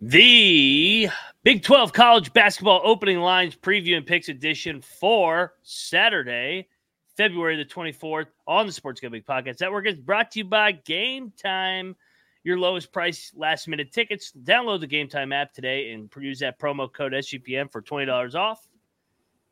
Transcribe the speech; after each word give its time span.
The 0.00 1.08
Big 1.42 1.64
12 1.64 1.92
College 1.92 2.32
Basketball 2.32 2.80
Opening 2.84 3.18
Lines 3.18 3.56
Preview 3.56 3.96
and 3.96 4.06
Picks 4.06 4.28
Edition 4.28 4.80
for 4.80 5.54
Saturday, 5.64 6.68
February 7.16 7.56
the 7.56 7.64
24th 7.64 8.26
on 8.46 8.68
the 8.68 8.72
Sports 8.72 9.00
Gambling 9.00 9.22
Podcast 9.22 9.60
Network 9.60 9.88
is 9.88 9.98
brought 9.98 10.30
to 10.30 10.38
you 10.38 10.44
by 10.44 10.70
Game 10.70 11.32
Time. 11.36 11.96
Your 12.44 12.60
lowest 12.60 12.92
price 12.92 13.32
last 13.34 13.66
minute 13.66 13.90
tickets. 13.90 14.32
Download 14.44 14.78
the 14.78 14.86
Game 14.86 15.08
Time 15.08 15.32
app 15.32 15.52
today 15.52 15.90
and 15.90 16.08
use 16.20 16.38
that 16.38 16.60
promo 16.60 16.92
code 16.92 17.12
SGPN 17.12 17.68
for 17.72 17.82
$20 17.82 18.36
off. 18.36 18.68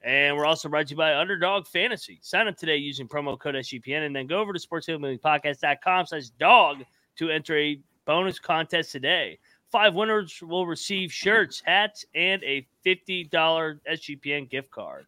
And 0.02 0.36
we're 0.36 0.46
also 0.46 0.68
brought 0.68 0.86
to 0.86 0.92
you 0.92 0.96
by 0.96 1.16
Underdog 1.16 1.66
Fantasy. 1.66 2.20
Sign 2.22 2.46
up 2.46 2.56
today 2.56 2.76
using 2.76 3.08
promo 3.08 3.36
code 3.36 3.56
SGPN 3.56 4.06
and 4.06 4.14
then 4.14 4.28
go 4.28 4.38
over 4.38 4.52
to 4.52 4.60
sportsgamblingpodcast.com 4.60 6.06
slash 6.06 6.28
dog 6.38 6.84
to 7.16 7.30
enter 7.30 7.58
a 7.58 7.80
bonus 8.04 8.38
contest 8.38 8.92
today. 8.92 9.40
Five 9.72 9.94
winners 9.94 10.40
will 10.42 10.66
receive 10.66 11.12
shirts, 11.12 11.62
hats, 11.64 12.04
and 12.14 12.42
a 12.44 12.66
$50 12.84 13.30
SGPN 13.30 14.48
gift 14.48 14.70
card. 14.70 15.06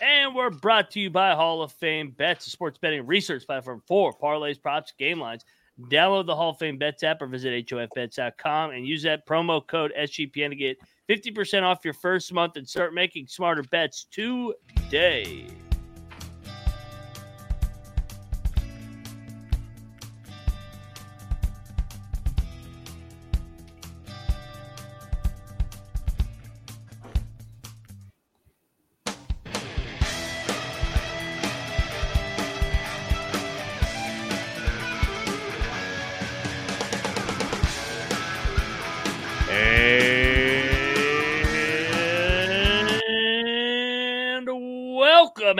And 0.00 0.34
we're 0.34 0.50
brought 0.50 0.90
to 0.92 1.00
you 1.00 1.10
by 1.10 1.34
Hall 1.34 1.62
of 1.62 1.72
Fame 1.72 2.10
Bets, 2.10 2.46
a 2.46 2.50
sports 2.50 2.78
betting 2.78 3.06
research 3.06 3.46
platform 3.46 3.82
for 3.86 4.12
parlays, 4.12 4.60
props, 4.60 4.92
game 4.98 5.20
lines. 5.20 5.44
Download 5.90 6.26
the 6.26 6.34
Hall 6.34 6.50
of 6.50 6.58
Fame 6.58 6.76
Bets 6.76 7.02
app 7.02 7.22
or 7.22 7.26
visit 7.26 7.66
HOFBets.com 7.66 8.70
and 8.70 8.86
use 8.86 9.02
that 9.04 9.26
promo 9.26 9.66
code 9.66 9.92
SGPN 9.98 10.50
to 10.50 10.56
get 10.56 10.78
50% 11.08 11.62
off 11.62 11.84
your 11.84 11.94
first 11.94 12.32
month 12.32 12.56
and 12.56 12.68
start 12.68 12.94
making 12.94 13.26
smarter 13.26 13.62
bets 13.64 14.06
today. 14.10 15.46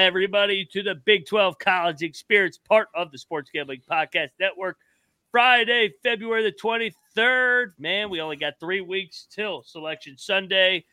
Everybody 0.03 0.65
to 0.73 0.83
the 0.83 0.97
Big 0.97 1.27
12 1.27 1.59
College 1.61 2.03
Experience, 2.03 2.59
part 2.59 2.89
of 2.93 3.13
the 3.13 3.19
Sports 3.19 3.51
Gambling 3.55 3.83
Podcast 3.89 4.31
Network. 4.41 4.77
Friday, 5.31 5.95
February 6.03 6.43
the 6.43 6.53
23rd. 6.53 7.69
Man, 7.79 8.11
we 8.11 8.21
only 8.21 8.35
got 8.35 8.55
three 8.59 8.81
weeks 8.81 9.29
till 9.31 9.63
Selection 9.63 10.19
Sunday. 10.19 10.85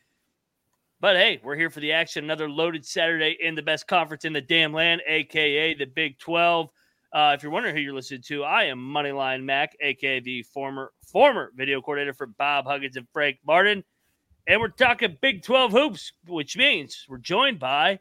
But 1.02 1.16
hey, 1.16 1.42
we're 1.44 1.56
here 1.56 1.72
for 1.72 1.80
the 1.80 1.92
action. 1.92 2.24
Another 2.24 2.48
loaded 2.48 2.86
Saturday 2.86 3.36
in 3.42 3.56
the 3.56 3.64
best 3.64 3.88
conference 3.88 4.26
in 4.26 4.34
the 4.34 4.42
damn 4.42 4.74
land, 4.74 5.02
aka 5.08 5.74
the 5.74 5.86
Big 5.86 6.20
12. 6.20 6.70
Uh, 7.12 7.34
if 7.36 7.42
you're 7.42 7.52
wondering 7.52 7.76
who 7.76 7.82
you're 7.82 7.96
listening 7.96 8.22
to, 8.28 8.44
I 8.44 8.66
am 8.66 8.78
Moneyline 8.78 9.44
Mac, 9.44 9.76
aka 9.82 10.20
the 10.20 10.44
former 10.44 10.92
former 11.12 11.52
video 11.56 11.82
coordinator 11.82 12.14
for 12.14 12.28
Bob 12.28 12.66
Huggins 12.66 12.96
and 12.96 13.08
Frank 13.12 13.40
Martin. 13.44 13.84
And 14.46 14.62
we're 14.62 14.68
talking 14.68 15.18
Big 15.20 15.42
12 15.42 15.72
hoops, 15.72 16.12
which 16.28 16.56
means 16.56 17.06
we're 17.10 17.18
joined 17.18 17.60
by, 17.60 18.00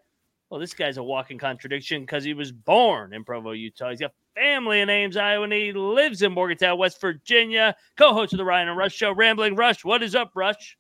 well, 0.51 0.61
this 0.61 0.75
guy's 0.75 0.97
a 0.97 1.03
walking 1.03 1.39
contradiction 1.39 2.03
because 2.03 2.25
he 2.25 2.35
was 2.35 2.53
born 2.53 3.13
in 3.13 3.25
Provo, 3.25 3.53
Utah. 3.53 3.91
He's 3.91 4.01
got 4.01 4.13
family 4.35 4.81
in 4.81 4.89
Ames, 4.89 5.17
Iowa, 5.17 5.45
and 5.45 5.53
he 5.53 5.73
lives 5.73 6.23
in 6.23 6.33
Morgantown, 6.33 6.79
West 6.79 7.01
Virginia. 7.01 7.77
Co 7.97 8.15
host 8.15 8.33
of 8.33 8.39
the 8.39 8.45
Ryan 8.45 8.69
and 8.69 8.79
Rush 8.79 8.95
Show, 8.95 9.13
Rambling 9.13 9.57
Rush. 9.57 9.85
What 9.85 10.03
is 10.03 10.15
up, 10.15 10.31
Rush? 10.35 10.79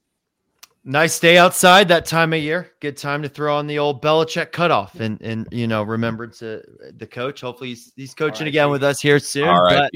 Nice 0.84 1.18
day 1.18 1.36
outside 1.36 1.88
that 1.88 2.06
time 2.06 2.32
of 2.32 2.40
year. 2.40 2.72
Good 2.80 2.96
time 2.96 3.22
to 3.22 3.28
throw 3.28 3.56
on 3.56 3.66
the 3.66 3.78
old 3.78 4.00
Belichick 4.00 4.52
cutoff 4.52 5.00
and 5.00 5.20
and 5.20 5.46
you 5.50 5.66
know 5.66 5.82
remembrance 5.82 6.40
of 6.40 6.62
the 6.96 7.06
coach. 7.06 7.42
Hopefully 7.42 7.70
he's, 7.70 7.92
he's 7.94 8.14
coaching 8.14 8.44
R.I.P. 8.44 8.48
again 8.48 8.70
with 8.70 8.82
us 8.82 9.00
here 9.00 9.18
soon. 9.18 9.48
All 9.48 9.88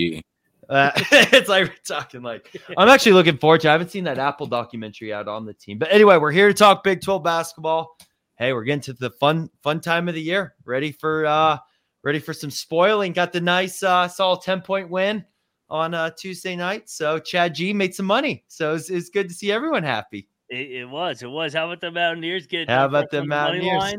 uh, 0.68 0.90
it's 0.96 1.48
like 1.48 1.68
we're 1.68 1.74
talking 1.86 2.22
like 2.22 2.54
I'm 2.76 2.88
actually 2.88 3.12
looking 3.12 3.38
forward 3.38 3.62
to. 3.62 3.68
I 3.68 3.72
haven't 3.72 3.90
seen 3.90 4.04
that 4.04 4.18
Apple 4.18 4.46
documentary 4.46 5.14
out 5.14 5.28
on 5.28 5.46
the 5.46 5.54
team, 5.54 5.78
but 5.78 5.90
anyway, 5.90 6.18
we're 6.18 6.30
here 6.30 6.48
to 6.48 6.54
talk 6.54 6.84
Big 6.84 7.00
12 7.00 7.22
basketball. 7.22 7.96
Hey, 8.42 8.52
we're 8.52 8.64
getting 8.64 8.80
to 8.80 8.92
the 8.92 9.10
fun 9.10 9.48
fun 9.62 9.78
time 9.78 10.08
of 10.08 10.16
the 10.16 10.20
year. 10.20 10.56
Ready 10.64 10.90
for 10.90 11.24
uh 11.26 11.58
ready 12.02 12.18
for 12.18 12.34
some 12.34 12.50
spoiling. 12.50 13.12
Got 13.12 13.32
the 13.32 13.40
nice 13.40 13.84
uh 13.84 14.08
saw 14.08 14.34
a 14.34 14.42
10 14.42 14.62
point 14.62 14.90
win 14.90 15.24
on 15.70 15.94
uh 15.94 16.10
Tuesday 16.10 16.56
night. 16.56 16.90
So 16.90 17.20
Chad 17.20 17.54
G 17.54 17.72
made 17.72 17.94
some 17.94 18.06
money. 18.06 18.42
So 18.48 18.74
it's, 18.74 18.90
it's 18.90 19.10
good 19.10 19.28
to 19.28 19.34
see 19.36 19.52
everyone 19.52 19.84
happy. 19.84 20.26
It, 20.48 20.72
it 20.72 20.84
was. 20.86 21.22
It 21.22 21.30
was. 21.30 21.54
How 21.54 21.66
about 21.66 21.80
the 21.80 21.92
Mountaineers 21.92 22.48
get? 22.48 22.68
How 22.68 22.86
about 22.86 23.12
the 23.12 23.24
Mountaineers? 23.24 23.94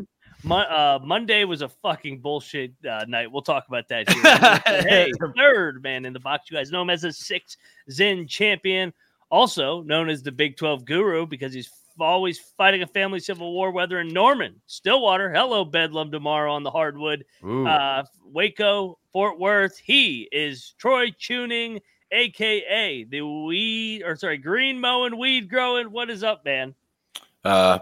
Uh, 0.45 0.99
Monday 1.01 1.45
was 1.45 1.61
a 1.61 1.69
fucking 1.69 2.19
bullshit 2.19 2.73
uh, 2.85 3.05
night. 3.07 3.31
We'll 3.31 3.43
talk 3.43 3.69
about 3.69 3.87
that. 3.87 4.09
Here. 4.09 4.83
Hey, 4.89 5.09
third 5.37 5.81
man 5.81 6.03
in 6.03 6.11
the 6.11 6.19
box. 6.19 6.51
You 6.51 6.57
guys 6.57 6.69
know 6.69 6.81
him 6.81 6.89
as 6.89 7.05
a 7.05 7.13
six 7.13 7.55
Zen 7.89 8.27
champion, 8.27 8.91
also 9.31 9.83
known 9.83 10.09
as 10.09 10.21
the 10.21 10.33
Big 10.33 10.57
Twelve 10.57 10.83
Guru 10.83 11.25
because 11.25 11.53
he's 11.53 11.71
always 11.99 12.39
fighting 12.57 12.83
a 12.83 12.87
family 12.87 13.19
civil 13.19 13.53
war. 13.53 13.71
Whether 13.71 13.99
in 13.99 14.09
Norman, 14.09 14.61
Stillwater, 14.67 15.31
hello 15.31 15.65
Bedlam 15.65 16.11
tomorrow 16.11 16.53
on 16.53 16.63
the 16.63 16.71
hardwood, 16.71 17.25
uh, 17.43 18.03
Waco, 18.25 18.97
Fort 19.11 19.39
Worth. 19.39 19.77
He 19.77 20.27
is 20.31 20.73
Troy 20.77 21.11
Chewning, 21.11 21.79
aka 22.11 23.03
the 23.03 23.21
weed 23.21 24.03
or 24.03 24.15
sorry, 24.15 24.37
green 24.37 24.79
mowing, 24.79 25.17
weed 25.17 25.49
growing. 25.49 25.91
What 25.91 26.09
is 26.09 26.23
up, 26.23 26.45
man? 26.45 26.73
Uh, 27.43 27.79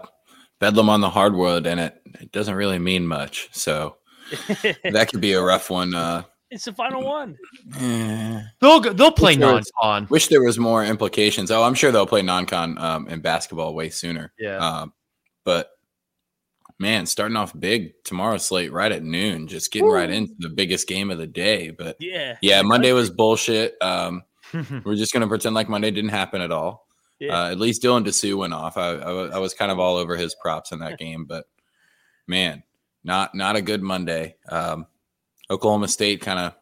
Bedlam 0.58 0.88
on 0.88 1.00
the 1.00 1.10
hardwood, 1.10 1.66
and 1.66 1.80
it, 1.80 2.00
it 2.20 2.32
doesn't 2.32 2.54
really 2.54 2.78
mean 2.78 3.06
much. 3.06 3.48
So 3.52 3.96
that 4.84 5.08
could 5.10 5.20
be 5.20 5.32
a 5.32 5.42
rough 5.42 5.70
one. 5.70 5.94
Uh, 5.94 6.22
it's 6.52 6.64
the 6.66 6.72
final 6.72 7.02
one. 7.02 7.36
eh. 7.78 8.42
They'll 8.60 8.80
go- 8.80 8.92
they'll 8.92 9.10
play 9.12 9.32
Sure. 9.34 9.40
non-con. 9.52 10.06
Wish 10.10 10.28
there 10.28 10.42
was 10.42 10.58
more 10.58 10.84
implications. 10.84 11.50
Oh, 11.50 11.62
I'm 11.62 11.74
sure 11.74 11.90
they'll 11.92 12.06
play 12.06 12.22
non-con 12.22 12.78
um, 12.78 13.08
in 13.08 13.20
basketball 13.20 13.74
way 13.74 13.90
sooner. 13.90 14.32
Yeah. 14.38 14.56
Um, 14.58 14.92
but 15.44 15.70
man, 16.78 17.06
starting 17.06 17.36
off 17.36 17.58
big 17.58 17.92
tomorrow 18.04 18.38
slate 18.38 18.72
right 18.72 18.92
at 18.92 19.02
noon, 19.02 19.46
just 19.48 19.72
getting 19.72 19.88
right 19.88 20.10
into 20.10 20.34
the 20.38 20.48
biggest 20.48 20.86
game 20.88 21.10
of 21.10 21.18
the 21.18 21.26
day. 21.26 21.70
But 21.70 21.96
Yeah. 22.00 22.36
yeah, 22.42 22.62
Monday 22.62 22.92
was 22.92 23.10
bullshit. 23.10 23.76
Um, 23.80 24.22
we're 24.84 24.96
just 24.96 25.12
gonna 25.12 25.28
pretend 25.28 25.54
like 25.54 25.68
Monday 25.68 25.90
didn't 25.90 26.10
happen 26.10 26.40
at 26.42 26.52
all. 26.52 26.86
Yeah. 27.18 27.40
Uh, 27.44 27.50
at 27.52 27.58
least 27.58 27.82
Dylan 27.82 28.04
Disu 28.04 28.36
went 28.36 28.52
off. 28.52 28.76
I, 28.76 28.94
I, 28.96 29.10
I 29.28 29.38
was 29.38 29.54
kind 29.54 29.70
of 29.70 29.78
all 29.78 29.96
over 29.96 30.16
his 30.16 30.34
props 30.34 30.72
in 30.72 30.80
that 30.80 30.98
game, 30.98 31.24
but 31.24 31.46
man, 32.26 32.62
not 33.04 33.34
not 33.34 33.56
a 33.56 33.62
good 33.62 33.80
Monday. 33.82 34.36
Um, 34.48 34.86
Oklahoma 35.52 35.88
State 35.88 36.20
kind 36.20 36.38
of 36.38 36.54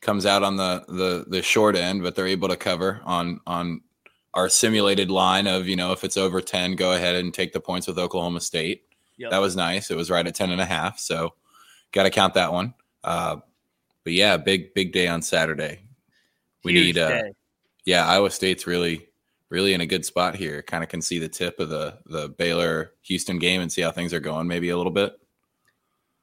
comes 0.00 0.24
out 0.26 0.42
on 0.42 0.56
the 0.56 0.84
the 0.88 1.24
the 1.28 1.42
short 1.42 1.76
end, 1.76 2.02
but 2.02 2.14
they're 2.14 2.26
able 2.26 2.48
to 2.48 2.56
cover 2.56 3.00
on 3.04 3.40
on 3.46 3.82
our 4.34 4.48
simulated 4.48 5.10
line 5.10 5.46
of 5.46 5.68
you 5.68 5.76
know 5.76 5.92
if 5.92 6.02
it's 6.02 6.16
over 6.16 6.40
ten, 6.40 6.74
go 6.74 6.92
ahead 6.92 7.14
and 7.14 7.34
take 7.34 7.52
the 7.52 7.60
points 7.60 7.86
with 7.86 7.98
Oklahoma 7.98 8.40
State. 8.40 8.84
Yep. 9.18 9.30
That 9.30 9.38
was 9.38 9.56
nice. 9.56 9.90
It 9.90 9.96
was 9.96 10.10
right 10.10 10.26
at 10.26 10.36
10 10.36 10.50
and 10.50 10.60
a 10.60 10.64
half, 10.64 11.00
so 11.00 11.34
got 11.90 12.04
to 12.04 12.10
count 12.10 12.34
that 12.34 12.52
one. 12.52 12.72
Uh, 13.02 13.38
but 14.04 14.12
yeah, 14.12 14.36
big 14.36 14.72
big 14.74 14.92
day 14.92 15.08
on 15.08 15.22
Saturday. 15.22 15.80
We 16.64 16.72
Huge 16.72 16.96
need 16.96 16.98
uh, 16.98 17.22
yeah, 17.84 18.06
Iowa 18.06 18.30
State's 18.30 18.66
really, 18.66 19.08
really 19.48 19.74
in 19.74 19.80
a 19.80 19.86
good 19.86 20.04
spot 20.04 20.36
here. 20.36 20.62
Kind 20.62 20.84
of 20.84 20.90
can 20.90 21.02
see 21.02 21.18
the 21.18 21.28
tip 21.28 21.58
of 21.58 21.68
the 21.68 21.98
the 22.06 22.28
Baylor 22.28 22.92
Houston 23.02 23.38
game 23.38 23.60
and 23.60 23.72
see 23.72 23.82
how 23.82 23.90
things 23.90 24.14
are 24.14 24.20
going, 24.20 24.46
maybe 24.46 24.68
a 24.68 24.76
little 24.76 24.92
bit. 24.92 25.17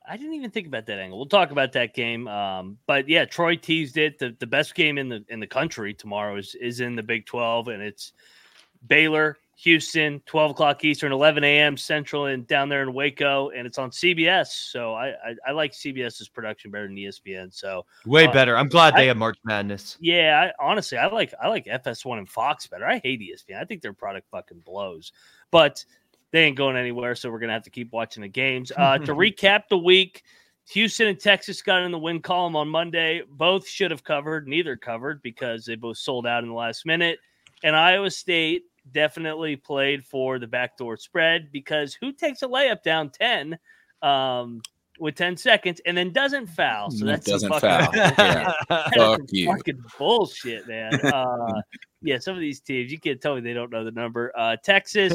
I 0.09 0.17
didn't 0.17 0.33
even 0.33 0.51
think 0.51 0.67
about 0.67 0.85
that 0.87 0.99
angle. 0.99 1.17
We'll 1.17 1.27
talk 1.27 1.51
about 1.51 1.71
that 1.73 1.93
game. 1.93 2.27
Um, 2.27 2.77
but 2.87 3.07
yeah, 3.09 3.25
Troy 3.25 3.55
teased 3.55 3.97
it. 3.97 4.19
The, 4.19 4.35
the 4.39 4.47
best 4.47 4.75
game 4.75 4.97
in 4.97 5.09
the 5.09 5.23
in 5.29 5.39
the 5.39 5.47
country 5.47 5.93
tomorrow 5.93 6.37
is 6.37 6.55
is 6.55 6.79
in 6.79 6.95
the 6.95 7.03
Big 7.03 7.25
Twelve, 7.25 7.67
and 7.69 7.81
it's 7.81 8.13
Baylor, 8.87 9.37
Houston, 9.57 10.21
twelve 10.25 10.51
o'clock 10.51 10.83
Eastern, 10.83 11.11
eleven 11.11 11.43
a.m. 11.43 11.75
Central, 11.77 12.25
and 12.27 12.45
down 12.45 12.69
there 12.69 12.83
in 12.83 12.93
Waco, 12.93 13.49
and 13.49 13.65
it's 13.65 13.77
on 13.77 13.89
CBS. 13.89 14.47
So 14.71 14.93
I 14.93 15.09
I, 15.09 15.35
I 15.47 15.51
like 15.51 15.71
CBS's 15.71 16.29
production 16.29 16.71
better 16.71 16.87
than 16.87 16.95
ESPN. 16.95 17.53
So 17.53 17.85
Way 18.05 18.27
Uh, 18.27 18.31
better. 18.33 18.57
I'm 18.57 18.69
glad 18.69 18.93
I- 18.93 18.97
they 19.01 19.07
have 19.07 19.17
March 19.17 19.37
Madness. 19.43 19.97
yeah, 19.99 20.51
I, 20.59 20.63
honestly, 20.63 20.97
I 20.97 21.07
like 21.07 21.33
I 21.41 21.47
like 21.47 21.65
FS1 21.65 22.17
and 22.19 22.29
Fox 22.29 22.67
better. 22.67 22.85
I 22.85 22.99
hate 22.99 23.21
ESPN. 23.21 23.59
I 23.59 23.65
think 23.65 23.81
their 23.81 23.93
product 23.93 24.29
fucking 24.29 24.59
blows, 24.59 25.11
but 25.51 25.83
they 26.31 26.43
ain't 26.43 26.57
going 26.57 26.75
anywhere. 26.75 27.15
So 27.15 27.31
we're 27.31 27.39
gonna 27.39 27.53
have 27.53 27.63
to 27.63 27.69
keep 27.69 27.91
watching 27.91 28.21
the 28.21 28.27
games. 28.29 28.71
Uh, 28.77 28.97
to 28.97 29.13
recap 29.13 29.63
the 29.69 29.77
week, 29.77 30.23
Houston 30.69 31.07
and 31.07 31.19
Texas 31.19 31.61
got 31.61 31.83
in 31.83 31.91
the 31.91 31.97
win 31.99 32.21
column 32.21 32.55
on 32.55 32.67
Monday. 32.67 33.21
Both 33.29 33.67
should 33.67 33.91
have 33.91 34.03
covered. 34.03 34.47
Neither 34.47 34.75
covered 34.75 35.21
because 35.21 35.65
they 35.65 35.75
both 35.75 35.97
sold 35.97 36.27
out 36.27 36.43
in 36.43 36.49
the 36.49 36.55
last 36.55 36.85
minute. 36.85 37.19
And 37.63 37.75
Iowa 37.75 38.11
State 38.11 38.63
definitely 38.91 39.55
played 39.55 40.05
for 40.05 40.39
the 40.39 40.47
backdoor 40.47 40.97
spread 40.97 41.51
because 41.51 41.93
who 41.93 42.11
takes 42.11 42.41
a 42.41 42.47
layup 42.47 42.83
down 42.83 43.09
ten? 43.09 43.57
Um, 44.01 44.61
with 44.99 45.15
10 45.15 45.37
seconds 45.37 45.81
and 45.85 45.97
then 45.97 46.11
doesn't 46.11 46.47
foul. 46.47 46.91
So 46.91 47.05
that's 47.05 47.25
doesn't 47.25 47.49
fucking, 47.49 47.69
foul. 47.69 47.91
Yeah. 48.17 48.53
that's 48.69 48.95
Fuck 48.95 49.21
you. 49.29 49.47
fucking 49.47 49.83
bullshit, 49.97 50.67
man. 50.67 50.93
Uh, 51.01 51.61
yeah, 52.01 52.17
some 52.17 52.35
of 52.35 52.41
these 52.41 52.59
teams 52.61 52.91
you 52.91 52.99
can't 52.99 53.19
tell 53.19 53.35
me 53.35 53.41
they 53.41 53.53
don't 53.53 53.71
know 53.71 53.83
the 53.83 53.91
number. 53.91 54.31
Uh, 54.37 54.55
Texas, 54.63 55.13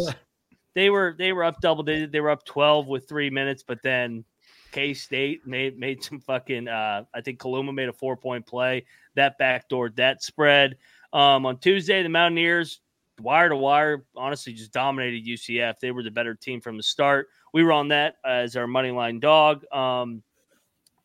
they 0.81 0.91
were 0.91 1.15
they 1.19 1.33
were 1.33 1.45
up 1.45 1.61
double. 1.61 1.85
They 1.85 2.21
were 2.21 2.31
up 2.31 2.45
12 2.45 2.87
with 2.87 3.07
three 3.09 3.29
minutes, 3.29 3.63
but 3.63 3.83
then 3.83 4.25
K 4.73 4.95
State 4.95 5.47
made 5.47 5.79
made 5.79 6.03
some 6.03 6.21
fucking. 6.21 6.69
Uh, 6.69 7.05
I 7.15 7.21
think 7.21 7.39
Kaluma 7.39 7.75
made 7.75 7.89
a 7.89 7.93
four 7.93 8.17
point 8.17 8.47
play 8.47 8.87
that 9.15 9.39
backdoored 9.39 9.97
that 9.97 10.23
spread. 10.23 10.79
Um, 11.13 11.45
on 11.45 11.59
Tuesday, 11.59 12.03
the 12.03 12.09
Mountaineers 12.09 12.81
wire 13.21 13.51
to 13.51 13.57
wire, 13.57 14.07
honestly, 14.17 14.53
just 14.55 14.73
dominated 14.73 15.27
UCF. 15.27 15.79
They 15.81 15.91
were 15.91 16.03
the 16.03 16.11
better 16.11 16.35
team 16.35 16.61
from 16.61 16.77
the 16.77 16.83
start. 16.83 17.29
We 17.53 17.63
were 17.63 17.73
on 17.73 17.89
that 17.89 18.17
as 18.25 18.57
our 18.57 18.67
money 18.67 18.91
line 18.91 19.21
dog. 19.21 19.65
Um, 19.73 20.23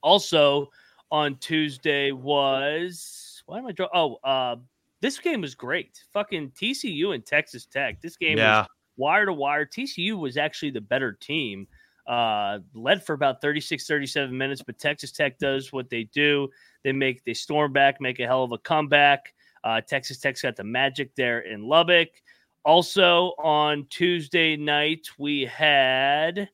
also 0.01 0.69
on 1.12 1.36
Tuesday 1.38 2.12
was 2.12 3.44
why 3.45 3.57
am 3.60 3.68
I 3.68 3.72
draw? 3.72 3.88
Oh, 3.94 4.16
uh, 4.24 4.56
this 5.01 5.19
game 5.19 5.42
was 5.42 5.56
great. 5.56 6.04
Fucking 6.13 6.51
TCU 6.51 7.13
and 7.13 7.25
Texas 7.25 7.66
Tech. 7.66 8.01
This 8.01 8.16
game 8.16 8.38
Yeah. 8.38 8.62
was 8.62 8.68
wire 8.98 9.26
to 9.26 9.34
wire. 9.34 9.66
TCU 9.66 10.18
was 10.18 10.38
actually 10.38 10.72
the 10.72 10.82
better 10.82 11.14
team. 11.14 11.68
Uh, 12.08 12.60
led 12.76 13.04
for 13.04 13.14
about 13.14 13.42
36, 13.42 13.88
37 13.88 14.38
minutes, 14.38 14.62
but 14.62 14.78
Texas 14.78 15.12
Tech 15.12 15.40
does 15.40 15.74
what 15.74 15.90
they 15.90 16.04
do. 16.14 16.48
They 16.84 16.92
make 16.92 17.24
they 17.26 17.34
storm 17.34 17.74
back, 17.74 18.00
make 18.00 18.20
a 18.20 18.28
hell 18.28 18.44
of 18.44 18.52
a 18.52 18.60
comeback. 18.60 19.34
Uh, 19.64 19.82
Texas 19.82 20.20
Tech's 20.20 20.44
got 20.44 20.56
the 20.56 20.64
magic 20.64 21.16
there 21.16 21.40
in 21.40 21.64
Lubbock. 21.64 22.10
Also 22.64 23.34
on 23.40 23.88
Tuesday 23.90 24.56
night, 24.56 25.08
we 25.18 25.46
had 25.46 26.50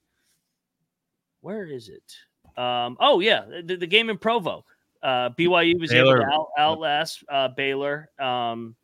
where 1.41 1.65
is 1.65 1.89
it? 1.89 2.59
Um, 2.59 2.97
oh 2.99 3.19
yeah, 3.19 3.43
the, 3.65 3.75
the 3.75 3.87
game 3.87 4.09
in 4.09 4.17
Provo. 4.17 4.63
Uh, 5.03 5.29
BYU 5.31 5.79
was 5.79 5.91
able 5.91 6.13
Baylor. 6.13 6.19
to 6.19 6.25
out, 6.33 6.47
outlast 6.57 7.23
uh, 7.29 7.49
Baylor. 7.49 8.09
Um, 8.19 8.75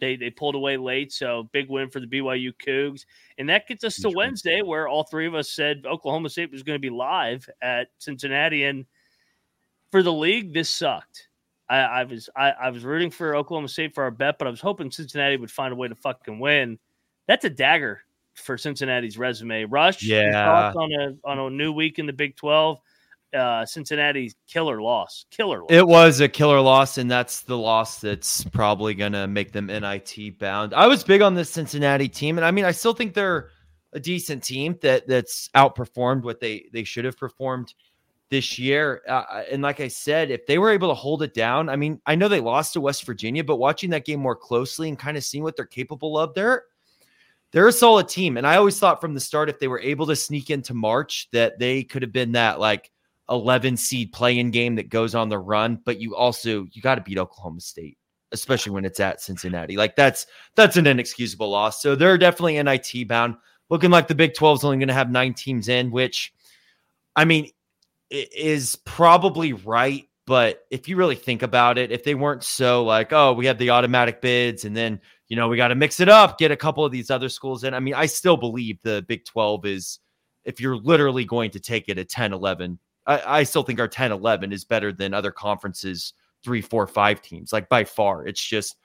they 0.00 0.16
they 0.16 0.30
pulled 0.30 0.54
away 0.54 0.76
late, 0.76 1.12
so 1.12 1.48
big 1.52 1.68
win 1.68 1.88
for 1.90 2.00
the 2.00 2.06
BYU 2.06 2.52
Cougs, 2.64 3.04
and 3.38 3.48
that 3.48 3.66
gets 3.66 3.84
us 3.84 3.96
to 3.96 4.08
Wednesday, 4.16 4.62
where 4.62 4.88
all 4.88 5.04
three 5.04 5.26
of 5.26 5.34
us 5.34 5.50
said 5.50 5.84
Oklahoma 5.86 6.28
State 6.30 6.50
was 6.50 6.62
going 6.62 6.76
to 6.76 6.80
be 6.80 6.90
live 6.90 7.48
at 7.62 7.88
Cincinnati, 7.98 8.64
and 8.64 8.86
for 9.90 10.02
the 10.02 10.12
league, 10.12 10.52
this 10.52 10.68
sucked. 10.70 11.28
I, 11.70 11.78
I 11.78 12.04
was 12.04 12.30
I, 12.36 12.50
I 12.50 12.70
was 12.70 12.84
rooting 12.84 13.10
for 13.10 13.36
Oklahoma 13.36 13.68
State 13.68 13.94
for 13.94 14.04
our 14.04 14.10
bet, 14.10 14.38
but 14.38 14.46
I 14.46 14.50
was 14.50 14.60
hoping 14.60 14.90
Cincinnati 14.90 15.36
would 15.36 15.50
find 15.50 15.72
a 15.72 15.76
way 15.76 15.88
to 15.88 15.94
fucking 15.94 16.38
win. 16.38 16.78
That's 17.26 17.44
a 17.44 17.50
dagger 17.50 18.00
for 18.34 18.56
Cincinnati's 18.56 19.18
resume. 19.18 19.64
Rush, 19.64 20.02
Yeah. 20.02 20.44
thoughts 20.44 20.76
on 20.76 20.92
a 20.92 21.28
on 21.28 21.38
a 21.38 21.50
new 21.50 21.72
week 21.72 21.98
in 21.98 22.06
the 22.06 22.12
Big 22.12 22.36
Twelve. 22.36 22.80
Uh, 23.34 23.66
Cincinnati's 23.66 24.34
killer 24.46 24.80
loss, 24.80 25.26
killer 25.30 25.60
loss. 25.60 25.70
It 25.70 25.86
was 25.86 26.20
a 26.20 26.28
killer 26.28 26.60
loss, 26.60 26.96
and 26.96 27.10
that's 27.10 27.42
the 27.42 27.58
loss 27.58 28.00
that's 28.00 28.44
probably 28.44 28.94
going 28.94 29.12
to 29.12 29.26
make 29.26 29.52
them 29.52 29.66
NIT 29.66 30.38
bound. 30.38 30.72
I 30.72 30.86
was 30.86 31.04
big 31.04 31.20
on 31.20 31.34
this 31.34 31.50
Cincinnati 31.50 32.08
team, 32.08 32.38
and 32.38 32.44
I 32.44 32.50
mean, 32.50 32.64
I 32.64 32.70
still 32.70 32.94
think 32.94 33.12
they're 33.12 33.50
a 33.92 34.00
decent 34.00 34.42
team 34.42 34.78
that 34.82 35.06
that's 35.06 35.48
outperformed 35.54 36.22
what 36.22 36.40
they 36.40 36.68
they 36.72 36.84
should 36.84 37.04
have 37.04 37.16
performed 37.16 37.74
this 38.30 38.58
year. 38.58 39.02
Uh, 39.08 39.42
and 39.50 39.62
like 39.62 39.80
I 39.80 39.88
said, 39.88 40.30
if 40.30 40.46
they 40.46 40.58
were 40.58 40.70
able 40.70 40.88
to 40.88 40.94
hold 40.94 41.22
it 41.22 41.34
down, 41.34 41.68
I 41.68 41.76
mean, 41.76 42.00
I 42.06 42.14
know 42.14 42.28
they 42.28 42.40
lost 42.40 42.74
to 42.74 42.80
West 42.80 43.04
Virginia, 43.04 43.42
but 43.42 43.56
watching 43.56 43.90
that 43.90 44.04
game 44.04 44.20
more 44.20 44.36
closely 44.36 44.88
and 44.88 44.98
kind 44.98 45.16
of 45.16 45.24
seeing 45.24 45.42
what 45.42 45.56
they're 45.56 45.64
capable 45.64 46.18
of, 46.18 46.34
they're 46.34 46.64
they're 47.52 47.68
a 47.68 47.72
solid 47.72 48.08
team. 48.08 48.36
And 48.36 48.46
I 48.46 48.56
always 48.56 48.78
thought 48.78 49.00
from 49.00 49.14
the 49.14 49.20
start, 49.20 49.48
if 49.48 49.58
they 49.58 49.68
were 49.68 49.80
able 49.80 50.06
to 50.06 50.16
sneak 50.16 50.50
into 50.50 50.74
March, 50.74 51.28
that 51.32 51.58
they 51.58 51.82
could 51.82 52.02
have 52.02 52.12
been 52.12 52.32
that 52.32 52.60
like 52.60 52.90
11 53.30 53.76
seed 53.76 54.12
playing 54.12 54.50
game 54.50 54.76
that 54.76 54.88
goes 54.88 55.14
on 55.14 55.28
the 55.28 55.38
run. 55.38 55.80
But 55.84 56.00
you 56.00 56.16
also 56.16 56.66
you 56.72 56.82
got 56.82 56.96
to 56.96 57.02
beat 57.02 57.18
Oklahoma 57.18 57.60
State, 57.60 57.98
especially 58.32 58.72
when 58.72 58.84
it's 58.84 59.00
at 59.00 59.20
Cincinnati. 59.20 59.76
Like 59.76 59.96
that's 59.96 60.26
that's 60.56 60.76
an 60.76 60.86
inexcusable 60.86 61.50
loss. 61.50 61.82
So 61.82 61.94
they're 61.94 62.18
definitely 62.18 62.62
NIT 62.62 63.08
bound. 63.08 63.36
Looking 63.70 63.90
like 63.90 64.08
the 64.08 64.14
Big 64.14 64.34
12 64.34 64.58
is 64.58 64.64
only 64.64 64.78
going 64.78 64.88
to 64.88 64.94
have 64.94 65.10
nine 65.10 65.34
teams 65.34 65.68
in, 65.68 65.90
which 65.90 66.32
I 67.14 67.24
mean 67.24 67.50
is 68.10 68.76
probably 68.76 69.52
right. 69.52 70.08
But 70.26 70.66
if 70.70 70.88
you 70.88 70.96
really 70.96 71.16
think 71.16 71.42
about 71.42 71.78
it, 71.78 71.90
if 71.90 72.04
they 72.04 72.14
weren't 72.14 72.44
so 72.44 72.84
like, 72.84 73.12
oh, 73.12 73.32
we 73.32 73.46
have 73.46 73.56
the 73.58 73.70
automatic 73.70 74.20
bids 74.20 74.66
and 74.66 74.76
then, 74.76 75.00
you 75.28 75.36
know, 75.36 75.48
we 75.48 75.56
got 75.56 75.68
to 75.68 75.74
mix 75.74 76.00
it 76.00 76.08
up, 76.10 76.38
get 76.38 76.50
a 76.50 76.56
couple 76.56 76.84
of 76.84 76.92
these 76.92 77.10
other 77.10 77.30
schools 77.30 77.64
in. 77.64 77.72
I 77.72 77.80
mean, 77.80 77.94
I 77.94 78.04
still 78.04 78.36
believe 78.36 78.78
the 78.82 79.04
Big 79.08 79.24
12 79.24 79.64
is, 79.64 79.98
if 80.44 80.60
you're 80.60 80.76
literally 80.76 81.24
going 81.24 81.50
to 81.52 81.60
take 81.60 81.88
it 81.88 81.98
at 81.98 82.10
10, 82.10 82.34
11, 82.34 82.78
I, 83.08 83.38
I 83.40 83.42
still 83.42 83.62
think 83.62 83.80
our 83.80 83.88
10, 83.88 84.12
11 84.12 84.52
is 84.52 84.64
better 84.64 84.92
than 84.92 85.14
other 85.14 85.32
conferences, 85.32 86.12
three, 86.44 86.60
four, 86.60 86.86
five 86.86 87.22
teams, 87.22 87.52
like 87.52 87.68
by 87.68 87.82
far. 87.82 88.26
It's 88.26 88.44
just, 88.44 88.76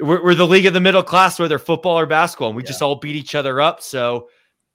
we're, 0.00 0.24
we're 0.24 0.34
the 0.34 0.46
league 0.46 0.66
of 0.66 0.74
the 0.74 0.80
middle 0.80 1.02
class, 1.02 1.38
whether 1.38 1.58
football 1.58 1.98
or 1.98 2.06
basketball, 2.06 2.48
and 2.48 2.56
we 2.56 2.62
just 2.62 2.82
all 2.82 2.96
beat 2.96 3.14
each 3.14 3.34
other 3.34 3.60
up. 3.60 3.82
So, 3.82 4.28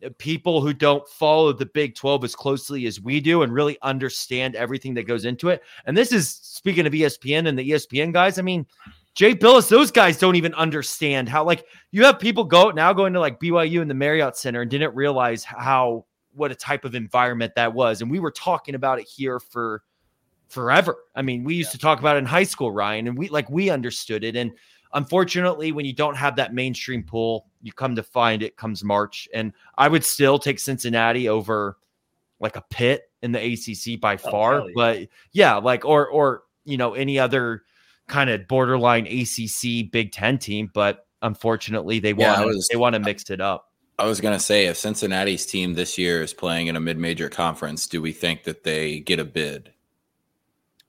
uh, 0.06 0.10
people 0.20 0.62
who 0.62 0.74
don't 0.74 1.08
follow 1.10 1.52
the 1.52 1.66
Big 1.66 1.96
12 1.96 2.24
as 2.24 2.36
closely 2.36 2.86
as 2.86 3.02
we 3.02 3.20
do 3.20 3.42
and 3.42 3.52
really 3.52 3.80
understand 3.82 4.56
everything 4.56 4.94
that 4.94 5.08
goes 5.08 5.26
into 5.26 5.50
it. 5.50 5.64
And 5.86 5.98
this 5.98 6.12
is 6.12 6.30
speaking 6.30 6.86
of 6.86 6.94
ESPN 6.94 7.48
and 7.48 7.58
the 7.58 7.72
ESPN 7.72 8.14
guys. 8.14 8.38
I 8.38 8.44
mean, 8.44 8.68
Jay 9.16 9.34
Bilas, 9.34 9.68
those 9.68 9.90
guys 9.90 10.20
don't 10.20 10.36
even 10.36 10.54
understand 10.54 11.28
how, 11.28 11.44
like, 11.44 11.66
you 11.92 12.06
have 12.06 12.20
people 12.20 12.44
go 12.44 12.70
now 12.70 12.94
going 12.94 13.14
to 13.14 13.20
like 13.20 13.40
BYU 13.40 13.82
and 13.82 13.90
the 13.90 13.96
Marriott 13.96 14.38
Center 14.38 14.62
and 14.62 14.70
didn't 14.70 14.94
realize 14.94 15.44
how, 15.44 16.06
what 16.38 16.52
a 16.52 16.56
type 16.56 16.86
of 16.86 16.96
environment 16.96 17.54
that 17.56 17.74
was. 17.74 18.02
And 18.02 18.10
we 18.12 18.20
were 18.20 18.32
talking 18.32 18.76
about 18.76 19.00
it 19.00 19.08
here 19.08 19.40
for 19.40 19.84
forever. 20.48 20.96
I 21.16 21.22
mean, 21.22 21.44
we 21.44 21.56
used 21.56 21.72
to 21.72 21.78
talk 21.78 22.00
about 22.00 22.16
it 22.16 22.20
in 22.20 22.26
high 22.26 22.44
school, 22.44 22.72
Ryan, 22.72 23.08
and 23.08 23.18
we 23.18 23.28
like, 23.30 23.50
we 23.50 23.70
understood 23.70 24.24
it. 24.24 24.36
And 24.36 24.52
unfortunately, 24.94 25.72
when 25.72 25.86
you 25.86 25.94
don't 25.94 26.16
have 26.16 26.36
that 26.38 26.54
mainstream 26.54 27.04
pool, 27.04 27.48
you 27.62 27.74
come 27.74 27.96
to 27.96 28.04
find 28.04 28.42
it 28.42 28.56
comes 28.56 28.84
March. 28.84 29.28
And 29.34 29.52
I 29.78 29.88
would 29.88 30.06
still 30.06 30.40
take 30.40 30.60
Cincinnati 30.60 31.28
over 31.28 31.78
like 32.40 32.56
a 32.56 32.64
Pitt 32.70 33.10
in 33.24 33.32
the 33.32 33.40
ACC 33.40 34.00
by 34.00 34.14
Oh, 34.14 34.32
far. 34.32 34.60
yeah. 34.60 34.72
But 34.76 35.08
yeah, 35.34 35.56
like, 35.56 35.84
or, 35.86 36.08
or, 36.08 36.44
you 36.66 36.78
know, 36.78 36.94
any 36.94 37.18
other 37.20 37.64
kind 38.08 38.30
of 38.30 38.48
borderline 38.48 39.08
ACC 39.08 39.92
Big 39.92 40.12
Ten 40.12 40.38
team. 40.38 40.70
But 40.74 41.06
unfortunately, 41.24 42.00
they 42.00 42.14
Yeah, 42.14 42.38
want 42.42 42.46
was- 42.48 42.68
they 42.72 42.78
want 42.78 42.94
to 42.94 43.00
mix 43.00 43.30
it 43.30 43.42
up. 43.42 43.67
I 44.00 44.06
was 44.06 44.22
going 44.22 44.34
to 44.38 44.44
say, 44.44 44.68
if 44.68 44.78
Cincinnati's 44.78 45.46
team 45.46 45.74
this 45.74 45.98
year 45.98 46.22
is 46.22 46.34
playing 46.34 46.68
in 46.68 46.76
a 46.76 46.80
mid-major 46.80 47.30
conference, 47.30 47.88
do 47.88 48.02
we 48.02 48.12
think 48.12 48.44
that 48.44 48.64
they 48.64 49.00
get 49.00 49.20
a 49.20 49.26
bid? 49.26 49.72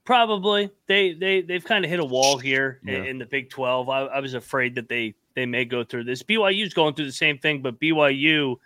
Probably 0.04 0.70
they 0.86 1.12
they 1.12 1.42
they've 1.42 1.64
kind 1.64 1.84
of 1.84 1.90
hit 1.90 2.00
a 2.00 2.04
wall 2.04 2.38
here 2.38 2.80
in, 2.86 2.88
Yeah. 2.94 3.10
in 3.10 3.18
the 3.18 3.26
Big 3.26 3.50
Twelve. 3.50 3.90
I, 3.90 4.04
I 4.06 4.20
was 4.20 4.32
afraid 4.32 4.74
that 4.76 4.88
they 4.88 5.14
they 5.34 5.44
may 5.44 5.66
go 5.66 5.84
through 5.84 6.04
this. 6.04 6.22
BYU's 6.22 6.72
going 6.72 6.94
through 6.94 7.04
the 7.04 7.12
same 7.12 7.36
thing, 7.36 7.60
but 7.60 7.78
BYU 7.78 8.56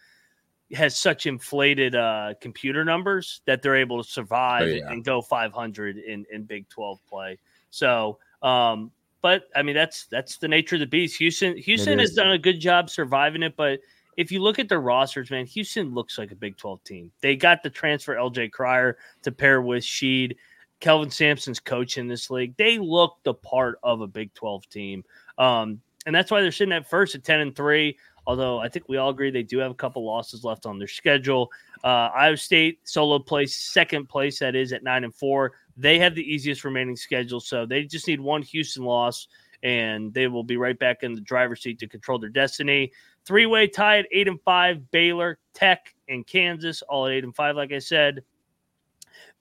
has 0.72 0.96
such 0.96 1.26
inflated 1.26 1.96
uh, 1.96 2.34
computer 2.40 2.84
numbers 2.84 3.40
that 3.46 3.60
they're 3.60 3.74
able 3.76 4.02
to 4.02 4.08
survive 4.08 4.62
Oh, 4.62 4.66
yeah. 4.66 4.90
and 4.90 5.04
go 5.04 5.20
500 5.20 5.98
in 5.98 6.24
in 6.30 6.44
Big 6.44 6.68
12 6.68 7.00
play. 7.08 7.38
So, 7.70 8.18
um, 8.40 8.92
but 9.20 9.48
I 9.56 9.62
mean 9.62 9.74
that's 9.74 10.06
that's 10.06 10.36
the 10.36 10.46
nature 10.46 10.76
of 10.76 10.80
the 10.80 10.86
beast. 10.86 11.18
Houston 11.18 11.56
Houston 11.56 11.98
has 11.98 12.14
done 12.14 12.30
a 12.30 12.38
good 12.38 12.60
job 12.60 12.88
surviving 12.88 13.42
it, 13.42 13.56
but 13.56 13.80
if 14.16 14.30
you 14.30 14.40
look 14.40 14.58
at 14.58 14.68
their 14.68 14.80
rosters, 14.80 15.30
man, 15.30 15.46
Houston 15.46 15.94
looks 15.94 16.18
like 16.18 16.32
a 16.32 16.36
Big 16.36 16.56
12 16.56 16.84
team. 16.84 17.12
They 17.20 17.36
got 17.36 17.62
the 17.62 17.70
transfer 17.70 18.14
LJ 18.14 18.52
Cryer 18.52 18.98
to 19.22 19.32
pair 19.32 19.62
with 19.62 19.84
Shead. 19.84 20.36
Kelvin 20.80 21.10
Sampson's 21.10 21.60
coach 21.60 21.96
in 21.96 22.08
this 22.08 22.28
league. 22.28 22.56
They 22.56 22.76
look 22.76 23.18
the 23.22 23.34
part 23.34 23.78
of 23.84 24.00
a 24.00 24.06
Big 24.06 24.34
12 24.34 24.68
team. 24.68 25.04
Um, 25.38 25.80
and 26.06 26.14
that's 26.14 26.30
why 26.30 26.40
they're 26.40 26.50
sitting 26.50 26.74
at 26.74 26.90
first 26.90 27.14
at 27.14 27.22
10 27.22 27.40
and 27.40 27.56
3. 27.56 27.96
Although 28.26 28.58
I 28.58 28.68
think 28.68 28.88
we 28.88 28.96
all 28.96 29.10
agree 29.10 29.30
they 29.30 29.42
do 29.42 29.58
have 29.58 29.70
a 29.70 29.74
couple 29.74 30.04
losses 30.04 30.44
left 30.44 30.66
on 30.66 30.78
their 30.78 30.88
schedule. 30.88 31.50
Uh, 31.82 32.10
Iowa 32.14 32.36
State 32.36 32.80
solo 32.84 33.18
place, 33.18 33.56
second 33.56 34.08
place, 34.08 34.38
that 34.40 34.54
is 34.54 34.72
at 34.72 34.82
9 34.82 35.04
and 35.04 35.14
4. 35.14 35.52
They 35.76 35.98
have 35.98 36.14
the 36.14 36.22
easiest 36.22 36.64
remaining 36.64 36.96
schedule. 36.96 37.40
So 37.40 37.64
they 37.64 37.84
just 37.84 38.06
need 38.06 38.20
one 38.20 38.42
Houston 38.42 38.84
loss, 38.84 39.28
and 39.62 40.12
they 40.12 40.28
will 40.28 40.44
be 40.44 40.56
right 40.56 40.78
back 40.78 41.02
in 41.02 41.14
the 41.14 41.20
driver's 41.20 41.62
seat 41.62 41.78
to 41.80 41.88
control 41.88 42.18
their 42.18 42.30
destiny. 42.30 42.92
Three 43.24 43.46
way 43.46 43.66
tie 43.66 44.00
at 44.00 44.06
8 44.10 44.28
and 44.28 44.40
5. 44.42 44.90
Baylor, 44.90 45.38
Tech, 45.54 45.94
and 46.08 46.26
Kansas, 46.26 46.82
all 46.82 47.06
at 47.06 47.12
8 47.12 47.24
and 47.24 47.36
5, 47.36 47.56
like 47.56 47.72
I 47.72 47.78
said. 47.78 48.22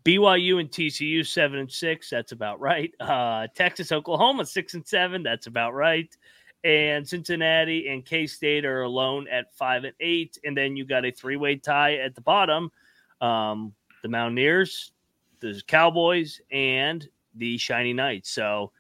BYU 0.04 0.60
and 0.60 0.70
TCU 0.70 1.26
seven 1.26 1.60
and 1.60 1.72
six. 1.72 2.10
That's 2.10 2.32
about 2.32 2.60
right. 2.60 2.92
Uh, 3.00 3.48
Texas, 3.54 3.92
Oklahoma 3.92 4.46
six 4.46 4.74
and 4.74 4.86
seven. 4.88 5.22
That's 5.22 5.48
about 5.48 5.74
right. 5.74 6.16
And 6.64 7.08
Cincinnati 7.08 7.88
and 7.88 8.06
K 8.06 8.28
State 8.28 8.66
are 8.66 8.84
alone 8.84 9.28
at 9.28 9.56
five 9.56 9.84
and 9.84 9.94
eight. 10.00 10.38
And 10.44 10.58
then 10.58 10.76
you 10.76 10.86
got 10.86 11.06
a 11.06 11.12
three 11.12 11.36
way 11.36 11.56
tie 11.56 11.98
at 11.98 12.16
the 12.16 12.22
bottom. 12.22 12.72
Um, 13.20 13.74
the 14.02 14.10
Mountaineers, 14.10 14.92
the 15.40 15.62
Cowboys, 15.68 16.42
and 16.52 17.08
the 17.36 17.58
Shiny 17.58 17.94
Knights. 17.94 18.32
So 18.32 18.72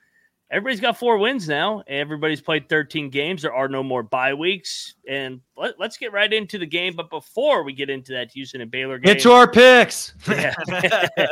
everybody's 0.51 0.81
got 0.81 0.97
four 0.97 1.17
wins 1.17 1.47
now. 1.47 1.83
Everybody's 1.87 2.41
played 2.41 2.69
13 2.69 3.09
games. 3.09 3.41
There 3.41 3.53
are 3.53 3.67
no 3.67 3.81
more 3.83 4.03
bye 4.03 4.33
weeks. 4.33 4.95
And 5.07 5.41
let, 5.61 5.79
us 5.79 5.97
get 5.97 6.11
right 6.11 6.31
into 6.31 6.57
the 6.57 6.65
game. 6.65 6.95
But 6.95 7.09
before 7.09 7.63
we 7.63 7.73
get 7.73 7.89
into 7.89 8.13
that 8.13 8.31
Houston 8.31 8.61
and 8.61 8.71
Baylor 8.71 8.97
game, 8.97 9.13
get 9.13 9.21
to 9.23 9.31
our 9.31 9.49
picks. 9.49 10.13
yeah. 10.27 10.53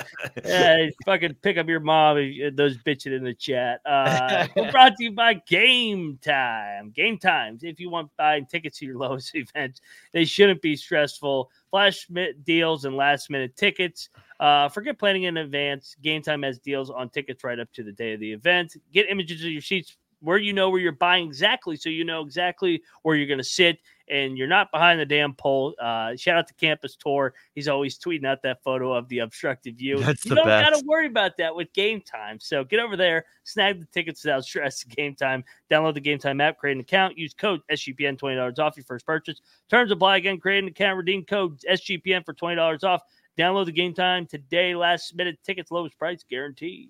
yeah, 0.46 0.90
fucking 1.06 1.36
pick 1.42 1.58
up 1.58 1.68
your 1.68 1.80
mom, 1.80 2.18
those 2.54 2.78
bitching 2.78 3.16
in 3.16 3.24
the 3.24 3.34
chat. 3.34 3.82
Uh, 3.86 4.48
we're 4.56 4.72
brought 4.72 4.96
to 4.98 5.04
you 5.04 5.12
by 5.12 5.34
Game 5.48 6.20
Time. 6.22 6.92
Game 6.92 7.18
Times. 7.18 7.64
If 7.64 7.80
you 7.80 7.90
want 7.90 8.12
buying 8.18 8.46
tickets 8.46 8.80
to 8.80 8.86
your 8.86 8.98
lowest 8.98 9.36
events, 9.36 9.82
they 10.14 10.26
shouldn't 10.26 10.62
be 10.62 10.76
stressful. 10.76 11.50
Flash 11.72 12.08
deals 12.44 12.86
and 12.86 12.96
last 12.96 13.30
minute 13.30 13.56
tickets. 13.56 14.10
Uh, 14.40 14.70
forget 14.70 14.98
planning 14.98 15.24
in 15.24 15.38
advance. 15.38 15.96
Game 16.02 16.22
Time 16.22 16.44
has 16.44 16.60
deals 16.60 16.90
on 16.90 17.10
tickets 17.10 17.44
right 17.44 17.60
up 17.60 17.72
to 17.74 17.84
the 17.84 17.92
day 17.92 18.14
of 18.14 18.20
the 18.20 18.32
event. 18.32 18.78
Get 18.94 19.10
images 19.10 19.44
of 19.44 19.52
your 19.52 19.62
seats 19.62 19.98
where 20.22 20.38
you 20.38 20.54
know 20.54 20.70
where 20.70 20.80
you're 20.80 20.92
buying 20.92 21.26
exactly, 21.26 21.76
so 21.76 21.90
you 21.90 22.04
know 22.04 22.22
exactly 22.22 22.82
where 23.04 23.16
you're 23.16 23.28
going 23.28 23.40
to 23.40 23.44
sit, 23.44 23.80
and 24.10 24.38
you're 24.38 24.48
not 24.48 24.72
behind 24.72 25.00
the 25.00 25.06
damn 25.06 25.34
pole. 25.34 25.76
Uh, 25.80 26.16
shout 26.16 26.38
out 26.38 26.48
to 26.48 26.54
Campus 26.56 26.96
Tour; 26.96 27.34
he's 27.56 27.68
always 27.68 27.98
tweeting 27.98 28.26
out 28.26 28.42
that 28.44 28.64
photo 28.64 28.94
of 28.94 29.08
the 29.10 29.20
obstructed 29.20 29.78
view. 29.78 30.00
That's 30.00 30.26
you 30.26 30.36
don't 30.36 30.46
got 30.46 30.70
to 30.72 30.84
worry 30.86 31.08
about 31.08 31.38
that 31.38 31.56
with 31.56 31.72
Game 31.74 32.02
Time. 32.02 32.40
So 32.40 32.64
get 32.64 32.80
over 32.80 32.98
there, 32.98 33.26
snag 33.44 33.80
the 33.80 33.86
tickets 33.88 34.24
without 34.24 34.44
stress. 34.44 34.84
Game 34.84 35.16
Time. 35.16 35.44
Download 35.72 35.94
the 35.94 36.00
Game 36.00 36.20
Time 36.20 36.42
app, 36.42 36.58
create 36.58 36.74
an 36.74 36.82
account, 36.82 37.18
use 37.18 37.34
code 37.34 37.62
SGPN 37.72 38.18
twenty 38.18 38.36
dollars 38.36 38.60
off 38.60 38.78
your 38.78 38.86
first 38.86 39.06
purchase. 39.06 39.42
Terms 39.70 39.92
apply. 39.92 40.18
Again, 40.18 40.40
create 40.40 40.64
an 40.64 40.70
account, 40.70 40.98
redeem 40.98 41.26
code 41.26 41.60
SGPN 41.70 42.26
for 42.26 42.34
twenty 42.34 42.56
dollars 42.56 42.84
off. 42.84 43.02
Download 43.38 43.66
the 43.66 43.72
Game 43.72 43.94
Time 43.94 44.26
today. 44.26 44.76
Last 44.76 45.16
minute 45.16 45.40
tickets, 45.44 45.72
lowest 45.72 45.98
price 45.98 46.24
guaranteed. 46.30 46.90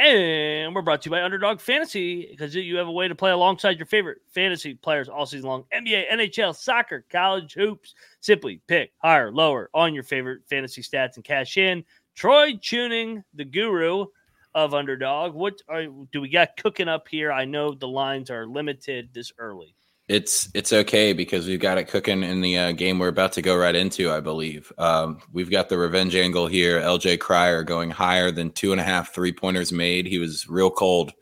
And 0.00 0.74
we're 0.74 0.80
brought 0.80 1.02
to 1.02 1.08
you 1.08 1.10
by 1.10 1.22
Underdog 1.22 1.60
Fantasy 1.60 2.26
because 2.30 2.54
you 2.54 2.78
have 2.78 2.88
a 2.88 2.90
way 2.92 3.06
to 3.06 3.14
play 3.14 3.32
alongside 3.32 3.76
your 3.76 3.84
favorite 3.84 4.16
fantasy 4.30 4.72
players 4.72 5.10
all 5.10 5.26
season 5.26 5.46
long 5.46 5.64
NBA, 5.74 6.10
NHL, 6.10 6.56
soccer, 6.56 7.04
college 7.12 7.52
hoops. 7.52 7.94
Simply 8.20 8.62
pick 8.66 8.92
higher, 8.96 9.30
lower 9.30 9.68
on 9.74 9.92
your 9.92 10.02
favorite 10.02 10.40
fantasy 10.48 10.80
stats 10.80 11.16
and 11.16 11.24
cash 11.24 11.58
in. 11.58 11.84
Troy 12.14 12.54
Chewning, 12.54 13.22
the 13.34 13.44
guru 13.44 14.06
of 14.54 14.72
Underdog. 14.72 15.34
What 15.34 15.60
are, 15.68 15.84
do 16.10 16.22
we 16.22 16.30
got 16.30 16.56
cooking 16.56 16.88
up 16.88 17.06
here? 17.06 17.30
I 17.30 17.44
know 17.44 17.74
the 17.74 17.86
lines 17.86 18.30
are 18.30 18.46
limited 18.46 19.10
this 19.12 19.34
early 19.36 19.74
it's 20.10 20.48
it's 20.54 20.72
okay 20.72 21.12
because 21.12 21.46
we've 21.46 21.60
got 21.60 21.78
it 21.78 21.86
cooking 21.86 22.24
in 22.24 22.40
the 22.40 22.58
uh, 22.58 22.72
game 22.72 22.98
we're 22.98 23.06
about 23.06 23.32
to 23.34 23.42
go 23.42 23.56
right 23.56 23.76
into. 23.76 24.10
I 24.10 24.18
believe 24.18 24.72
um, 24.76 25.20
we've 25.32 25.52
got 25.52 25.68
the 25.68 25.78
revenge 25.78 26.16
angle 26.16 26.48
here. 26.48 26.80
LJ 26.80 27.20
Cryer 27.20 27.62
going 27.62 27.92
higher 27.92 28.32
than 28.32 28.50
two 28.50 28.72
and 28.72 28.80
a 28.80 28.84
half 28.84 29.14
three 29.14 29.32
pointers 29.32 29.70
made. 29.70 30.06
He 30.06 30.18
was 30.18 30.48
real 30.48 30.70
cold 30.70 31.12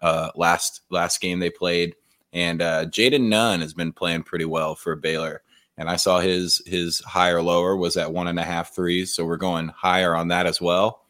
uh, 0.00 0.30
last 0.36 0.80
last 0.90 1.20
game 1.20 1.38
they 1.38 1.50
played, 1.50 1.94
and 2.32 2.62
uh, 2.62 2.86
Jayden 2.86 3.28
Nunn 3.28 3.60
has 3.60 3.74
been 3.74 3.92
playing 3.92 4.22
pretty 4.22 4.46
well 4.46 4.74
for 4.74 4.96
Baylor. 4.96 5.42
And 5.76 5.90
I 5.90 5.96
saw 5.96 6.20
his 6.20 6.62
his 6.64 7.00
higher 7.00 7.42
lower 7.42 7.76
was 7.76 7.98
at 7.98 8.10
one 8.10 8.26
and 8.26 8.40
a 8.40 8.44
half 8.44 8.74
threes, 8.74 9.14
so 9.14 9.26
we're 9.26 9.36
going 9.36 9.68
higher 9.68 10.16
on 10.16 10.28
that 10.28 10.46
as 10.46 10.62
well. 10.62 11.02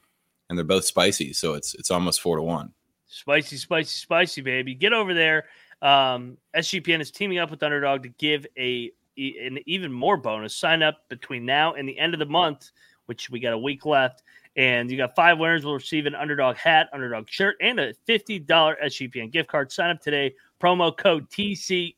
And 0.48 0.58
they're 0.58 0.64
both 0.64 0.84
spicy, 0.84 1.32
so 1.34 1.54
it's 1.54 1.74
it's 1.74 1.92
almost 1.92 2.22
four 2.22 2.38
to 2.38 2.42
one. 2.42 2.72
Spicy, 3.06 3.56
spicy, 3.56 3.98
spicy, 3.98 4.40
baby! 4.40 4.74
Get 4.74 4.92
over 4.92 5.14
there 5.14 5.44
um, 5.82 6.36
SGPN 6.54 7.00
is 7.00 7.10
teaming 7.10 7.38
up 7.38 7.50
with 7.50 7.62
Underdog 7.62 8.02
to 8.02 8.08
give 8.10 8.46
a 8.58 8.92
an 9.16 9.58
even 9.66 9.92
more 9.92 10.16
bonus. 10.16 10.54
Sign 10.54 10.82
up 10.82 11.08
between 11.08 11.44
now 11.44 11.74
and 11.74 11.86
the 11.88 11.98
end 11.98 12.14
of 12.14 12.20
the 12.20 12.26
month, 12.26 12.70
which 13.06 13.28
we 13.28 13.40
got 13.40 13.52
a 13.52 13.58
week 13.58 13.84
left. 13.84 14.22
And 14.56 14.90
you 14.90 14.96
got 14.96 15.14
five 15.14 15.38
winners 15.38 15.64
will 15.64 15.74
receive 15.74 16.06
an 16.06 16.14
underdog 16.14 16.56
hat, 16.56 16.88
underdog 16.92 17.28
shirt, 17.28 17.56
and 17.60 17.78
a 17.78 17.92
$50 18.08 18.46
SGPN 18.46 19.30
gift 19.30 19.48
card. 19.48 19.70
Sign 19.70 19.90
up 19.90 20.00
today. 20.00 20.34
Promo 20.60 20.96
code 20.96 21.28
TCESGPN. 21.30 21.96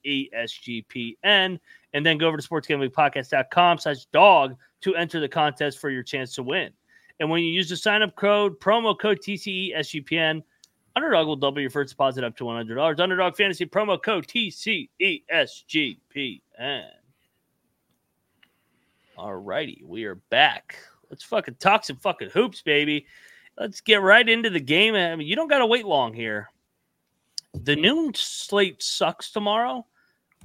And 1.94 2.06
then 2.06 2.18
go 2.18 2.26
over 2.28 2.36
to 2.36 2.48
sportsgamblingpodcast.com 2.48 3.78
slash 3.78 4.04
dog 4.06 4.56
to 4.82 4.94
enter 4.96 5.20
the 5.20 5.28
contest 5.28 5.78
for 5.78 5.90
your 5.90 6.02
chance 6.02 6.34
to 6.34 6.42
win. 6.42 6.72
And 7.20 7.30
when 7.30 7.42
you 7.42 7.50
use 7.50 7.68
the 7.68 7.76
sign 7.76 8.02
up 8.02 8.16
code, 8.16 8.58
promo 8.60 8.98
code 8.98 9.20
TCESGPN, 9.20 10.42
Underdog 10.94 11.26
will 11.26 11.37
double 11.37 11.61
your 11.61 11.70
first 11.70 11.90
deposit 11.90 12.25
up 12.25 12.37
to 12.37 12.44
$100. 12.44 13.00
Underdog 13.00 13.37
Fantasy 13.37 13.66
promo 13.66 14.02
code 14.02 14.26
TCESGPN. 14.26 14.88
All 19.16 19.34
righty, 19.34 19.82
we 19.87 20.04
are 20.04 20.16
back. 20.16 20.76
Let's 21.11 21.22
fucking 21.25 21.56
talk 21.56 21.84
some 21.84 21.96
fucking 21.96 22.30
hoops, 22.30 22.62
baby. 22.62 23.06
Let's 23.58 23.80
get 23.80 24.00
right 24.00 24.26
into 24.28 24.50
the 24.50 24.61
game. 24.61 24.94
I 24.94 25.14
mean, 25.16 25.28
you 25.28 25.37
don't 25.37 25.49
got 25.49 25.58
to 25.58 25.66
wait 25.66 25.87
long 25.87 26.12
here. 26.14 26.50
The 27.54 27.76
noon 27.76 28.12
slate 28.14 28.82
sucks 28.82 29.30
tomorrow 29.30 29.87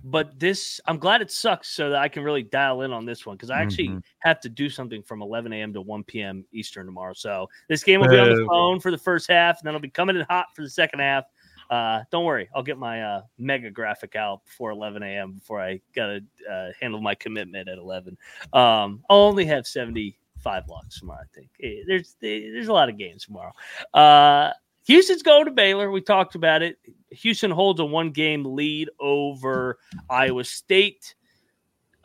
but 0.10 0.40
this 0.40 0.80
i'm 0.86 0.98
glad 0.98 1.22
it 1.22 1.32
sucks 1.32 1.70
so 1.70 1.90
that 1.90 2.00
i 2.00 2.08
can 2.08 2.24
really 2.24 2.44
dial 2.44 2.82
in 2.82 2.94
on 2.94 3.06
this 3.06 3.26
one 3.26 3.36
because 3.36 3.50
i 3.50 3.62
actually 3.62 3.90
mm-hmm. 3.90 4.00
have 4.20 4.40
to 4.40 4.50
do 4.50 4.70
something 4.70 5.02
from 5.04 5.22
11 5.22 5.52
a.m 5.54 5.74
to 5.74 5.82
1 5.82 6.04
p.m 6.04 6.46
eastern 6.52 6.86
tomorrow. 6.86 7.14
So 7.14 7.48
this 7.68 7.84
game 7.84 8.02
will 8.02 8.10
be 8.10 8.18
on 8.18 8.30
the 8.30 8.46
phone 8.48 8.80
for 8.80 8.92
the 8.92 8.98
first 8.98 9.30
half 9.30 9.60
and 9.60 9.66
then 9.66 9.72
it'll 9.72 9.82
be 9.82 9.90
coming 9.90 10.16
in 10.16 10.26
hot 10.30 10.48
for 10.56 10.62
the 10.62 10.70
second 10.70 11.00
half. 11.00 11.26
Uh, 11.70 12.02
don't 12.12 12.24
worry 12.24 12.48
i'll 12.56 12.64
get 12.64 12.78
my 12.78 13.04
uh, 13.04 13.22
mega 13.38 13.70
graphic 13.70 14.16
out 14.16 14.46
before 14.46 14.72
11 14.72 15.04
a.m 15.04 15.34
before 15.34 15.62
i 15.62 15.80
gotta 15.94 16.22
uh, 16.50 16.70
handle 16.80 17.02
my 17.02 17.14
commitment 17.14 17.68
at 17.68 17.78
11 17.78 18.18
um, 18.54 19.04
i'll 19.10 19.18
only 19.18 19.44
have 19.44 19.68
75 19.68 20.64
locks 20.70 21.00
tomorrow 21.00 21.20
i 21.22 21.36
think. 21.36 21.50
Eh, 21.62 21.84
there's 21.86 22.16
there's 22.22 22.70
a 22.70 22.74
lot 22.74 22.88
of 22.88 22.98
games 22.98 23.26
tomorrow. 23.26 23.52
Uh, 23.94 24.54
Houston's 24.88 25.22
going 25.22 25.46
to 25.46 25.52
Baylor. 25.52 25.92
We 25.92 26.00
talked 26.00 26.36
about 26.36 26.62
it. 26.62 26.78
Houston 27.12 27.52
holds 27.52 27.82
a 27.82 27.86
one 27.86 28.12
game 28.12 28.44
lead 28.46 28.90
over 29.02 29.80
Iowa 30.10 30.46
State. 30.46 31.14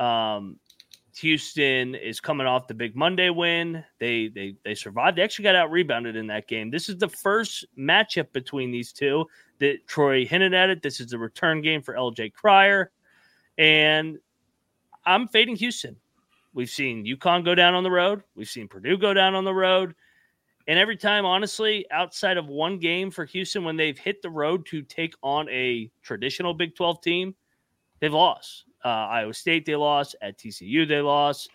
Um, 0.01 0.59
Houston 1.17 1.95
is 1.95 2.21
coming 2.21 2.47
off 2.47 2.67
the 2.67 2.75
big 2.75 2.97
Monday 2.97 3.31
win. 3.31 3.85
They 4.01 4.29
they 4.29 4.57
they 4.65 4.75
survived. 4.75 5.17
They 5.17 5.23
actually 5.23 5.45
got 5.45 5.55
out 5.55 5.71
rebounded 5.71 6.17
in 6.17 6.27
that 6.27 6.49
game. 6.49 6.71
This 6.71 6.89
is 6.89 6.99
the 6.99 7.09
first 7.09 7.67
matchup 7.79 8.33
between 8.33 8.73
these 8.73 8.93
two 8.93 9.27
that 9.61 9.87
Troy 9.87 10.27
hinted 10.27 10.53
at 10.53 10.71
it. 10.71 10.83
This 10.83 10.99
is 10.99 11.09
the 11.09 11.19
return 11.19 11.63
game 11.63 11.83
for 11.83 11.95
LJ 11.95 12.33
Cryer, 12.33 12.91
And 13.59 14.19
I'm 15.05 15.29
fading 15.29 15.55
Houston. 15.57 15.97
We've 16.53 16.71
seen 16.71 17.05
UConn 17.05 17.45
go 17.45 17.55
down 17.55 17.75
on 17.75 17.85
the 17.85 17.91
road. 17.91 18.25
We've 18.35 18.49
seen 18.49 18.67
Purdue 18.67 18.99
go 18.99 19.15
down 19.15 19.37
on 19.37 19.45
the 19.45 19.55
road. 19.55 19.95
And 20.69 20.79
every 20.79 20.97
time, 20.97 21.25
honestly, 21.25 21.87
outside 21.91 22.37
of 22.37 22.47
one 22.47 22.79
game 22.79 23.11
for 23.11 23.25
Houston, 23.25 23.65
when 23.65 23.77
they've 23.77 23.99
hit 23.99 24.23
the 24.23 24.31
road 24.31 24.65
to 24.67 24.83
take 24.83 25.15
on 25.23 25.49
a 25.49 25.91
traditional 26.03 26.55
Big 26.55 26.75
12 26.77 27.01
team, 27.01 27.35
they've 28.01 28.13
lost. 28.13 28.65
Uh, 28.85 28.89
Iowa 28.89 29.35
State, 29.35 29.67
they 29.67 29.77
lost. 29.77 30.17
At 30.23 30.39
TCU, 30.39 30.87
they 30.87 31.01
lost. 31.01 31.51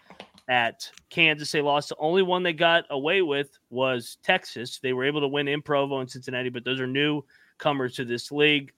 At 0.50 0.90
Kansas, 1.10 1.52
they 1.52 1.62
lost. 1.62 1.90
The 1.90 1.98
only 2.00 2.24
one 2.24 2.44
they 2.44 2.54
got 2.54 2.86
away 2.90 3.22
with 3.22 3.58
was 3.70 4.18
Texas. 4.24 4.80
They 4.80 4.94
were 4.94 5.06
able 5.06 5.22
to 5.22 5.28
win 5.28 5.48
in 5.48 5.62
Provo 5.62 6.00
and 6.00 6.10
Cincinnati, 6.10 6.50
but 6.50 6.64
those 6.64 6.80
are 6.80 6.88
newcomers 6.88 7.96
to 7.96 8.06
this 8.06 8.32
league. 8.32 8.72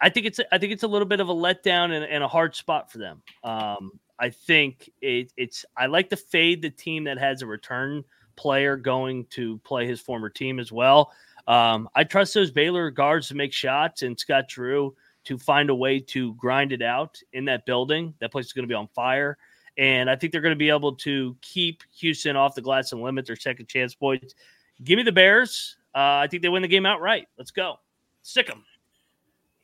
I 0.00 0.08
think 0.08 0.26
it's 0.26 0.40
I 0.50 0.58
think 0.58 0.72
it's 0.72 0.82
a 0.82 0.88
little 0.88 1.06
bit 1.06 1.20
of 1.20 1.28
a 1.28 1.34
letdown 1.34 1.92
and, 1.92 2.04
and 2.04 2.24
a 2.24 2.28
hard 2.28 2.54
spot 2.54 2.90
for 2.90 2.98
them. 2.98 3.22
Um, 3.44 3.90
I 4.18 4.30
think 4.30 4.88
it, 5.02 5.32
it's 5.36 5.64
I 5.76 5.86
like 5.86 6.10
to 6.10 6.16
fade 6.16 6.62
the 6.62 6.70
team 6.70 7.04
that 7.04 7.18
has 7.18 7.42
a 7.42 7.46
return 7.46 8.04
player 8.40 8.74
going 8.74 9.26
to 9.26 9.58
play 9.58 9.86
his 9.86 10.00
former 10.00 10.30
team 10.30 10.58
as 10.58 10.72
well. 10.72 11.12
Um, 11.46 11.90
I 11.94 12.04
trust 12.04 12.32
those 12.32 12.50
Baylor 12.50 12.90
guards 12.90 13.28
to 13.28 13.34
make 13.34 13.52
shots 13.52 14.00
and 14.00 14.18
Scott 14.18 14.48
Drew 14.48 14.96
to 15.24 15.36
find 15.36 15.68
a 15.68 15.74
way 15.74 16.00
to 16.00 16.32
grind 16.34 16.72
it 16.72 16.80
out 16.80 17.18
in 17.34 17.44
that 17.44 17.66
building. 17.66 18.14
That 18.20 18.32
place 18.32 18.46
is 18.46 18.54
going 18.54 18.64
to 18.64 18.68
be 18.68 18.74
on 18.74 18.88
fire. 18.94 19.36
And 19.76 20.08
I 20.08 20.16
think 20.16 20.32
they're 20.32 20.40
going 20.40 20.54
to 20.54 20.58
be 20.58 20.70
able 20.70 20.94
to 20.96 21.36
keep 21.42 21.82
Houston 21.98 22.34
off 22.34 22.54
the 22.54 22.62
glass 22.62 22.92
and 22.92 23.02
limit 23.02 23.26
their 23.26 23.36
second 23.36 23.68
chance 23.68 23.94
points. 23.94 24.34
Give 24.82 24.96
me 24.96 25.02
the 25.02 25.12
Bears. 25.12 25.76
Uh, 25.94 26.24
I 26.24 26.28
think 26.30 26.42
they 26.42 26.48
win 26.48 26.62
the 26.62 26.68
game 26.68 26.86
outright. 26.86 27.28
Let's 27.36 27.50
go. 27.50 27.76
Sick 28.22 28.46
them. 28.46 28.64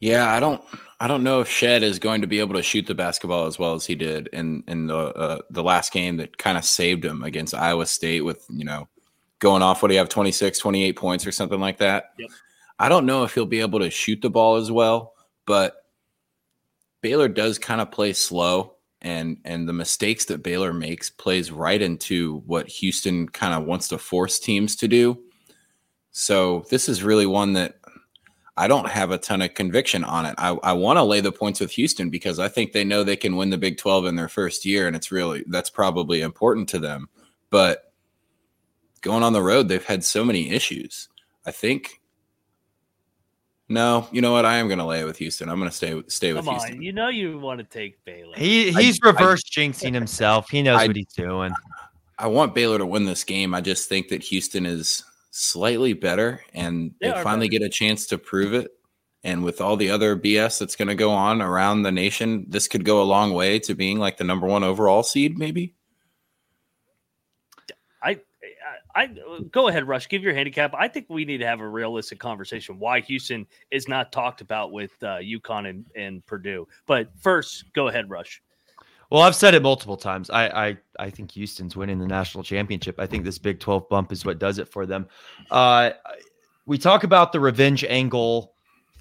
Yeah, 0.00 0.32
I 0.32 0.40
don't 0.40 0.62
I 1.00 1.08
don't 1.08 1.22
know 1.22 1.40
if 1.40 1.48
Shead 1.48 1.82
is 1.82 1.98
going 1.98 2.20
to 2.20 2.26
be 2.26 2.40
able 2.40 2.54
to 2.54 2.62
shoot 2.62 2.86
the 2.86 2.94
basketball 2.94 3.46
as 3.46 3.58
well 3.58 3.74
as 3.74 3.86
he 3.86 3.94
did 3.94 4.28
in 4.28 4.62
in 4.68 4.86
the 4.86 4.96
uh, 4.96 5.40
the 5.50 5.62
last 5.62 5.92
game 5.92 6.16
that 6.18 6.38
kind 6.38 6.58
of 6.58 6.64
saved 6.64 7.04
him 7.04 7.22
against 7.22 7.54
Iowa 7.54 7.86
State 7.86 8.22
with, 8.22 8.44
you 8.50 8.64
know, 8.64 8.88
going 9.38 9.62
off 9.62 9.82
what 9.82 9.88
do 9.88 9.94
you 9.94 9.98
have 9.98 10.08
26 10.08 10.58
28 10.58 10.92
points 10.96 11.26
or 11.26 11.32
something 11.32 11.60
like 11.60 11.78
that. 11.78 12.12
Yep. 12.18 12.30
I 12.78 12.88
don't 12.88 13.06
know 13.06 13.24
if 13.24 13.34
he'll 13.34 13.46
be 13.46 13.60
able 13.60 13.80
to 13.80 13.90
shoot 13.90 14.20
the 14.20 14.30
ball 14.30 14.56
as 14.56 14.70
well, 14.70 15.14
but 15.46 15.86
Baylor 17.00 17.28
does 17.28 17.58
kind 17.58 17.80
of 17.80 17.90
play 17.90 18.12
slow 18.12 18.74
and 19.00 19.38
and 19.44 19.68
the 19.68 19.72
mistakes 19.72 20.26
that 20.26 20.42
Baylor 20.42 20.72
makes 20.72 21.08
plays 21.08 21.50
right 21.52 21.80
into 21.80 22.42
what 22.46 22.68
Houston 22.68 23.28
kind 23.28 23.54
of 23.54 23.64
wants 23.64 23.88
to 23.88 23.98
force 23.98 24.38
teams 24.38 24.76
to 24.76 24.88
do. 24.88 25.18
So 26.10 26.64
this 26.70 26.88
is 26.88 27.02
really 27.02 27.26
one 27.26 27.52
that 27.54 27.75
I 28.56 28.68
don't 28.68 28.88
have 28.88 29.10
a 29.10 29.18
ton 29.18 29.42
of 29.42 29.52
conviction 29.54 30.02
on 30.02 30.24
it. 30.24 30.34
I, 30.38 30.56
I 30.62 30.72
want 30.72 30.96
to 30.96 31.02
lay 31.02 31.20
the 31.20 31.30
points 31.32 31.60
with 31.60 31.72
Houston 31.72 32.08
because 32.08 32.38
I 32.38 32.48
think 32.48 32.72
they 32.72 32.84
know 32.84 33.04
they 33.04 33.16
can 33.16 33.36
win 33.36 33.50
the 33.50 33.58
Big 33.58 33.76
12 33.76 34.06
in 34.06 34.16
their 34.16 34.28
first 34.28 34.64
year, 34.64 34.86
and 34.86 34.96
it's 34.96 35.12
really 35.12 35.44
that's 35.48 35.68
probably 35.70 36.22
important 36.22 36.68
to 36.70 36.78
them. 36.78 37.08
But 37.50 37.92
going 39.02 39.22
on 39.22 39.32
the 39.34 39.42
road, 39.42 39.68
they've 39.68 39.84
had 39.84 40.02
so 40.04 40.24
many 40.24 40.50
issues. 40.50 41.08
I 41.44 41.50
think 41.50 42.00
No, 43.68 44.08
you 44.12 44.20
know 44.22 44.32
what? 44.32 44.44
I 44.46 44.56
am 44.56 44.68
going 44.68 44.78
to 44.78 44.84
lay 44.84 45.00
it 45.00 45.04
with 45.04 45.18
Houston. 45.18 45.48
I'm 45.48 45.58
going 45.58 45.70
to 45.70 45.76
stay 45.76 46.02
stay 46.08 46.32
with 46.32 46.44
Come 46.44 46.54
Houston. 46.54 46.80
you 46.82 46.92
know 46.92 47.08
you 47.08 47.38
want 47.38 47.58
to 47.58 47.64
take 47.64 48.02
Baylor. 48.04 48.36
He 48.36 48.72
he's 48.72 48.98
I- 49.04 49.08
reverse 49.08 49.42
jinxing 49.42 49.92
himself. 49.92 50.48
He 50.48 50.62
knows 50.62 50.80
I- 50.80 50.86
what 50.86 50.96
he's 50.96 51.12
doing. 51.12 51.52
I 52.18 52.28
want 52.28 52.54
Baylor 52.54 52.78
to 52.78 52.86
win 52.86 53.04
this 53.04 53.24
game. 53.24 53.54
I 53.54 53.60
just 53.60 53.88
think 53.90 54.08
that 54.08 54.22
Houston 54.22 54.64
is 54.64 55.04
slightly 55.36 55.92
better 55.92 56.40
and 56.54 56.94
They 57.00 57.08
they, 57.08 57.22
finally 57.22 57.48
better. 57.48 57.58
get 57.60 57.62
a 57.62 57.68
chance 57.68 58.06
to 58.06 58.18
prove 58.18 58.54
it. 58.54 58.70
And 59.22 59.44
with 59.44 59.60
all 59.60 59.76
the 59.76 59.90
other 59.90 60.16
BS 60.16 60.58
that's 60.58 60.76
going 60.76 60.88
to 60.88 60.94
go 60.94 61.10
on 61.10 61.42
around 61.42 61.82
the 61.82 61.92
nation, 61.92 62.46
this 62.48 62.68
could 62.68 62.84
go 62.84 63.02
a 63.02 63.04
long 63.04 63.34
way 63.34 63.58
to 63.60 63.74
being 63.74 63.98
like 63.98 64.16
the 64.16 64.24
number 64.24 64.46
one 64.46 64.64
overall 64.64 65.02
seed, 65.02 65.36
maybe. 65.36 65.74
I, 68.02 68.20
I, 68.94 69.02
I 69.02 69.08
go 69.50 69.68
ahead, 69.68 69.86
Rush. 69.86 70.08
Give 70.08 70.22
your 70.22 70.32
handicap. 70.32 70.72
I 70.74 70.88
think 70.88 71.06
we 71.10 71.24
need 71.24 71.38
to 71.38 71.46
have 71.46 71.60
a 71.60 71.68
realistic 71.68 72.18
conversation 72.18 72.78
why 72.78 73.00
Houston 73.00 73.46
is 73.70 73.88
not 73.88 74.12
talked 74.12 74.40
about 74.40 74.72
with 74.72 74.92
uh, 75.02 75.18
UConn 75.18 75.68
and, 75.68 75.84
and 75.96 76.24
Purdue. 76.24 76.68
But 76.86 77.10
first, 77.20 77.64
go 77.74 77.88
ahead, 77.88 78.08
Rush. 78.08 78.40
Well, 79.10 79.22
I've 79.22 79.36
said 79.36 79.54
it 79.54 79.62
multiple 79.62 79.96
times. 79.96 80.30
I, 80.30 80.48
I 80.48 80.76
I 80.98 81.10
think 81.10 81.30
Houston's 81.32 81.76
winning 81.76 81.98
the 81.98 82.06
national 82.06 82.42
championship. 82.42 82.98
I 82.98 83.06
think 83.06 83.24
this 83.24 83.38
Big 83.38 83.60
12 83.60 83.88
bump 83.88 84.12
is 84.12 84.24
what 84.24 84.38
does 84.38 84.58
it 84.58 84.68
for 84.68 84.86
them. 84.86 85.06
Uh, 85.50 85.90
we 86.66 86.78
talk 86.78 87.04
about 87.04 87.32
the 87.32 87.40
revenge 87.40 87.84
angle 87.84 88.54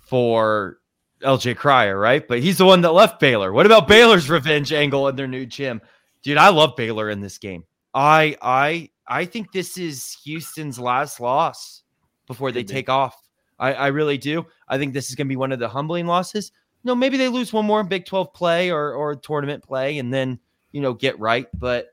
for 0.06 0.80
LJ 1.22 1.58
Cryer, 1.58 1.98
right? 1.98 2.28
But 2.28 2.40
he's 2.40 2.58
the 2.58 2.66
one 2.66 2.82
that 2.82 2.92
left 2.92 3.20
Baylor. 3.20 3.52
What 3.52 3.66
about 3.66 3.88
Baylor's 3.88 4.30
revenge 4.30 4.72
angle 4.72 5.08
in 5.08 5.16
their 5.16 5.28
new 5.28 5.46
gym? 5.46 5.82
Dude, 6.22 6.38
I 6.38 6.50
love 6.50 6.76
Baylor 6.76 7.10
in 7.10 7.22
this 7.22 7.38
game. 7.38 7.64
I 7.94 8.38
I 8.42 8.90
I 9.08 9.26
think 9.26 9.52
this 9.52 9.78
is 9.78 10.18
Houston's 10.24 10.80
last 10.80 11.20
loss 11.20 11.84
before 12.28 12.52
they 12.52 12.64
take 12.64 12.90
off. 12.90 13.22
I, 13.60 13.74
I 13.74 13.88
really 13.88 14.18
do. 14.18 14.46
I 14.68 14.78
think 14.78 14.94
this 14.94 15.10
is 15.10 15.16
going 15.16 15.28
to 15.28 15.30
be 15.30 15.36
one 15.38 15.52
of 15.52 15.60
the 15.60 15.70
humbling 15.70 16.08
losses. 16.08 16.52
No, 16.86 16.96
maybe 16.96 17.18
they 17.18 17.28
lose 17.28 17.52
one 17.52 17.66
more 17.66 17.82
in 17.82 17.88
Big 17.88 18.06
12 18.06 18.34
play 18.34 18.72
or 18.72 18.94
or 18.94 19.16
tournament 19.16 19.64
play 19.64 19.98
and 19.98 20.14
then, 20.14 20.40
you 20.72 20.82
know, 20.82 20.94
get 20.94 21.20
right, 21.20 21.48
but 21.54 21.90